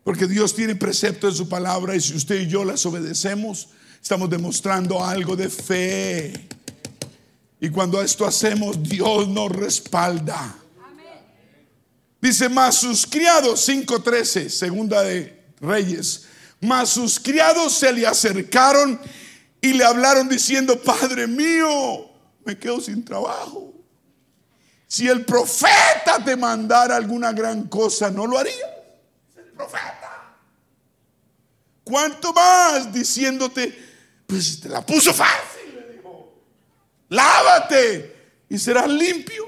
Porque 0.05 0.26
Dios 0.26 0.55
tiene 0.55 0.74
preceptos 0.74 1.35
de 1.35 1.39
su 1.39 1.49
palabra 1.49 1.95
y 1.95 2.01
si 2.01 2.14
usted 2.14 2.41
y 2.41 2.47
yo 2.47 2.64
las 2.64 2.85
obedecemos, 2.87 3.68
estamos 4.03 4.28
demostrando 4.28 5.05
algo 5.05 5.37
de 5.37 5.49
fe. 5.49 6.49
Y 7.61 7.68
cuando 7.70 8.01
esto 8.03 8.26
hacemos, 8.26 8.83
Dios 8.83 9.28
nos 9.28 9.51
respalda. 9.51 10.57
Dice, 12.20 12.49
más 12.51 12.76
sus 12.76 13.07
criados, 13.07 13.66
5.13, 13.66 14.49
segunda 14.51 15.03
de 15.03 15.43
Reyes, 15.61 16.26
más 16.61 16.91
sus 16.91 17.19
criados 17.19 17.73
se 17.75 17.93
le 17.93 18.07
acercaron 18.07 19.01
y 19.61 19.73
le 19.73 19.85
hablaron 19.85 20.29
diciendo, 20.29 20.81
Padre 20.81 21.27
mío, 21.27 22.11
me 22.45 22.59
quedo 22.59 22.81
sin 22.81 23.05
trabajo. 23.05 23.73
Si 24.87 25.07
el 25.09 25.25
profeta 25.25 26.23
te 26.25 26.37
mandara 26.37 26.97
alguna 26.97 27.33
gran 27.33 27.69
cosa, 27.69 28.11
no 28.11 28.27
lo 28.27 28.39
haría. 28.39 28.67
el 29.37 29.53
profeta. 29.53 30.37
¿Cuánto 31.85 32.33
más 32.33 32.93
diciéndote, 32.93 33.77
pues 34.27 34.61
te 34.61 34.69
la 34.69 34.85
puso 34.85 35.13
fácil, 35.13 35.75
le 35.75 35.97
dijo. 35.97 36.43
Lávate 37.09 38.45
y 38.49 38.59
serás 38.59 38.89
limpio. 38.89 39.45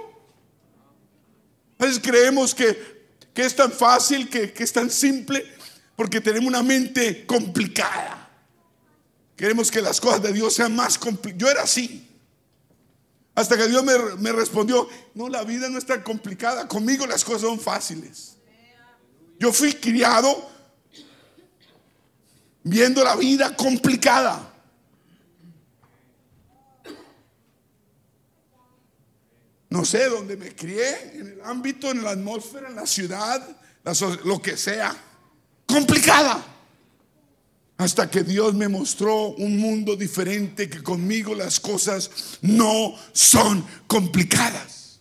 A 1.79 2.01
creemos 2.01 2.55
que, 2.55 3.09
que 3.35 3.45
es 3.45 3.57
tan 3.57 3.73
fácil, 3.73 4.29
que, 4.31 4.53
que 4.53 4.63
es 4.63 4.73
tan 4.73 4.89
simple, 4.89 5.45
porque 5.97 6.21
tenemos 6.21 6.49
una 6.49 6.63
mente 6.63 7.27
complicada. 7.27 8.31
Queremos 9.37 9.71
que 9.71 9.83
las 9.83 10.01
cosas 10.01 10.23
de 10.23 10.33
Dios 10.33 10.55
sean 10.55 10.75
más 10.75 10.99
complicadas. 10.99 11.41
Yo 11.41 11.51
era 11.51 11.63
así. 11.63 12.09
Hasta 13.35 13.57
que 13.57 13.67
Dios 13.67 13.83
me, 14.19 14.33
respondió, 14.33 14.89
no, 15.15 15.29
la 15.29 15.43
vida 15.43 15.69
no 15.69 15.79
es 15.79 15.87
tan 15.87 16.03
complicada, 16.03 16.69
conmigo 16.69 17.07
las 17.07 17.25
cosas 17.25 17.43
son 17.43 17.59
fáciles. 17.59 18.37
Yo 19.39 19.53
fui 19.53 19.73
criado 19.73 20.51
viendo 22.63 23.03
la 23.03 23.17
vida 23.17 23.57
complicada. 23.57 24.51
No 29.71 29.87
sé, 29.87 30.11
dónde 30.11 30.37
me 30.37 30.55
crié, 30.55 31.19
en 31.19 31.29
el 31.29 31.41
ámbito, 31.43 31.91
en 31.91 32.05
la 32.05 32.11
atmósfera, 32.11 32.69
en 32.69 32.77
la 32.77 32.87
ciudad, 32.87 33.57
lo 34.25 34.43
que 34.43 34.59
sea, 34.59 34.95
complicada. 35.73 36.45
Hasta 37.79 38.09
que 38.09 38.23
Dios 38.23 38.55
me 38.55 38.69
mostró 38.69 39.29
un 39.31 39.59
mundo 39.59 39.97
diferente, 39.97 40.69
que 40.69 40.83
conmigo 40.83 41.35
las 41.35 41.59
cosas 41.59 42.39
no 42.43 42.95
son 43.13 43.65
complicadas. 43.87 45.01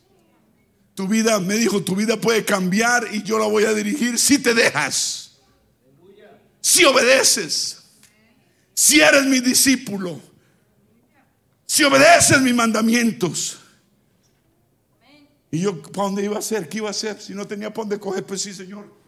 Tu 0.96 1.08
vida, 1.08 1.40
me 1.40 1.56
dijo, 1.56 1.84
tu 1.84 1.96
vida 1.96 2.20
puede 2.20 2.44
cambiar 2.44 3.08
y 3.12 3.22
yo 3.24 3.38
la 3.38 3.46
voy 3.46 3.66
a 3.66 3.74
dirigir 3.74 4.18
si 4.18 4.40
te 4.40 4.54
dejas, 4.54 5.34
si 6.60 6.86
obedeces, 6.86 7.84
si 8.74 9.00
eres 9.00 9.26
mi 9.26 9.40
discípulo, 9.40 10.20
si 11.66 11.84
obedeces 11.84 12.42
mis 12.42 12.56
mandamientos. 12.56 13.58
Y 15.52 15.60
yo, 15.60 15.82
¿para 15.82 16.08
dónde 16.08 16.24
iba 16.24 16.40
a 16.40 16.42
ser? 16.42 16.68
¿Qué 16.68 16.78
iba 16.78 16.88
a 16.88 16.92
hacer? 16.92 17.22
Si 17.22 17.34
no 17.34 17.46
tenía 17.46 17.70
para 17.70 17.84
dónde 17.84 18.00
coger, 18.00 18.26
pues 18.26 18.42
sí, 18.42 18.54
Señor. 18.54 19.01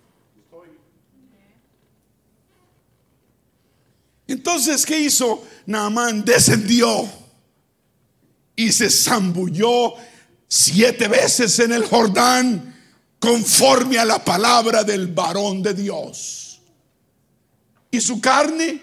Entonces, 4.28 4.86
¿qué 4.86 5.00
hizo? 5.00 5.46
Naamán 5.66 6.24
descendió 6.24 7.10
y 8.56 8.72
se 8.72 8.90
zambulló 8.90 9.94
siete 10.48 11.08
veces 11.08 11.60
en 11.60 11.74
el 11.74 11.86
Jordán 11.86 12.74
conforme 13.20 13.98
a 13.98 14.06
la 14.06 14.24
palabra 14.24 14.84
del 14.84 15.08
varón 15.08 15.64
de 15.64 15.74
Dios. 15.74 16.62
Y 17.90 18.02
su 18.02 18.20
carne 18.20 18.82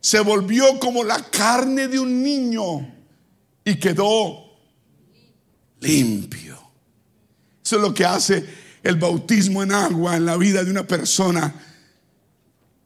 se 0.00 0.20
volvió 0.20 0.78
como 0.78 1.04
la 1.04 1.22
carne 1.30 1.88
de 1.88 1.98
un 1.98 2.22
niño 2.22 2.94
y 3.64 3.74
quedó 3.76 4.44
limpio. 5.80 6.58
Eso 7.64 7.76
es 7.76 7.82
lo 7.82 7.92
que 7.92 8.04
hace 8.04 8.44
el 8.82 8.96
bautismo 8.96 9.62
en 9.62 9.72
agua 9.72 10.16
en 10.16 10.24
la 10.24 10.36
vida 10.36 10.64
de 10.64 10.70
una 10.70 10.86
persona. 10.86 11.54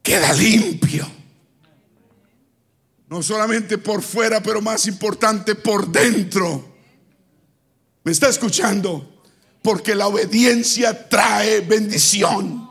Queda 0.01 0.33
limpio. 0.33 1.22
No 3.07 3.21
solamente 3.21 3.77
por 3.77 4.01
fuera, 4.01 4.41
pero 4.41 4.61
más 4.61 4.87
importante 4.87 5.55
por 5.55 5.91
dentro. 5.91 6.73
¿Me 8.03 8.11
está 8.11 8.29
escuchando? 8.29 9.21
Porque 9.61 9.95
la 9.95 10.07
obediencia 10.07 11.07
trae 11.07 11.61
bendición. 11.61 12.69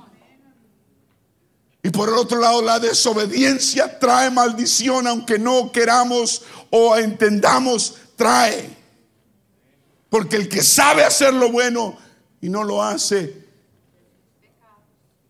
Y 1.83 1.91
por 1.91 2.09
el 2.09 2.15
otro 2.15 2.39
lado, 2.39 2.63
la 2.63 2.79
desobediencia 2.79 3.99
trae 3.99 4.31
maldición, 4.31 5.07
aunque 5.07 5.39
no 5.39 5.73
queramos 5.73 6.43
o 6.71 6.97
entendamos, 6.97 7.97
trae. 8.15 8.77
Porque 10.09 10.37
el 10.37 10.49
que 10.49 10.63
sabe 10.63 11.05
hacer 11.05 11.35
lo 11.35 11.51
bueno 11.51 11.99
y 12.41 12.49
no 12.49 12.63
lo 12.63 12.83
hace, 12.83 13.43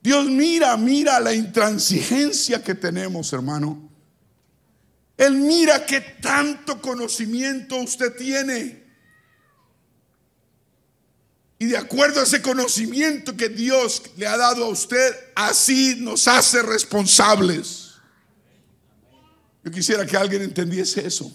Dios 0.03 0.27
mira, 0.27 0.77
mira 0.77 1.21
la 1.21 1.33
intransigencia 1.33 2.63
que 2.63 2.75
tenemos, 2.75 3.33
hermano. 3.33 3.92
Él 5.23 5.37
mira 5.37 5.87
qué 5.87 6.01
tanto 6.01 6.83
conocimiento 6.83 7.77
usted 7.77 8.17
tiene. 8.17 8.83
Y 11.61 11.67
de 11.67 11.77
acuerdo 11.77 12.19
a 12.19 12.25
ese 12.25 12.43
conocimiento 12.43 13.37
que 13.37 13.49
Dios 13.49 14.03
le 14.17 14.27
ha 14.27 14.37
dado 14.37 14.65
a 14.65 14.69
usted, 14.69 15.15
así 15.37 15.95
nos 16.01 16.27
hace 16.27 16.61
responsables. 16.63 17.93
Yo 19.63 19.71
quisiera 19.71 20.05
que 20.05 20.17
alguien 20.17 20.43
entendiese 20.43 21.07
eso. 21.07 21.33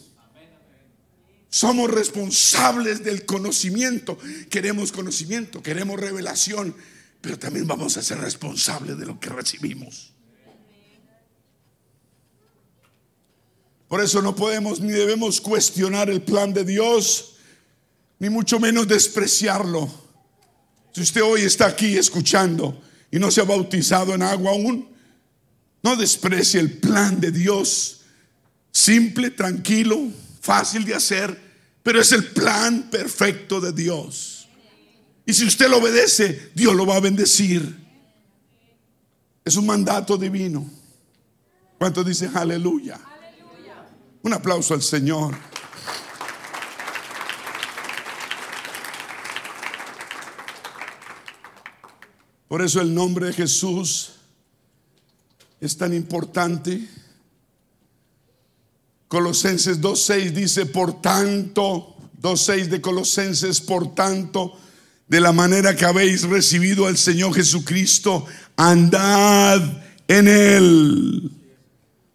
Somos 1.50 1.90
responsables 1.90 3.06
del 3.06 3.26
conocimiento. 3.26 4.18
Queremos 4.50 4.92
conocimiento, 4.92 5.64
queremos 5.64 5.98
revelación, 5.98 6.76
pero 7.22 7.40
también 7.40 7.66
vamos 7.66 7.96
a 7.96 8.02
ser 8.02 8.18
responsables 8.18 8.98
de 8.98 9.06
lo 9.06 9.18
que 9.18 9.30
recibimos. 9.30 10.17
Por 13.88 14.02
eso 14.02 14.22
no 14.22 14.36
podemos 14.36 14.80
ni 14.80 14.92
debemos 14.92 15.40
cuestionar 15.40 16.10
el 16.10 16.22
plan 16.22 16.54
de 16.54 16.66
Dios, 16.66 17.36
ni 18.20 18.30
mucho 18.30 18.60
menos 18.60 18.88
despreciarlo. 18.88 19.90
Si 20.92 21.02
usted 21.02 21.22
hoy 21.22 21.42
está 21.42 21.68
aquí 21.68 21.98
escuchando 21.98 22.82
y 23.12 23.20
no 23.20 23.32
se 23.32 23.42
ha 23.42 23.46
bautizado 23.46 24.14
en 24.14 24.24
agua 24.24 24.52
aún, 24.52 24.90
no 25.84 25.96
desprecie 25.96 26.60
el 26.60 26.80
plan 26.80 27.20
de 27.20 27.32
Dios. 27.32 28.02
Simple, 28.72 29.32
tranquilo, 29.32 30.10
fácil 30.42 30.84
de 30.84 30.96
hacer, 30.96 31.40
pero 31.82 32.02
es 32.02 32.12
el 32.12 32.26
plan 32.26 32.90
perfecto 32.90 33.62
de 33.62 33.72
Dios. 33.72 34.50
Y 35.26 35.34
si 35.34 35.46
usted 35.46 35.70
lo 35.70 35.78
obedece, 35.78 36.52
Dios 36.54 36.76
lo 36.76 36.86
va 36.86 36.98
a 36.98 37.00
bendecir. 37.00 37.76
Es 39.46 39.56
un 39.56 39.66
mandato 39.66 40.18
divino. 40.18 40.70
¿Cuántos 41.78 42.06
dicen 42.06 42.36
aleluya? 42.36 43.00
Un 44.24 44.34
aplauso 44.34 44.74
al 44.74 44.82
Señor. 44.82 45.36
Por 52.48 52.62
eso 52.62 52.82
el 52.82 52.94
nombre 52.94 53.28
de 53.28 53.34
Jesús 53.34 54.14
es 55.60 55.78
tan 55.78 55.94
importante. 55.94 56.88
Colosenses 59.08 59.80
2.6 59.80 60.32
dice, 60.32 60.66
por 60.66 61.02
tanto, 61.02 61.96
2.6 62.22 62.66
de 62.66 62.82
Colosenses, 62.82 63.62
por 63.62 63.94
tanto, 63.94 64.58
de 65.08 65.22
la 65.22 65.32
manera 65.32 65.76
que 65.76 65.86
habéis 65.86 66.24
recibido 66.24 66.88
al 66.88 66.98
Señor 66.98 67.34
Jesucristo, 67.34 68.26
andad 68.56 69.62
en 70.08 70.28
Él, 70.28 71.32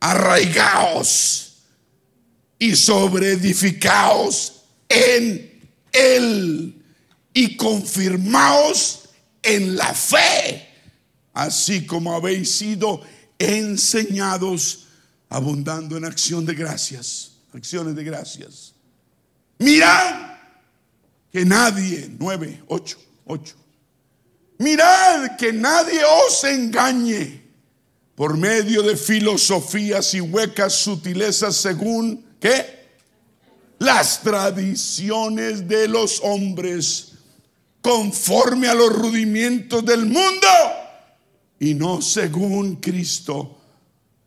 arraigaos 0.00 1.51
y 2.62 2.76
sobreedificaos 2.76 4.62
en 4.88 5.50
Él 5.90 6.80
y 7.34 7.56
confirmaos 7.56 9.08
en 9.42 9.74
la 9.74 9.92
fe, 9.92 10.68
así 11.32 11.84
como 11.84 12.14
habéis 12.14 12.54
sido 12.54 13.02
enseñados, 13.36 14.86
abundando 15.28 15.96
en 15.96 16.04
acción 16.04 16.46
de 16.46 16.54
gracias, 16.54 17.32
acciones 17.52 17.96
de 17.96 18.04
gracias. 18.04 18.74
Mirad 19.58 20.36
que 21.32 21.44
nadie, 21.44 22.12
nueve, 22.16 22.62
ocho, 22.68 22.96
ocho. 23.24 23.56
Mirad 24.58 25.36
que 25.36 25.52
nadie 25.52 26.00
os 26.04 26.44
engañe 26.44 27.42
por 28.14 28.36
medio 28.36 28.84
de 28.84 28.96
filosofías 28.96 30.14
y 30.14 30.20
huecas 30.20 30.74
sutilezas 30.74 31.56
según, 31.56 32.30
¿qué? 32.42 32.82
Las 33.78 34.20
tradiciones 34.20 35.66
de 35.66 35.88
los 35.88 36.20
hombres 36.22 37.12
conforme 37.80 38.68
a 38.68 38.74
los 38.74 38.92
rudimientos 38.92 39.84
del 39.84 40.04
mundo 40.06 40.48
y 41.58 41.74
no 41.74 42.02
según 42.02 42.76
Cristo, 42.76 43.58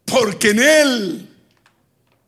porque 0.05 0.51
en 0.51 0.59
Él 0.59 1.29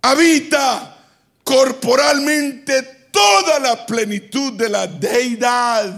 habita 0.01 0.97
corporalmente 1.43 3.09
toda 3.11 3.59
la 3.59 3.85
plenitud 3.85 4.53
de 4.53 4.69
la 4.69 4.87
deidad. 4.87 5.95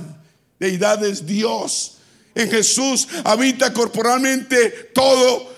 Deidad 0.59 1.03
es 1.03 1.25
Dios. 1.25 1.97
En 2.35 2.49
Jesús 2.49 3.07
habita 3.23 3.73
corporalmente 3.73 4.91
todo 4.93 5.48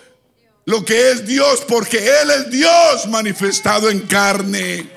lo 0.66 0.86
que 0.86 1.12
es 1.12 1.26
Dios, 1.26 1.64
porque 1.68 1.98
Él 1.98 2.32
es 2.32 2.52
Dios 2.52 3.08
manifestado 3.08 3.90
en 3.90 4.02
carne. 4.02 4.90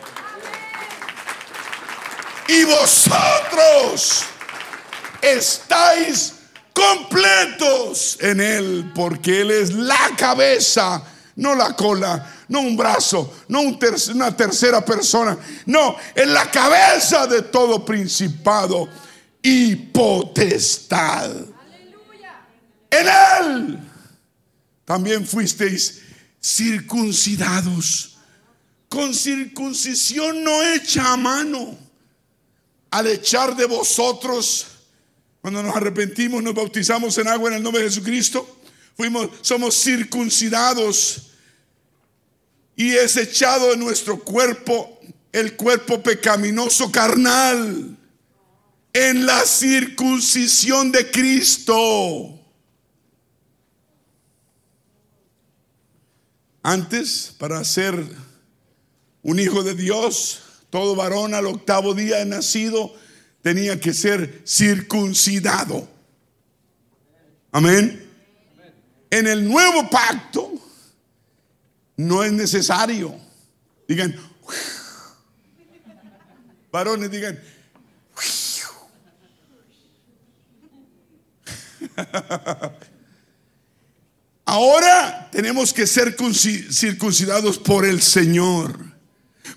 Y 2.46 2.64
vosotros 2.64 4.24
estáis 5.22 6.34
completos 6.74 8.18
en 8.20 8.40
Él, 8.40 8.92
porque 8.94 9.40
Él 9.40 9.50
es 9.50 9.72
la 9.72 10.10
cabeza, 10.16 11.02
no 11.36 11.54
la 11.54 11.74
cola, 11.74 12.30
no 12.48 12.60
un 12.60 12.76
brazo, 12.76 13.32
no 13.48 13.62
una 13.62 14.36
tercera 14.36 14.84
persona, 14.84 15.38
no, 15.66 15.96
es 16.14 16.26
la 16.26 16.50
cabeza 16.50 17.26
de 17.26 17.42
todo 17.42 17.84
principado 17.84 18.88
y 19.40 19.74
potestad. 19.74 21.30
En 22.90 23.08
Él 23.08 23.78
también 24.84 25.26
fuisteis 25.26 26.00
circuncidados. 26.42 28.16
Con 28.88 29.14
circuncisión 29.14 30.44
no 30.44 30.62
hecha 30.62 31.12
a 31.12 31.16
mano, 31.16 31.76
al 32.90 33.06
echar 33.08 33.56
de 33.56 33.66
vosotros 33.66 34.66
cuando 35.44 35.62
nos 35.62 35.76
arrepentimos, 35.76 36.42
nos 36.42 36.54
bautizamos 36.54 37.18
en 37.18 37.28
agua 37.28 37.50
en 37.50 37.56
el 37.56 37.62
nombre 37.62 37.82
de 37.82 37.90
Jesucristo, 37.90 38.60
fuimos, 38.96 39.28
somos 39.42 39.74
circuncidados. 39.74 41.32
Y 42.76 42.92
es 42.92 43.16
echado 43.18 43.70
de 43.70 43.76
nuestro 43.76 44.18
cuerpo 44.20 44.98
el 45.32 45.54
cuerpo 45.56 46.02
pecaminoso 46.02 46.90
carnal 46.92 47.96
en 48.92 49.26
la 49.26 49.44
circuncisión 49.44 50.92
de 50.92 51.10
Cristo. 51.10 52.40
Antes, 56.66 57.34
para 57.36 57.62
ser 57.62 57.94
un 59.22 59.38
hijo 59.38 59.62
de 59.62 59.74
Dios, 59.74 60.42
todo 60.70 60.96
varón 60.96 61.34
al 61.34 61.46
octavo 61.46 61.92
día 61.92 62.16
de 62.16 62.24
nacido 62.24 62.94
tenía 63.42 63.78
que 63.78 63.92
ser 63.92 64.40
circuncidado. 64.46 65.86
Amén. 67.52 68.10
En 69.10 69.26
el 69.26 69.46
nuevo 69.46 69.90
pacto 69.90 70.52
no 71.98 72.24
es 72.24 72.32
necesario. 72.32 73.14
Digan, 73.86 74.16
varones, 76.72 77.10
digan, 77.10 77.38
Ahora 84.54 85.28
tenemos 85.32 85.72
que 85.72 85.84
ser 85.84 86.14
circuncidados 86.70 87.58
por 87.58 87.84
el 87.84 88.00
Señor. 88.00 88.78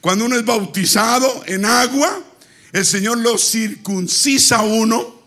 Cuando 0.02 0.26
uno 0.26 0.36
es 0.36 0.44
bautizado 0.44 1.44
en 1.46 1.66
agua, 1.66 2.24
el 2.72 2.84
Señor 2.84 3.20
lo 3.20 3.38
circuncisa 3.38 4.64
uno 4.64 5.22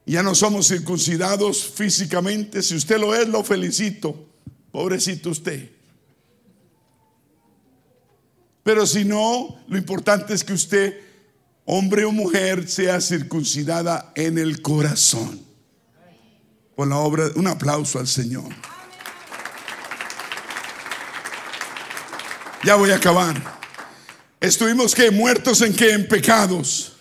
Ya 0.04 0.22
no 0.22 0.34
somos 0.34 0.68
circuncidados 0.68 1.64
físicamente. 1.64 2.62
Si 2.62 2.74
usted 2.76 2.98
lo 2.98 3.14
es, 3.14 3.28
lo 3.28 3.42
felicito. 3.42 4.26
Pobrecito 4.70 5.30
usted. 5.30 5.70
Pero 8.62 8.84
si 8.84 9.04
no, 9.04 9.60
lo 9.68 9.78
importante 9.78 10.34
es 10.34 10.42
que 10.42 10.52
usted, 10.52 11.00
hombre 11.64 12.04
o 12.04 12.10
mujer, 12.10 12.68
sea 12.68 13.00
circuncidada 13.00 14.12
en 14.16 14.38
el 14.38 14.60
corazón. 14.60 15.40
Por 16.74 16.88
la 16.88 16.96
obra, 16.98 17.26
un 17.36 17.46
aplauso 17.46 18.00
al 18.00 18.08
Señor. 18.08 18.52
Ya 22.64 22.74
voy 22.74 22.90
a 22.90 22.96
acabar. 22.96 23.55
Estuvimos 24.40 24.94
que 24.94 25.10
muertos 25.10 25.62
en 25.62 25.74
que 25.74 25.90
en 25.92 26.06
pecados, 26.08 26.92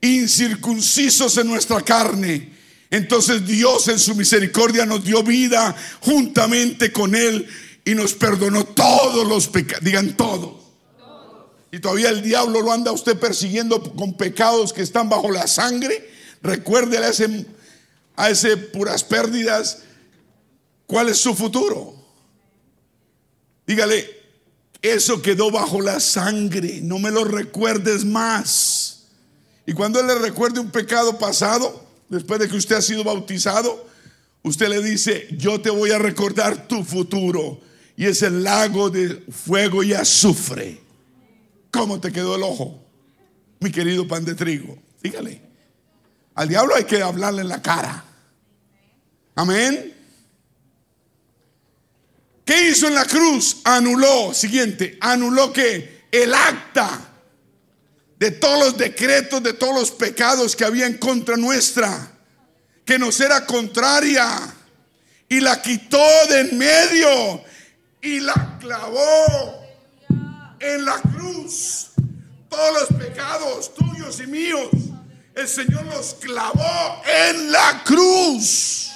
incircuncisos 0.00 1.36
en 1.38 1.46
nuestra 1.46 1.80
carne. 1.80 2.54
Entonces 2.90 3.46
Dios 3.46 3.88
en 3.88 3.98
su 3.98 4.14
misericordia 4.14 4.86
nos 4.86 5.04
dio 5.04 5.22
vida 5.22 5.74
juntamente 6.00 6.92
con 6.92 7.14
Él 7.14 7.48
y 7.84 7.94
nos 7.94 8.14
perdonó 8.14 8.64
todos 8.64 9.26
los 9.26 9.48
pecados. 9.48 9.84
Digan 9.84 10.16
todos. 10.16 10.64
Y 11.72 11.80
todavía 11.80 12.10
el 12.10 12.22
diablo 12.22 12.62
lo 12.62 12.72
anda 12.72 12.92
usted 12.92 13.18
persiguiendo 13.18 13.82
con 13.94 14.16
pecados 14.16 14.72
que 14.72 14.82
están 14.82 15.08
bajo 15.08 15.30
la 15.30 15.46
sangre. 15.46 16.10
Recuérdele 16.42 17.06
a 17.06 17.08
ese, 17.08 17.46
a 18.16 18.30
ese 18.30 18.56
puras 18.56 19.02
pérdidas. 19.02 19.78
¿Cuál 20.86 21.08
es 21.08 21.18
su 21.18 21.34
futuro? 21.34 21.94
Dígale, 23.66 24.15
eso 24.82 25.22
quedó 25.22 25.50
bajo 25.50 25.80
la 25.80 26.00
sangre, 26.00 26.80
no 26.82 26.98
me 26.98 27.10
lo 27.10 27.24
recuerdes 27.24 28.04
más. 28.04 29.06
Y 29.66 29.72
cuando 29.72 30.00
Él 30.00 30.06
le 30.06 30.14
recuerde 30.16 30.60
un 30.60 30.70
pecado 30.70 31.18
pasado, 31.18 31.84
después 32.08 32.38
de 32.38 32.48
que 32.48 32.56
usted 32.56 32.76
ha 32.76 32.82
sido 32.82 33.02
bautizado, 33.02 33.86
usted 34.42 34.68
le 34.68 34.82
dice, 34.82 35.26
yo 35.32 35.60
te 35.60 35.70
voy 35.70 35.90
a 35.90 35.98
recordar 35.98 36.68
tu 36.68 36.84
futuro. 36.84 37.60
Y 37.96 38.04
es 38.04 38.22
el 38.22 38.44
lago 38.44 38.90
de 38.90 39.24
fuego 39.30 39.82
y 39.82 39.94
azufre. 39.94 40.80
¿Cómo 41.70 41.98
te 41.98 42.12
quedó 42.12 42.36
el 42.36 42.42
ojo? 42.42 42.82
Mi 43.60 43.72
querido 43.72 44.06
pan 44.06 44.24
de 44.24 44.34
trigo. 44.34 44.78
Dígale. 45.02 45.40
Al 46.34 46.48
diablo 46.48 46.74
hay 46.74 46.84
que 46.84 47.02
hablarle 47.02 47.40
en 47.40 47.48
la 47.48 47.62
cara. 47.62 48.04
Amén. 49.34 49.95
¿Qué 52.46 52.68
hizo 52.68 52.86
en 52.86 52.94
la 52.94 53.04
cruz? 53.04 53.56
Anuló, 53.64 54.32
siguiente, 54.32 54.96
anuló 55.00 55.52
que 55.52 56.06
el 56.12 56.32
acta 56.32 57.00
de 58.20 58.30
todos 58.30 58.66
los 58.66 58.78
decretos, 58.78 59.42
de 59.42 59.52
todos 59.52 59.74
los 59.74 59.90
pecados 59.90 60.54
que 60.54 60.64
había 60.64 60.86
en 60.86 60.96
contra 60.96 61.36
nuestra, 61.36 62.12
que 62.84 63.00
nos 63.00 63.20
era 63.20 63.44
contraria, 63.44 64.28
y 65.28 65.40
la 65.40 65.60
quitó 65.60 66.06
de 66.30 66.42
en 66.42 66.56
medio 66.56 67.42
y 68.00 68.20
la 68.20 68.58
clavó 68.60 69.66
en 70.60 70.84
la 70.84 71.02
cruz. 71.02 71.88
Todos 72.48 72.88
los 72.88 73.00
pecados 73.00 73.74
tuyos 73.74 74.20
y 74.20 74.26
míos, 74.28 74.70
el 75.34 75.48
Señor 75.48 75.84
los 75.86 76.14
clavó 76.14 77.02
en 77.04 77.50
la 77.50 77.82
cruz 77.84 78.86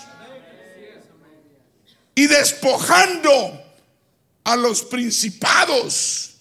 y 2.20 2.26
despojando 2.26 3.64
a 4.44 4.54
los 4.54 4.82
principados 4.82 6.32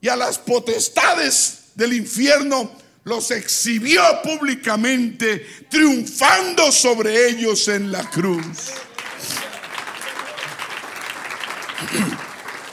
y 0.00 0.08
a 0.08 0.16
las 0.16 0.38
potestades 0.38 1.64
del 1.74 1.92
infierno, 1.92 2.74
los 3.04 3.30
exhibió 3.30 4.00
públicamente, 4.22 5.46
triunfando 5.68 6.72
sobre 6.72 7.28
ellos 7.28 7.68
en 7.68 7.92
la 7.92 8.08
cruz. 8.08 8.70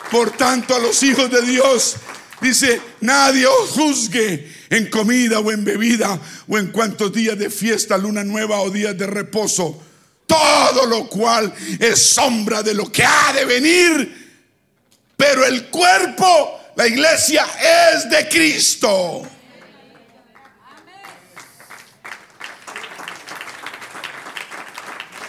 Por 0.10 0.32
tanto, 0.38 0.78
a 0.78 0.80
los 0.80 1.04
hijos 1.04 1.30
de 1.30 1.42
Dios, 1.42 1.98
dice, 2.40 2.82
nadie 3.02 3.48
os 3.48 3.72
juzgue 3.72 4.50
en 4.70 4.90
comida 4.90 5.42
o 5.42 5.52
en 5.52 5.66
bebida 5.66 6.18
o 6.48 6.58
en 6.58 6.68
cuantos 6.68 7.12
días 7.12 7.38
de 7.38 7.50
fiesta, 7.50 7.98
luna 7.98 8.24
nueva 8.24 8.62
o 8.62 8.70
días 8.70 8.98
de 8.98 9.08
reposo 9.08 9.84
todo 10.34 10.86
lo 10.86 11.08
cual 11.08 11.54
es 11.80 12.00
sombra 12.00 12.64
de 12.64 12.74
lo 12.74 12.92
que 12.92 13.04
ha 13.04 13.34
de 13.34 13.46
venir. 13.46 14.24
Pero 15.16 15.46
el 15.46 15.70
cuerpo, 15.70 16.60
la 16.76 16.88
iglesia, 16.88 17.46
es 17.94 18.10
de 18.10 18.28
Cristo. 18.28 19.24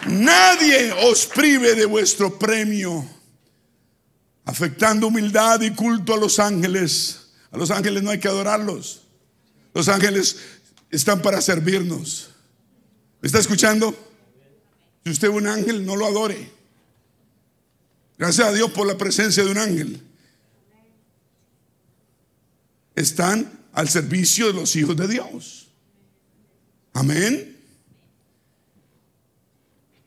Nadie 0.06 0.92
os 0.92 1.26
prive 1.26 1.74
de 1.74 1.86
vuestro 1.86 2.38
premio, 2.38 3.06
afectando 4.44 5.06
humildad 5.06 5.60
y 5.62 5.70
culto 5.70 6.14
a 6.14 6.18
los 6.18 6.38
ángeles. 6.38 7.30
A 7.50 7.56
los 7.56 7.70
ángeles 7.70 8.02
no 8.02 8.10
hay 8.10 8.18
que 8.18 8.28
adorarlos. 8.28 9.02
Los 9.72 9.88
ángeles 9.88 10.36
están 10.90 11.22
para 11.22 11.40
servirnos. 11.40 12.30
¿Me 13.20 13.26
está 13.26 13.38
escuchando? 13.38 14.13
Si 15.04 15.10
usted 15.10 15.28
es 15.28 15.34
un 15.34 15.46
ángel, 15.46 15.84
no 15.84 15.96
lo 15.96 16.06
adore. 16.06 16.50
Gracias 18.16 18.48
a 18.48 18.52
Dios 18.52 18.70
por 18.70 18.86
la 18.86 18.96
presencia 18.96 19.44
de 19.44 19.50
un 19.50 19.58
ángel. 19.58 20.00
Están 22.94 23.52
al 23.72 23.88
servicio 23.88 24.46
de 24.46 24.54
los 24.54 24.74
hijos 24.76 24.96
de 24.96 25.08
Dios. 25.08 25.68
Amén. 26.94 27.54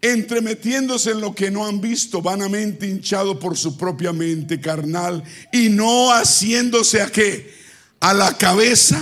Entremetiéndose 0.01 1.11
en 1.11 1.21
lo 1.21 1.35
que 1.35 1.51
no 1.51 1.67
han 1.67 1.81
visto, 1.81 2.21
vanamente 2.21 2.87
hinchado 2.87 3.39
por 3.39 3.57
su 3.57 3.77
propia 3.77 4.13
mente 4.13 4.59
carnal 4.61 5.23
y 5.51 5.69
no 5.69 6.11
haciéndose 6.11 7.01
a 7.01 7.11
qué? 7.11 7.53
A 7.99 8.13
la 8.13 8.37
cabeza 8.37 9.01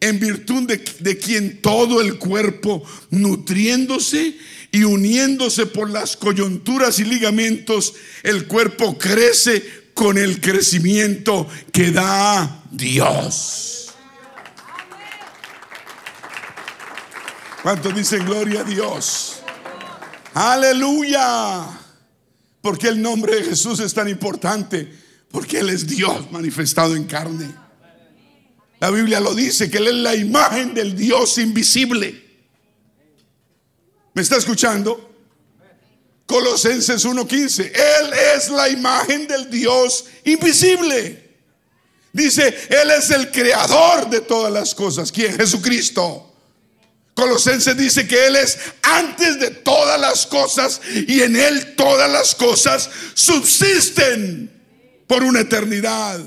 en 0.00 0.18
virtud 0.18 0.66
de, 0.66 0.82
de 1.00 1.18
quien 1.18 1.60
todo 1.60 2.00
el 2.00 2.18
cuerpo 2.18 2.82
nutriéndose 3.10 4.36
y 4.70 4.84
uniéndose 4.84 5.66
por 5.66 5.90
las 5.90 6.16
coyunturas 6.16 6.98
y 6.98 7.04
ligamentos, 7.04 7.94
el 8.22 8.46
cuerpo 8.46 8.98
crece 8.98 9.88
con 9.94 10.18
el 10.18 10.40
crecimiento 10.40 11.48
que 11.72 11.90
da 11.90 12.62
Dios. 12.70 13.94
¿Cuántos 17.62 17.94
dicen 17.94 18.24
gloria 18.24 18.60
a 18.60 18.64
Dios? 18.64 19.40
Aleluya. 20.34 21.66
Porque 22.60 22.88
el 22.88 23.00
nombre 23.00 23.36
de 23.36 23.44
Jesús 23.44 23.80
es 23.80 23.92
tan 23.94 24.08
importante? 24.08 24.92
Porque 25.30 25.58
Él 25.60 25.70
es 25.70 25.86
Dios 25.86 26.30
manifestado 26.30 26.94
en 26.94 27.04
carne. 27.04 27.52
La 28.80 28.90
Biblia 28.90 29.18
lo 29.20 29.34
dice, 29.34 29.70
que 29.70 29.78
Él 29.78 29.88
es 29.88 29.94
la 29.94 30.14
imagen 30.14 30.74
del 30.74 30.94
Dios 30.94 31.38
invisible. 31.38 32.27
¿Me 34.18 34.22
está 34.22 34.36
escuchando? 34.36 35.14
Colosenses 36.26 37.06
1.15. 37.06 37.70
Él 37.72 38.12
es 38.34 38.48
la 38.48 38.68
imagen 38.68 39.28
del 39.28 39.48
Dios 39.48 40.06
invisible. 40.24 41.36
Dice, 42.12 42.48
Él 42.68 42.90
es 42.90 43.10
el 43.10 43.30
creador 43.30 44.10
de 44.10 44.22
todas 44.22 44.52
las 44.52 44.74
cosas. 44.74 45.12
¿Quién? 45.12 45.36
Jesucristo. 45.36 46.34
Colosenses 47.14 47.76
dice 47.76 48.08
que 48.08 48.26
Él 48.26 48.34
es 48.34 48.58
antes 48.82 49.38
de 49.38 49.50
todas 49.50 50.00
las 50.00 50.26
cosas 50.26 50.80
y 50.92 51.22
en 51.22 51.36
Él 51.36 51.76
todas 51.76 52.10
las 52.10 52.34
cosas 52.34 52.90
subsisten 53.14 54.50
por 55.06 55.22
una 55.22 55.42
eternidad. 55.42 56.18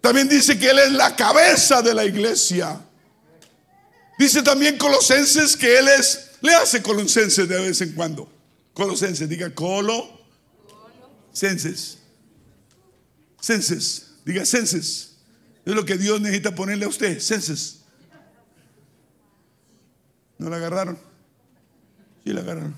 También 0.00 0.28
dice 0.28 0.58
que 0.58 0.70
Él 0.70 0.80
es 0.80 0.90
la 0.90 1.14
cabeza 1.14 1.80
de 1.80 1.94
la 1.94 2.04
iglesia. 2.04 2.80
Dice 4.18 4.42
también 4.42 4.76
Colosenses 4.76 5.56
que 5.56 5.78
Él 5.78 5.86
es, 5.86 6.27
le 6.40 6.54
hace 6.54 6.82
Colosenses 6.82 7.48
de 7.48 7.60
vez 7.60 7.80
en 7.80 7.92
cuando. 7.92 8.30
Colosenses, 8.74 9.28
diga 9.28 9.54
colo. 9.54 10.18
Senses. 11.32 11.98
Senses, 13.40 14.10
diga 14.24 14.44
senses. 14.44 15.16
Es 15.64 15.74
lo 15.74 15.84
que 15.84 15.98
Dios 15.98 16.20
necesita 16.20 16.54
ponerle 16.54 16.84
a 16.84 16.88
usted, 16.88 17.18
senses. 17.18 17.80
¿No 20.38 20.48
la 20.48 20.56
agarraron? 20.56 20.98
Sí 22.24 22.32
la 22.32 22.40
agarraron. 22.40 22.74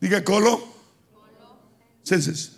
Diga 0.00 0.24
colo. 0.24 0.74
Senses. 2.02 2.52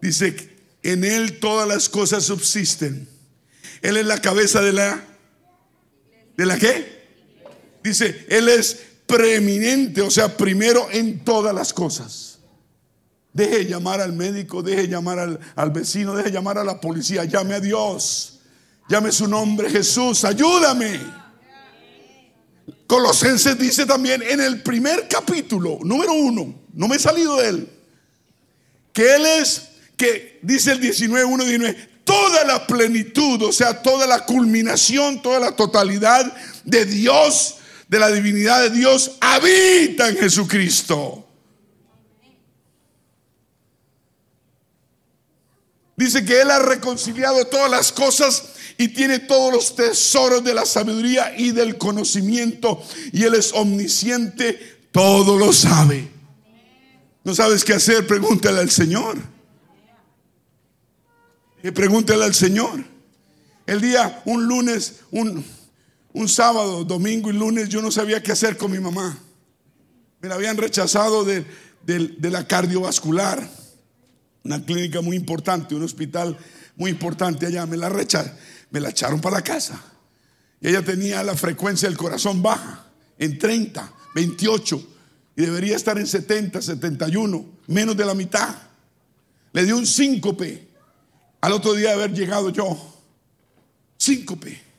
Dice, 0.00 0.58
en 0.82 1.04
Él 1.04 1.38
todas 1.38 1.68
las 1.68 1.88
cosas 1.88 2.24
subsisten. 2.24 3.08
Él 3.82 3.96
es 3.96 4.06
la 4.06 4.20
cabeza 4.20 4.60
de 4.60 4.72
la... 4.72 5.04
¿De 6.36 6.46
la 6.46 6.58
qué? 6.58 6.99
Dice, 7.82 8.26
Él 8.28 8.48
es 8.48 8.78
preeminente, 9.06 10.02
o 10.02 10.10
sea, 10.10 10.36
primero 10.36 10.88
en 10.90 11.24
todas 11.24 11.54
las 11.54 11.72
cosas. 11.72 12.38
Deje 13.32 13.66
llamar 13.66 14.00
al 14.00 14.12
médico, 14.12 14.62
deje 14.62 14.88
llamar 14.88 15.18
al, 15.18 15.40
al, 15.54 15.70
vecino, 15.70 16.14
deje 16.14 16.30
llamar 16.30 16.58
a 16.58 16.64
la 16.64 16.80
policía, 16.80 17.24
llame 17.24 17.54
a 17.54 17.60
Dios, 17.60 18.40
llame 18.88 19.12
su 19.12 19.28
nombre 19.28 19.70
Jesús, 19.70 20.24
ayúdame. 20.24 21.00
Colosenses 22.86 23.56
dice 23.56 23.86
también 23.86 24.22
en 24.22 24.40
el 24.40 24.62
primer 24.62 25.06
capítulo, 25.08 25.78
número 25.82 26.12
uno, 26.12 26.60
no 26.74 26.88
me 26.88 26.96
he 26.96 26.98
salido 26.98 27.36
de 27.36 27.48
él, 27.48 27.68
que 28.92 29.14
Él 29.14 29.26
es 29.26 29.68
que 29.96 30.40
dice 30.42 30.72
el 30.72 30.80
19, 30.80 31.44
19, 31.44 31.88
toda 32.04 32.44
la 32.44 32.66
plenitud, 32.66 33.42
o 33.42 33.52
sea, 33.52 33.82
toda 33.82 34.06
la 34.06 34.24
culminación, 34.24 35.22
toda 35.22 35.38
la 35.38 35.52
totalidad 35.52 36.34
de 36.64 36.84
Dios, 36.84 37.56
de 37.90 37.98
la 37.98 38.08
divinidad 38.08 38.62
de 38.62 38.70
Dios, 38.70 39.16
habita 39.20 40.08
en 40.08 40.16
Jesucristo. 40.16 41.26
Dice 45.96 46.24
que 46.24 46.40
Él 46.40 46.52
ha 46.52 46.60
reconciliado 46.60 47.44
todas 47.48 47.68
las 47.68 47.90
cosas 47.90 48.44
y 48.78 48.88
tiene 48.88 49.18
todos 49.18 49.52
los 49.52 49.74
tesoros 49.74 50.44
de 50.44 50.54
la 50.54 50.64
sabiduría 50.66 51.34
y 51.36 51.50
del 51.50 51.78
conocimiento. 51.78 52.80
Y 53.12 53.24
Él 53.24 53.34
es 53.34 53.52
omnisciente, 53.52 54.86
todo 54.92 55.36
lo 55.36 55.52
sabe. 55.52 56.08
¿No 57.24 57.34
sabes 57.34 57.64
qué 57.64 57.74
hacer? 57.74 58.06
Pregúntale 58.06 58.60
al 58.60 58.70
Señor. 58.70 59.18
Y 61.60 61.72
pregúntale 61.72 62.24
al 62.24 62.34
Señor. 62.36 62.84
El 63.66 63.80
día, 63.80 64.22
un 64.26 64.46
lunes, 64.46 65.00
un, 65.10 65.44
un 66.12 66.28
sábado, 66.28 66.84
domingo 66.84 67.30
y 67.30 67.34
lunes, 67.34 67.68
yo 67.68 67.82
no 67.82 67.90
sabía 67.90 68.22
qué 68.22 68.32
hacer 68.32 68.56
con 68.56 68.70
mi 68.70 68.78
mamá. 68.78 69.18
Me 70.20 70.28
la 70.28 70.34
habían 70.34 70.56
rechazado 70.56 71.24
de, 71.24 71.44
la 72.20 72.46
cardiovascular, 72.46 73.48
una 74.44 74.64
clínica 74.64 75.00
muy 75.00 75.16
importante, 75.16 75.74
un 75.74 75.84
hospital 75.84 76.36
muy 76.76 76.90
importante 76.90 77.46
allá. 77.46 77.66
Me 77.66 77.76
la 77.76 77.88
rechazaron, 77.88 78.36
me 78.70 78.80
la 78.80 78.90
echaron 78.90 79.20
para 79.20 79.36
la 79.36 79.42
casa. 79.42 79.80
Y 80.60 80.68
ella 80.68 80.82
tenía 80.82 81.22
la 81.22 81.36
frecuencia 81.36 81.88
del 81.88 81.96
corazón 81.96 82.42
baja, 82.42 82.86
en 83.18 83.38
30, 83.38 83.92
28, 84.14 84.88
y 85.36 85.42
debería 85.42 85.76
estar 85.76 85.98
en 85.98 86.06
70, 86.06 86.60
71, 86.60 87.46
menos 87.68 87.96
de 87.96 88.04
la 88.04 88.14
mitad. 88.14 88.54
Le 89.52 89.64
dio 89.64 89.76
un 89.76 89.86
síncope 89.86 90.68
al 91.40 91.52
otro 91.52 91.74
día 91.74 91.90
de 91.90 91.94
haber 91.94 92.12
llegado 92.12 92.50
yo, 92.50 92.76
síncope. 93.96 94.69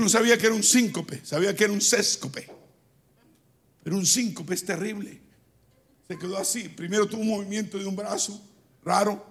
No 0.00 0.08
sabía 0.08 0.38
que 0.38 0.46
era 0.46 0.54
un 0.54 0.62
síncope, 0.62 1.24
sabía 1.24 1.54
que 1.54 1.64
era 1.64 1.72
un 1.72 1.80
séscope. 1.80 2.48
Pero 3.82 3.96
un 3.96 4.06
síncope 4.06 4.54
es 4.54 4.64
terrible. 4.64 5.20
Se 6.08 6.18
quedó 6.18 6.38
así. 6.38 6.68
Primero 6.68 7.06
tuvo 7.06 7.20
un 7.20 7.28
movimiento 7.28 7.78
de 7.78 7.86
un 7.86 7.94
brazo, 7.94 8.40
raro, 8.82 9.24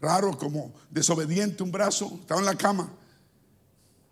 raro, 0.00 0.36
como 0.36 0.74
desobediente 0.90 1.62
un 1.62 1.72
brazo. 1.72 2.18
Estaba 2.20 2.40
en 2.40 2.46
la 2.46 2.54
cama, 2.54 2.92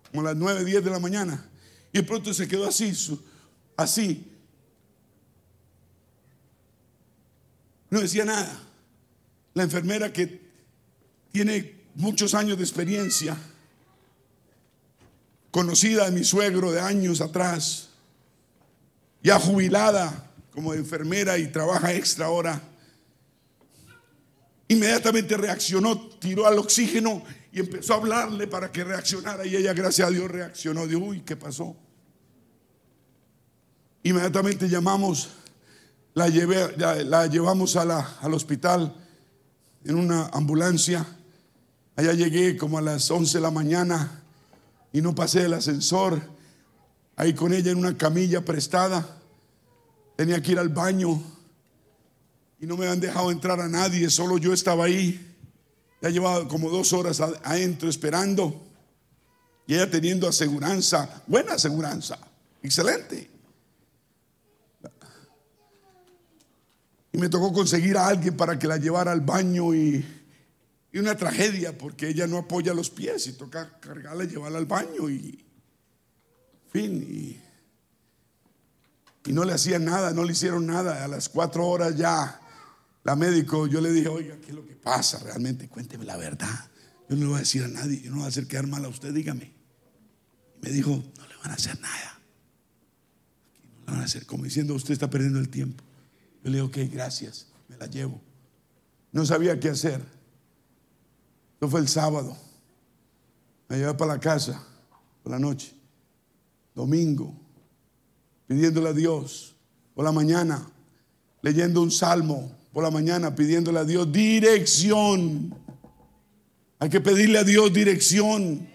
como 0.09 0.23
a 0.23 0.25
las 0.33 0.37
9, 0.37 0.65
10 0.65 0.85
de 0.85 0.91
la 0.91 0.99
mañana. 0.99 1.49
Y 1.93 1.99
de 1.99 2.05
pronto 2.05 2.33
se 2.33 2.49
quedó 2.49 2.67
así, 2.67 2.93
así. 3.77 4.33
No 7.91 8.01
decía 8.01 8.25
nada. 8.25 8.67
La 9.53 9.65
enfermera 9.65 10.13
que 10.13 10.41
tiene 11.33 11.81
muchos 11.95 12.35
años 12.35 12.57
de 12.57 12.65
experiencia, 12.65 13.37
conocida 15.51 16.07
de 16.07 16.13
mi 16.13 16.25
suegro 16.25 16.71
de 16.73 16.81
años 16.81 17.21
atrás, 17.21 17.89
ya 19.23 19.39
jubilada 19.39 20.31
como 20.51 20.75
enfermera 20.75 21.39
y 21.39 21.49
trabaja 21.49 21.93
extra 21.93 22.27
ahora. 22.27 22.61
Inmediatamente 24.69 25.37
reaccionó, 25.37 26.09
tiró 26.19 26.47
al 26.47 26.59
oxígeno 26.59 27.23
y 27.53 27.61
empezó 27.61 27.95
a 27.95 27.97
hablarle 27.97 28.47
para 28.47 28.71
que 28.71 28.85
reaccionara. 28.85 29.45
Y 29.45 29.57
ella, 29.57 29.73
gracias 29.73 30.07
a 30.07 30.11
Dios, 30.11 30.31
reaccionó. 30.31 30.87
Dijo, 30.87 31.01
uy, 31.01 31.23
¿qué 31.23 31.37
pasó? 31.37 31.77
Inmediatamente 34.03 34.69
llamamos, 34.69 35.31
la, 36.15 36.29
llevé, 36.29 36.77
la, 36.77 37.27
llevamos 37.27 37.77
al 37.77 38.35
hospital 38.35 38.95
en 39.85 39.97
una 39.97 40.27
ambulancia. 40.29 41.05
Allá 41.97 42.13
llegué 42.13 42.57
como 42.57 42.79
a 42.79 42.83
las 42.83 43.11
11 43.11 43.39
de 43.39 43.43
la 43.43 43.51
mañana 43.51 44.20
y 44.93 45.01
no 45.01 45.15
pasé 45.15 45.45
el 45.45 45.55
ascensor. 45.55 46.21
Ahí 47.17 47.35
con 47.35 47.53
ella 47.53 47.71
en 47.71 47.79
una 47.79 47.97
camilla 47.97 48.45
prestada. 48.45 49.19
Tenía 50.17 50.43
que 50.43 50.53
ir 50.53 50.59
al 50.59 50.69
baño 50.69 51.23
y 52.59 52.67
no 52.67 52.77
me 52.77 52.87
han 52.89 53.01
dejado 53.01 53.31
entrar 53.31 53.61
a 53.61 53.69
nadie, 53.69 54.11
solo 54.11 54.37
yo 54.37 54.53
estaba 54.53 54.85
ahí. 54.85 55.27
Ya 56.03 56.11
llevaba 56.11 56.47
como 56.49 56.71
dos 56.71 56.93
horas 56.93 57.21
adentro 57.21 57.89
esperando. 57.89 58.67
Y 59.67 59.75
ella 59.75 59.91
teniendo 59.91 60.29
aseguranza, 60.29 61.23
buena 61.27 61.55
aseguranza, 61.55 62.19
excelente. 62.63 63.31
Y 67.13 67.19
me 67.19 67.29
tocó 67.29 67.53
conseguir 67.53 67.97
a 67.97 68.07
alguien 68.07 68.37
para 68.37 68.59
que 68.59 68.67
la 68.67 68.77
llevara 68.77 69.13
al 69.13 69.21
baño 69.21 69.75
y 69.75 70.05
y 70.93 70.99
una 70.99 71.17
tragedia 71.17 71.77
porque 71.77 72.09
ella 72.09 72.27
no 72.27 72.39
apoya 72.39 72.75
los 72.75 72.91
pies 72.91 73.27
y 73.29 73.33
toca 73.35 73.79
cargarla 73.79 74.25
y 74.25 74.29
llevarla 74.29 74.59
al 74.59 74.67
baño 74.67 75.09
y 75.09 75.45
fin. 76.71 77.03
Y, 77.09 77.41
no 79.33 79.45
le 79.45 79.53
hacían 79.53 79.85
nada, 79.85 80.13
no 80.13 80.25
le 80.25 80.33
hicieron 80.33 80.67
nada. 80.67 81.05
A 81.05 81.09
las 81.09 81.29
cuatro 81.29 81.67
horas 81.67 81.97
ya 81.97 82.41
la 83.05 83.15
médico, 83.15 83.69
yo 83.69 83.81
le 83.81 83.93
dije, 83.93 84.09
oiga, 84.09 84.37
¿qué 84.41 84.49
es 84.49 84.55
lo 84.55 84.67
que 84.67 84.75
pasa 84.75 85.19
realmente? 85.19 85.69
Cuénteme 85.69 86.05
la 86.05 86.17
verdad. 86.17 86.69
Yo 87.09 87.17
no 87.17 87.23
le 87.23 87.27
voy 87.27 87.37
a 87.37 87.41
decir 87.41 87.63
a 87.63 87.69
nadie, 87.69 88.01
yo 88.01 88.11
no 88.11 88.17
voy 88.17 88.25
a 88.25 88.29
hacer 88.29 88.49
quedar 88.49 88.67
mal 88.67 88.85
a 88.85 88.89
usted, 88.89 89.13
dígame. 89.13 89.53
Y 90.57 90.67
me 90.67 90.71
dijo, 90.71 90.91
no 90.91 91.29
le 91.29 91.37
van 91.37 91.51
a 91.53 91.55
hacer 91.55 91.79
nada. 91.81 92.21
No 93.79 93.87
le 93.87 93.93
van 93.93 94.01
a 94.01 94.05
hacer, 94.05 94.27
como 94.27 94.45
diciendo, 94.45 94.75
usted 94.75 94.95
está 94.95 95.09
perdiendo 95.09 95.39
el 95.39 95.49
tiempo. 95.49 95.85
Yo 96.43 96.51
le 96.51 96.63
dije, 96.63 96.87
ok, 96.87 96.93
gracias, 96.93 97.47
me 97.69 97.77
la 97.77 97.87
llevo. 97.87 98.21
No 99.13 99.25
sabía 99.27 99.61
qué 99.61 99.69
hacer. 99.69 100.20
Eso 101.61 101.69
fue 101.69 101.81
el 101.81 101.89
sábado. 101.89 102.35
Me 103.69 103.77
llevé 103.77 103.93
para 103.93 104.15
la 104.15 104.21
casa 104.21 104.67
por 105.23 105.31
la 105.31 105.39
noche. 105.39 105.75
Domingo. 106.75 107.35
Pidiéndole 108.47 108.89
a 108.89 108.93
Dios. 108.95 109.55
Por 109.95 110.07
la 110.07 110.13
mañana. 110.13 110.67
Leyendo 111.43 111.83
un 111.83 111.91
salmo. 111.91 112.51
Por 112.73 112.83
la 112.83 112.91
mañana 112.91 113.35
pidiéndole 113.35 113.79
a 113.79 113.85
Dios 113.85 114.11
dirección. 114.11 115.55
Hay 116.79 116.89
que 116.89 117.03
pedirle 117.03 117.39
a 117.39 117.45
Dios 117.45 117.71
dirección. 117.71 118.67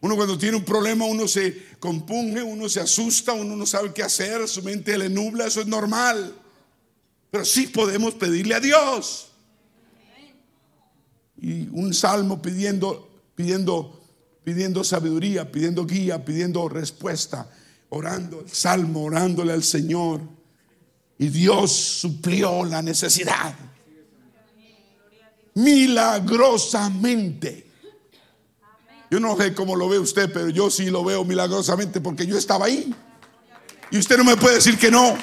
Uno 0.00 0.16
cuando 0.16 0.38
tiene 0.38 0.56
un 0.56 0.64
problema, 0.64 1.04
uno 1.04 1.28
se 1.28 1.76
compunge, 1.78 2.42
uno 2.42 2.70
se 2.70 2.80
asusta, 2.80 3.32
uno 3.34 3.54
no 3.54 3.66
sabe 3.66 3.92
qué 3.92 4.02
hacer, 4.02 4.48
su 4.48 4.62
mente 4.62 4.96
le 4.96 5.10
nubla, 5.10 5.46
eso 5.46 5.60
es 5.60 5.66
normal. 5.66 6.32
Pero 7.30 7.44
sí 7.44 7.66
podemos 7.66 8.14
pedirle 8.14 8.54
a 8.54 8.60
Dios 8.60 9.27
y 11.40 11.68
un 11.68 11.94
salmo 11.94 12.42
pidiendo, 12.42 13.08
pidiendo, 13.34 14.00
pidiendo 14.44 14.84
sabiduría, 14.84 15.50
pidiendo 15.50 15.86
guía, 15.86 16.24
pidiendo 16.24 16.68
respuesta, 16.68 17.50
orando 17.90 18.40
el 18.40 18.50
salmo, 18.50 19.04
orándole 19.04 19.52
al 19.52 19.62
Señor. 19.62 20.20
Y 21.18 21.28
Dios 21.28 21.72
suplió 21.72 22.64
la 22.64 22.82
necesidad. 22.82 23.54
Milagrosamente. 25.54 27.66
Yo 29.10 29.20
no 29.20 29.36
sé 29.36 29.54
cómo 29.54 29.74
lo 29.74 29.88
ve 29.88 29.98
usted, 29.98 30.30
pero 30.32 30.50
yo 30.50 30.70
sí 30.70 30.90
lo 30.90 31.02
veo 31.02 31.24
milagrosamente 31.24 32.00
porque 32.00 32.26
yo 32.26 32.36
estaba 32.36 32.66
ahí. 32.66 32.94
Y 33.90 33.98
usted 33.98 34.18
no 34.18 34.24
me 34.24 34.36
puede 34.36 34.56
decir 34.56 34.78
que 34.78 34.90
no. 34.90 35.16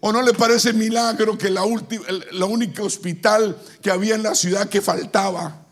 ¿O 0.00 0.12
no 0.12 0.22
le 0.22 0.32
parece 0.32 0.72
milagro 0.72 1.36
que 1.36 1.50
la, 1.50 1.62
la 2.32 2.44
única 2.46 2.82
hospital 2.82 3.56
que 3.82 3.90
había 3.90 4.14
en 4.14 4.22
la 4.22 4.34
ciudad 4.34 4.68
que 4.68 4.80
faltaba, 4.80 5.66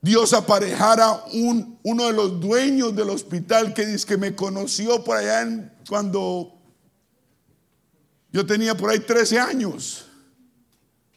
Dios 0.00 0.32
aparejara 0.32 1.24
un, 1.32 1.78
uno 1.82 2.06
de 2.06 2.12
los 2.12 2.40
dueños 2.40 2.94
del 2.94 3.10
hospital 3.10 3.74
que 3.74 3.86
dice 3.86 4.06
que 4.06 4.16
me 4.16 4.34
conoció 4.34 5.02
por 5.04 5.16
allá 5.16 5.72
cuando 5.88 6.60
yo 8.32 8.46
tenía 8.46 8.76
por 8.76 8.90
ahí 8.90 9.00
13 9.00 9.38
años. 9.38 10.06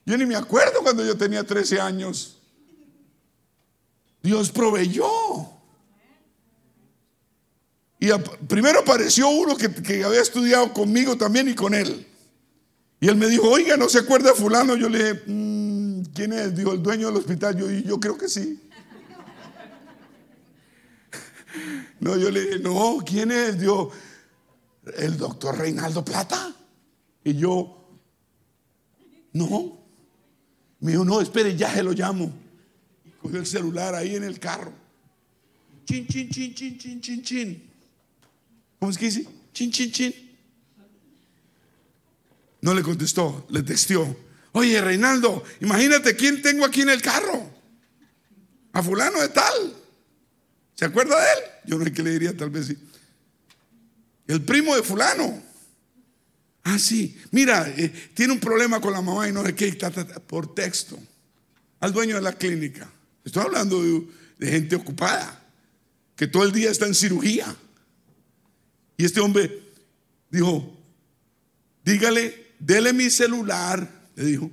Yo 0.05 0.17
ni 0.17 0.25
me 0.25 0.35
acuerdo 0.35 0.81
cuando 0.83 1.03
yo 1.03 1.17
tenía 1.17 1.43
13 1.43 1.79
años. 1.79 2.37
Dios 4.21 4.51
proveyó. 4.51 5.54
Y 7.99 8.09
primero 8.47 8.81
apareció 8.81 9.29
uno 9.29 9.55
que, 9.55 9.67
había 10.03 10.21
estudiado 10.21 10.73
conmigo 10.73 11.17
también 11.17 11.47
y 11.47 11.55
con 11.55 11.73
él. 11.73 12.05
Y 12.99 13.07
él 13.07 13.15
me 13.15 13.27
dijo, 13.27 13.49
oiga, 13.49 13.77
¿no 13.77 13.87
se 13.89 13.99
acuerda 13.99 14.33
fulano? 14.33 14.75
Yo 14.75 14.89
le 14.89 14.97
dije, 14.97 15.23
mm, 15.27 16.01
¿quién 16.13 16.33
es? 16.33 16.55
Dijo, 16.55 16.73
el 16.73 16.83
dueño 16.83 17.07
del 17.07 17.17
hospital. 17.17 17.57
Yo, 17.57 17.69
yo 17.69 17.99
creo 17.99 18.17
que 18.17 18.27
sí. 18.27 18.61
No, 21.99 22.17
yo 22.17 22.29
le 22.29 22.41
dije, 22.41 22.59
no, 22.59 22.97
¿quién 23.05 23.31
es? 23.31 23.57
Dijo, 23.59 23.89
el 24.97 25.17
doctor 25.17 25.57
Reinaldo 25.57 26.03
Plata. 26.03 26.53
Y 27.23 27.35
yo, 27.35 27.87
no. 29.33 29.79
Me 30.81 30.91
dijo, 30.91 31.05
no, 31.05 31.21
espere, 31.21 31.55
ya 31.55 31.73
se 31.73 31.81
lo 31.81 31.93
llamo. 31.93 32.31
Y 33.05 33.09
cogió 33.11 33.39
el 33.39 33.45
celular 33.45 33.95
ahí 33.95 34.15
en 34.15 34.23
el 34.23 34.39
carro. 34.39 34.73
Chin, 35.85 36.07
chin, 36.07 36.29
chin, 36.29 36.53
chin, 36.53 37.01
chin, 37.01 37.23
chin. 37.23 37.74
¿Cómo 38.85 38.91
es 38.91 38.99
que 38.99 39.05
dice? 39.05 39.27
Chin, 39.51 39.71
chin, 39.71 39.91
chin. 39.91 40.13
No 42.61 42.71
le 42.75 42.83
contestó, 42.83 43.47
le 43.49 43.63
texteó. 43.63 44.15
Oye, 44.51 44.79
Reinaldo, 44.79 45.43
imagínate 45.59 46.15
quién 46.15 46.39
tengo 46.43 46.63
aquí 46.63 46.81
en 46.81 46.91
el 46.91 47.01
carro. 47.01 47.51
A 48.73 48.83
fulano 48.83 49.19
de 49.19 49.29
tal. 49.29 49.73
¿Se 50.75 50.85
acuerda 50.85 51.19
de 51.19 51.25
él? 51.25 51.39
Yo 51.65 51.79
no 51.79 51.83
sé 51.83 51.93
qué 51.93 52.03
le 52.03 52.11
diría, 52.11 52.37
tal 52.37 52.51
vez 52.51 52.67
sí. 52.67 52.77
El 54.27 54.43
primo 54.43 54.75
de 54.75 54.83
fulano. 54.83 55.41
Ah, 56.63 56.77
sí. 56.77 57.19
Mira, 57.31 57.67
eh, 57.67 58.11
tiene 58.13 58.33
un 58.33 58.39
problema 58.39 58.79
con 58.79 58.93
la 58.93 59.01
mamá 59.01 59.27
y 59.27 59.31
no 59.31 59.43
sé 59.43 59.55
qué, 59.55 59.75
por 60.27 60.53
texto. 60.53 60.99
Al 61.79 61.91
dueño 61.91 62.17
de 62.17 62.21
la 62.21 62.33
clínica. 62.33 62.87
Estoy 63.23 63.45
hablando 63.45 63.81
de 63.81 64.47
gente 64.47 64.75
ocupada, 64.75 65.43
que 66.15 66.27
todo 66.27 66.43
el 66.43 66.51
día 66.51 66.69
está 66.69 66.85
en 66.85 66.93
cirugía. 66.93 67.55
Y 68.97 69.05
este 69.05 69.19
hombre 69.19 69.61
dijo, 70.29 70.75
dígale, 71.83 72.53
dele 72.59 72.93
mi 72.93 73.09
celular, 73.09 73.89
le 74.15 74.23
dijo, 74.23 74.51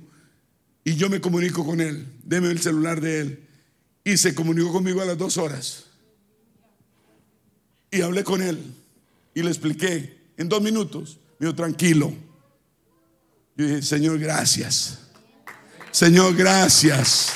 y 0.83 0.95
yo 0.95 1.09
me 1.09 1.21
comunico 1.21 1.65
con 1.65 1.79
él, 1.79 2.05
deme 2.23 2.49
el 2.49 2.59
celular 2.59 2.99
de 2.99 3.19
él. 3.21 3.47
Y 4.03 4.17
se 4.17 4.35
comunicó 4.35 4.73
conmigo 4.73 5.01
a 5.01 5.05
las 5.05 5.17
dos 5.17 5.37
horas. 5.37 5.85
Y 7.89 8.01
hablé 8.01 8.23
con 8.23 8.41
él 8.41 8.59
y 9.33 9.41
le 9.43 9.49
expliqué 9.49 10.17
en 10.35 10.49
dos 10.49 10.61
minutos. 10.61 11.19
Me 11.39 11.47
dijo, 11.47 11.55
tranquilo. 11.55 12.13
Yo 13.55 13.65
dije, 13.65 13.81
Señor, 13.81 14.19
gracias. 14.19 14.99
Señor, 15.91 16.35
gracias. 16.35 17.33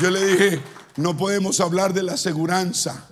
Yo 0.00 0.10
le 0.10 0.26
dije, 0.26 0.60
no 0.96 1.16
podemos 1.16 1.60
hablar 1.60 1.92
de 1.92 2.02
la 2.02 2.14
aseguranza, 2.14 3.08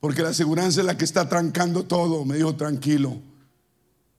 porque 0.00 0.22
la 0.22 0.30
aseguranza 0.30 0.80
es 0.80 0.86
la 0.86 0.96
que 0.96 1.04
está 1.04 1.28
trancando 1.28 1.84
todo. 1.84 2.24
Me 2.24 2.36
dijo, 2.36 2.54
tranquilo, 2.54 3.20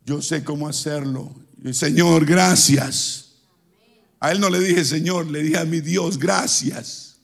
yo 0.05 0.21
sé 0.21 0.43
cómo 0.43 0.67
hacerlo. 0.67 1.33
Señor, 1.71 2.25
gracias. 2.25 3.33
A 4.19 4.31
él 4.31 4.39
no 4.39 4.49
le 4.49 4.59
dije, 4.59 4.83
Señor, 4.83 5.27
le 5.27 5.41
dije 5.41 5.57
a 5.57 5.65
mi 5.65 5.81
Dios, 5.81 6.19
gracias. 6.19 7.17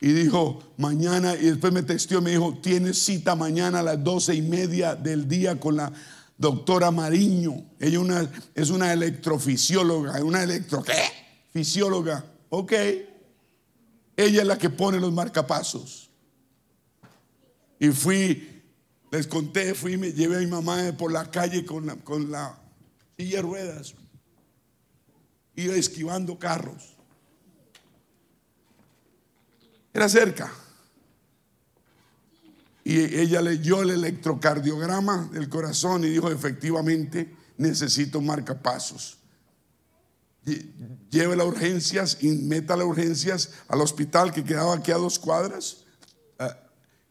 Y 0.00 0.12
dijo, 0.12 0.74
mañana, 0.76 1.34
y 1.34 1.46
después 1.46 1.72
me 1.72 1.82
texteó, 1.82 2.20
me 2.20 2.32
dijo, 2.32 2.58
tienes 2.62 3.02
cita 3.02 3.34
mañana 3.34 3.78
a 3.78 3.82
las 3.82 4.04
doce 4.04 4.34
y 4.34 4.42
media 4.42 4.94
del 4.94 5.26
día 5.26 5.58
con 5.58 5.76
la 5.76 5.90
doctora 6.36 6.90
Mariño. 6.90 7.64
Ella 7.80 8.28
es 8.54 8.68
una 8.68 8.92
electrofisióloga, 8.92 10.22
una 10.22 10.42
electro, 10.42 10.82
¿qué? 10.82 11.23
Fisióloga, 11.54 12.24
ok, 12.50 12.72
ella 14.16 14.42
es 14.42 14.46
la 14.46 14.58
que 14.58 14.70
pone 14.70 14.98
los 14.98 15.12
marcapasos. 15.12 16.10
Y 17.78 17.90
fui, 17.90 18.62
les 19.10 19.26
conté, 19.28 19.72
fui, 19.74 19.96
me 19.96 20.12
llevé 20.12 20.36
a 20.36 20.40
mi 20.40 20.48
mamá 20.48 20.92
por 20.98 21.12
la 21.12 21.30
calle 21.30 21.64
con 21.64 21.86
la, 21.86 21.94
con 21.96 22.30
la 22.30 22.58
silla 23.16 23.36
de 23.36 23.42
ruedas. 23.42 23.94
Iba 25.54 25.74
esquivando 25.76 26.38
carros. 26.38 26.96
Era 29.92 30.08
cerca. 30.08 30.52
Y 32.82 32.98
ella 32.98 33.40
leyó 33.40 33.82
el 33.82 33.90
electrocardiograma 33.90 35.28
del 35.32 35.48
corazón 35.48 36.04
y 36.04 36.08
dijo, 36.08 36.32
efectivamente, 36.32 37.32
necesito 37.58 38.20
marcapasos 38.20 39.18
lleve 41.10 41.36
las 41.36 41.46
urgencias 41.46 42.18
y 42.20 42.28
meta 42.28 42.76
las 42.76 42.86
urgencias 42.86 43.50
al 43.68 43.80
hospital 43.80 44.32
que 44.32 44.44
quedaba 44.44 44.74
aquí 44.74 44.90
a 44.90 44.96
dos 44.96 45.18
cuadras, 45.18 45.84
eh, 46.38 46.48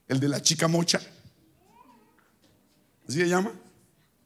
el 0.07 0.19
de 0.19 0.29
la 0.29 0.41
chica 0.41 0.67
mocha. 0.67 0.99
¿Así 3.07 3.19
se 3.19 3.27
llama? 3.27 3.51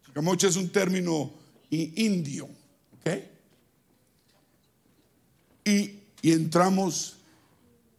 Chica 0.05 0.21
mocha 0.21 0.47
es 0.47 0.55
un 0.55 0.69
término 0.69 1.31
indio, 1.69 2.45
¿ok? 2.45 3.11
Y, 5.65 5.93
entramos 6.23 7.17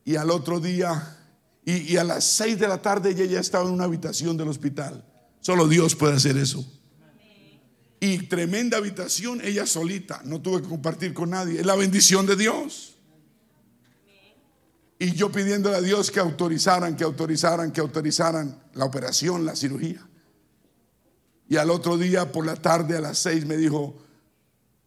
y 0.04 0.16
al 0.16 0.30
otro 0.30 0.60
día, 0.60 1.16
y, 1.64 1.94
y 1.94 1.96
a 1.96 2.04
las 2.04 2.24
seis 2.24 2.58
de 2.58 2.68
la 2.68 2.82
tarde 2.82 3.10
ella 3.10 3.24
ya 3.24 3.40
estaba 3.40 3.64
en 3.64 3.70
una 3.70 3.84
habitación 3.84 4.36
del 4.36 4.48
hospital. 4.48 5.02
Solo 5.40 5.66
Dios 5.66 5.94
puede 5.94 6.16
hacer 6.16 6.36
eso. 6.36 6.66
Y 8.00 8.18
tremenda 8.26 8.78
habitación, 8.78 9.40
ella 9.42 9.66
solita, 9.66 10.22
no 10.24 10.40
tuve 10.40 10.62
que 10.62 10.68
compartir 10.68 11.12
con 11.12 11.30
nadie. 11.30 11.60
Es 11.60 11.66
la 11.66 11.74
bendición 11.74 12.26
de 12.26 12.36
Dios. 12.36 12.94
Y 15.00 15.12
yo 15.12 15.30
pidiéndole 15.30 15.76
a 15.76 15.80
Dios 15.80 16.10
que 16.10 16.20
autorizaran, 16.20 16.96
que 16.96 17.04
autorizaran, 17.04 17.72
que 17.72 17.80
autorizaran 17.80 18.60
la 18.74 18.84
operación, 18.84 19.44
la 19.44 19.54
cirugía. 19.54 20.04
Y 21.48 21.56
al 21.56 21.70
otro 21.70 21.96
día 21.96 22.30
por 22.30 22.44
la 22.44 22.56
tarde 22.56 22.96
a 22.96 23.00
las 23.00 23.18
seis 23.18 23.46
me 23.46 23.56
dijo, 23.56 23.96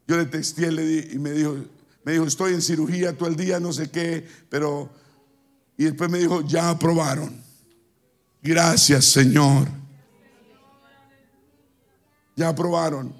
yo 0.08 0.18
le 0.18 0.26
texté 0.26 0.68
y 0.68 1.18
me 1.18 1.32
dijo, 1.32 1.58
me 2.04 2.14
dijo, 2.14 2.26
estoy 2.26 2.54
en 2.54 2.62
cirugía 2.62 3.18
todo 3.18 3.30
el 3.30 3.36
día, 3.36 3.60
no 3.60 3.74
sé 3.74 3.90
qué, 3.90 4.26
pero... 4.50 4.90
Y 5.78 5.86
después 5.86 6.12
me 6.12 6.20
dijo, 6.20 6.42
ya 6.42 6.70
aprobaron. 6.70 7.42
Gracias 8.44 9.06
Señor. 9.06 9.81
Ya 12.41 12.49
aprobaron. 12.49 13.13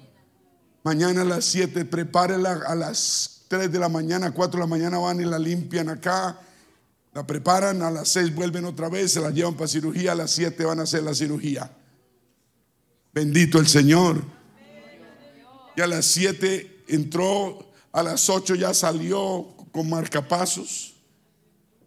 Mañana 0.82 1.22
a 1.22 1.24
las 1.24 1.44
7, 1.44 1.84
prepárela 1.84 2.60
a 2.66 2.74
las 2.74 3.44
3 3.46 3.70
de 3.70 3.78
la 3.78 3.88
mañana, 3.88 4.32
4 4.32 4.58
de 4.58 4.64
la 4.64 4.66
mañana 4.66 4.98
van 4.98 5.20
y 5.20 5.24
la 5.24 5.38
limpian 5.38 5.88
acá. 5.90 6.40
La 7.14 7.24
preparan, 7.24 7.82
a 7.82 7.90
las 7.92 8.08
6 8.08 8.34
vuelven 8.34 8.64
otra 8.64 8.88
vez, 8.88 9.12
se 9.12 9.20
la 9.20 9.30
llevan 9.30 9.54
para 9.54 9.68
cirugía, 9.68 10.10
a 10.10 10.14
las 10.16 10.32
7 10.32 10.64
van 10.64 10.80
a 10.80 10.82
hacer 10.82 11.04
la 11.04 11.14
cirugía. 11.14 11.70
Bendito 13.14 13.60
el 13.60 13.68
Señor. 13.68 14.24
Y 15.76 15.80
a 15.80 15.86
las 15.86 16.04
7 16.06 16.86
entró, 16.88 17.70
a 17.92 18.02
las 18.02 18.28
8 18.28 18.56
ya 18.56 18.74
salió 18.74 19.54
con 19.70 19.88
marcapasos. 19.88 20.96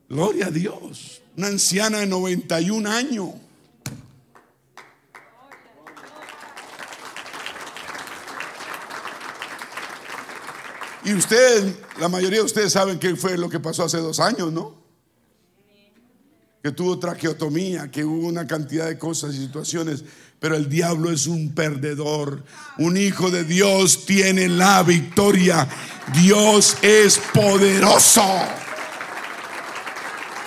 Gloria 0.07 0.45
a 0.45 0.51
Dios. 0.51 1.21
Una 1.35 1.47
anciana 1.47 1.97
de 1.97 2.07
91 2.07 2.89
años. 2.89 3.31
Y 11.05 11.13
ustedes, 11.13 11.75
la 11.99 12.09
mayoría 12.09 12.39
de 12.39 12.45
ustedes 12.45 12.73
saben 12.73 12.99
qué 12.99 13.15
fue 13.15 13.37
lo 13.37 13.49
que 13.49 13.59
pasó 13.59 13.85
hace 13.85 13.97
dos 13.97 14.19
años, 14.19 14.51
¿no? 14.51 14.85
que 16.65 16.71
tuvo 16.71 16.97
traqueotomía, 16.97 17.91
que 17.91 18.03
hubo 18.03 18.27
una 18.27 18.47
cantidad 18.47 18.87
de 18.87 18.97
cosas 18.97 19.35
y 19.35 19.37
situaciones, 19.37 20.03
pero 20.39 20.55
el 20.55 20.67
diablo 20.67 21.11
es 21.11 21.27
un 21.27 21.53
perdedor. 21.53 22.43
Un 22.79 22.97
hijo 22.97 23.29
de 23.29 23.43
Dios 23.43 24.07
tiene 24.07 24.49
la 24.49 24.81
victoria. 24.81 25.69
Dios 26.11 26.75
es 26.81 27.19
poderoso. 27.31 28.25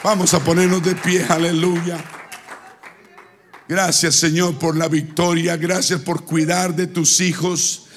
Vamos 0.02 0.34
a 0.34 0.40
ponernos 0.40 0.82
de 0.82 0.96
pie, 0.96 1.24
aleluya. 1.28 2.04
Gracias 3.68 4.16
Señor 4.16 4.58
por 4.58 4.76
la 4.76 4.88
victoria, 4.88 5.56
gracias 5.56 6.00
por 6.00 6.24
cuidar 6.24 6.74
de 6.74 6.88
tus 6.88 7.20
hijos. 7.20 7.87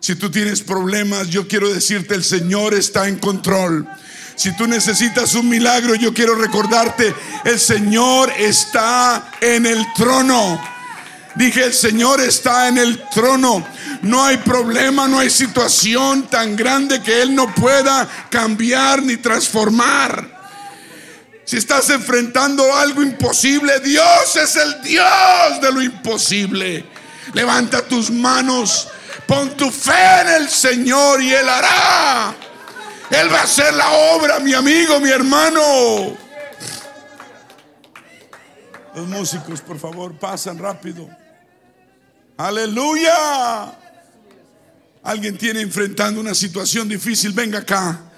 Si 0.00 0.14
tú 0.16 0.30
tienes 0.30 0.62
problemas, 0.62 1.28
yo 1.28 1.46
quiero 1.46 1.72
decirte, 1.72 2.14
el 2.14 2.24
Señor 2.24 2.74
está 2.74 3.06
en 3.06 3.18
control. 3.18 3.86
Si 4.34 4.56
tú 4.56 4.66
necesitas 4.66 5.34
un 5.34 5.48
milagro, 5.48 5.94
yo 5.94 6.14
quiero 6.14 6.34
recordarte, 6.34 7.14
el 7.44 7.60
Señor 7.60 8.32
está 8.38 9.32
en 9.42 9.66
el 9.66 9.86
trono. 9.94 10.58
Dije, 11.34 11.64
el 11.64 11.74
Señor 11.74 12.22
está 12.22 12.68
en 12.68 12.78
el 12.78 13.02
trono. 13.10 13.66
No 14.00 14.24
hay 14.24 14.38
problema, 14.38 15.06
no 15.06 15.18
hay 15.18 15.28
situación 15.28 16.26
tan 16.28 16.56
grande 16.56 17.02
que 17.02 17.20
Él 17.20 17.34
no 17.34 17.54
pueda 17.54 18.08
cambiar 18.30 19.02
ni 19.02 19.18
transformar. 19.18 20.40
Si 21.44 21.58
estás 21.58 21.90
enfrentando 21.90 22.74
algo 22.74 23.02
imposible, 23.02 23.80
Dios 23.80 24.36
es 24.36 24.56
el 24.56 24.80
Dios 24.82 25.60
de 25.60 25.72
lo 25.72 25.82
imposible. 25.82 26.84
Levanta 27.34 27.82
tus 27.82 28.10
manos, 28.10 28.88
pon 29.26 29.56
tu 29.56 29.70
fe 29.70 30.20
en 30.22 30.42
el 30.42 30.48
Señor 30.48 31.22
y 31.22 31.32
Él 31.32 31.48
hará. 31.48 32.34
Él 33.10 33.32
va 33.32 33.40
a 33.40 33.42
hacer 33.42 33.74
la 33.74 33.90
obra, 34.14 34.38
mi 34.38 34.54
amigo, 34.54 35.00
mi 35.00 35.10
hermano. 35.10 36.16
Los 38.94 39.06
músicos, 39.06 39.60
por 39.60 39.78
favor, 39.78 40.18
pasan 40.18 40.58
rápido. 40.58 41.08
Aleluya. 42.36 43.76
Alguien 45.02 45.36
tiene 45.38 45.60
enfrentando 45.60 46.20
una 46.20 46.34
situación 46.34 46.88
difícil, 46.88 47.32
venga 47.32 47.60
acá. 47.60 48.09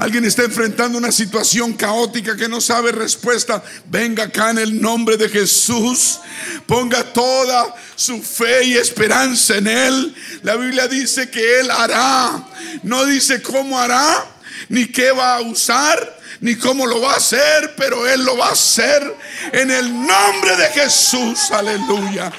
Alguien 0.00 0.24
está 0.24 0.44
enfrentando 0.44 0.96
una 0.96 1.12
situación 1.12 1.74
caótica 1.74 2.34
que 2.34 2.48
no 2.48 2.62
sabe 2.62 2.90
respuesta. 2.90 3.62
Venga 3.84 4.24
acá 4.24 4.48
en 4.48 4.56
el 4.56 4.80
nombre 4.80 5.18
de 5.18 5.28
Jesús. 5.28 6.20
Ponga 6.66 7.04
toda 7.04 7.74
su 7.96 8.22
fe 8.22 8.64
y 8.64 8.76
esperanza 8.78 9.58
en 9.58 9.66
Él. 9.66 10.14
La 10.42 10.56
Biblia 10.56 10.88
dice 10.88 11.28
que 11.28 11.60
Él 11.60 11.70
hará. 11.70 12.42
No 12.82 13.04
dice 13.04 13.42
cómo 13.42 13.78
hará, 13.78 14.24
ni 14.70 14.86
qué 14.86 15.12
va 15.12 15.36
a 15.36 15.42
usar, 15.42 16.18
ni 16.40 16.56
cómo 16.56 16.86
lo 16.86 17.02
va 17.02 17.12
a 17.12 17.16
hacer, 17.18 17.74
pero 17.76 18.06
Él 18.08 18.24
lo 18.24 18.38
va 18.38 18.46
a 18.48 18.52
hacer 18.52 19.14
en 19.52 19.70
el 19.70 19.92
nombre 19.92 20.56
de 20.56 20.66
Jesús. 20.68 21.50
Aleluya. 21.50 22.32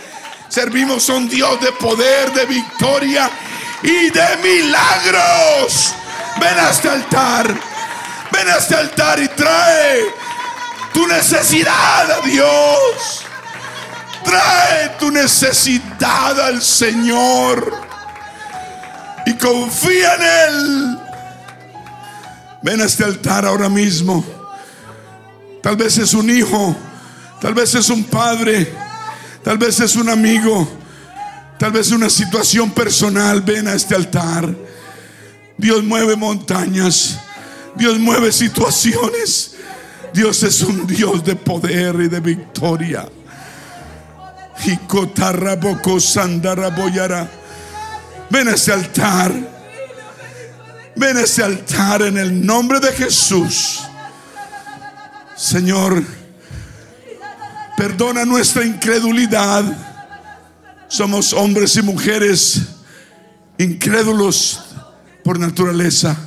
Servimos 0.49 1.07
a 1.11 1.13
un 1.13 1.29
Dios 1.29 1.61
de 1.61 1.71
poder, 1.73 2.33
de 2.33 2.47
victoria 2.47 3.29
y 3.83 4.09
de 4.09 4.37
milagros. 4.41 5.93
Ven 6.41 6.57
a 6.59 6.71
este 6.71 6.89
altar. 6.89 7.47
Ven 8.31 8.49
a 8.49 8.57
este 8.57 8.75
altar 8.75 9.19
y 9.19 9.27
trae 9.27 9.99
tu 10.91 11.05
necesidad 11.05 12.11
a 12.11 12.25
Dios. 12.25 13.21
Trae 14.23 14.89
tu 14.99 15.11
necesidad 15.11 16.39
al 16.39 16.59
Señor. 16.59 17.71
Y 19.27 19.33
confía 19.35 20.15
en 20.15 20.21
Él. 20.23 20.99
Ven 22.63 22.81
a 22.81 22.85
este 22.85 23.03
altar 23.03 23.45
ahora 23.45 23.69
mismo. 23.69 24.25
Tal 25.61 25.75
vez 25.75 25.99
es 25.99 26.15
un 26.15 26.27
hijo. 26.27 26.75
Tal 27.39 27.53
vez 27.53 27.75
es 27.75 27.87
un 27.91 28.03
padre. 28.05 28.73
Tal 29.43 29.59
vez 29.59 29.79
es 29.79 29.95
un 29.95 30.09
amigo. 30.09 30.67
Tal 31.59 31.71
vez 31.71 31.91
una 31.91 32.09
situación 32.09 32.71
personal. 32.71 33.41
Ven 33.41 33.67
a 33.67 33.73
este 33.73 33.93
altar. 33.93 34.70
Dios 35.61 35.83
mueve 35.83 36.15
montañas. 36.15 37.19
Dios 37.75 37.99
mueve 37.99 38.31
situaciones. 38.31 39.57
Dios 40.11 40.41
es 40.41 40.61
un 40.63 40.87
Dios 40.87 41.23
de 41.23 41.35
poder 41.35 41.95
y 42.01 42.07
de 42.07 42.19
victoria. 42.19 43.07
Ven 48.31 48.47
a 48.47 48.51
ese 48.53 48.73
altar. 48.73 49.33
Ven 50.95 51.17
a 51.17 51.21
ese 51.21 51.43
altar 51.43 52.01
en 52.01 52.17
el 52.17 52.43
nombre 52.43 52.79
de 52.79 52.91
Jesús. 52.93 53.81
Señor, 55.37 56.03
perdona 57.77 58.25
nuestra 58.25 58.65
incredulidad. 58.65 59.63
Somos 60.87 61.33
hombres 61.33 61.75
y 61.75 61.83
mujeres 61.83 62.61
incrédulos 63.59 64.70
por 65.23 65.39
naturaleza. 65.39 66.17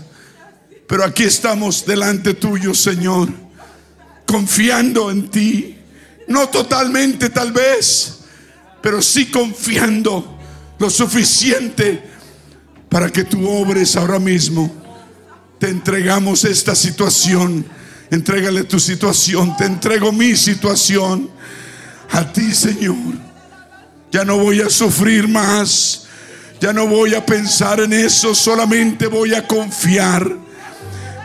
Pero 0.86 1.04
aquí 1.04 1.24
estamos 1.24 1.86
delante 1.86 2.34
tuyo, 2.34 2.74
Señor, 2.74 3.28
confiando 4.26 5.10
en 5.10 5.30
ti. 5.30 5.78
No 6.28 6.48
totalmente 6.48 7.28
tal 7.30 7.52
vez, 7.52 8.20
pero 8.82 9.02
sí 9.02 9.26
confiando 9.26 10.38
lo 10.78 10.90
suficiente 10.90 12.02
para 12.88 13.10
que 13.10 13.24
tú 13.24 13.48
obres 13.48 13.96
ahora 13.96 14.18
mismo. 14.18 14.72
Te 15.58 15.68
entregamos 15.68 16.44
esta 16.44 16.74
situación. 16.74 17.64
Entrégale 18.10 18.64
tu 18.64 18.78
situación. 18.78 19.56
Te 19.56 19.64
entrego 19.64 20.12
mi 20.12 20.36
situación 20.36 21.30
a 22.10 22.32
ti, 22.32 22.54
Señor. 22.54 22.96
Ya 24.12 24.24
no 24.24 24.38
voy 24.38 24.60
a 24.60 24.70
sufrir 24.70 25.26
más. 25.26 26.03
Ya 26.64 26.72
no 26.72 26.86
voy 26.86 27.14
a 27.14 27.26
pensar 27.26 27.78
en 27.80 27.92
eso, 27.92 28.34
solamente 28.34 29.06
voy 29.06 29.34
a 29.34 29.46
confiar. 29.46 30.34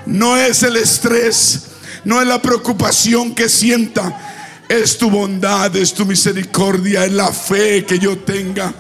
No 0.06 0.36
es 0.36 0.64
el 0.64 0.76
estrés, 0.76 1.68
no 2.04 2.20
es 2.20 2.28
la 2.28 2.42
preocupación 2.42 3.34
que 3.34 3.48
sienta, 3.48 4.66
es 4.68 4.98
tu 4.98 5.10
bondad, 5.10 5.74
es 5.78 5.94
tu 5.94 6.06
misericordia, 6.06 7.06
es 7.06 7.14
la 7.14 7.32
fe 7.32 7.86
que 7.86 7.98
yo 7.98 8.18
tenga 8.20 8.74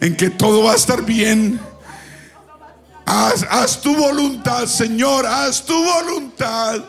en 0.00 0.16
que 0.16 0.30
todo 0.30 0.62
va 0.62 0.72
a 0.72 0.76
estar 0.76 1.04
bien. 1.04 1.60
Haz, 3.04 3.44
haz 3.50 3.82
tu 3.82 3.94
voluntad, 3.94 4.64
Señor, 4.64 5.26
haz 5.26 5.66
tu 5.66 5.74
voluntad. 5.84 6.82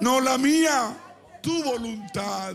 No 0.00 0.22
la 0.22 0.38
mía, 0.38 0.96
tu 1.42 1.62
voluntad. 1.62 2.54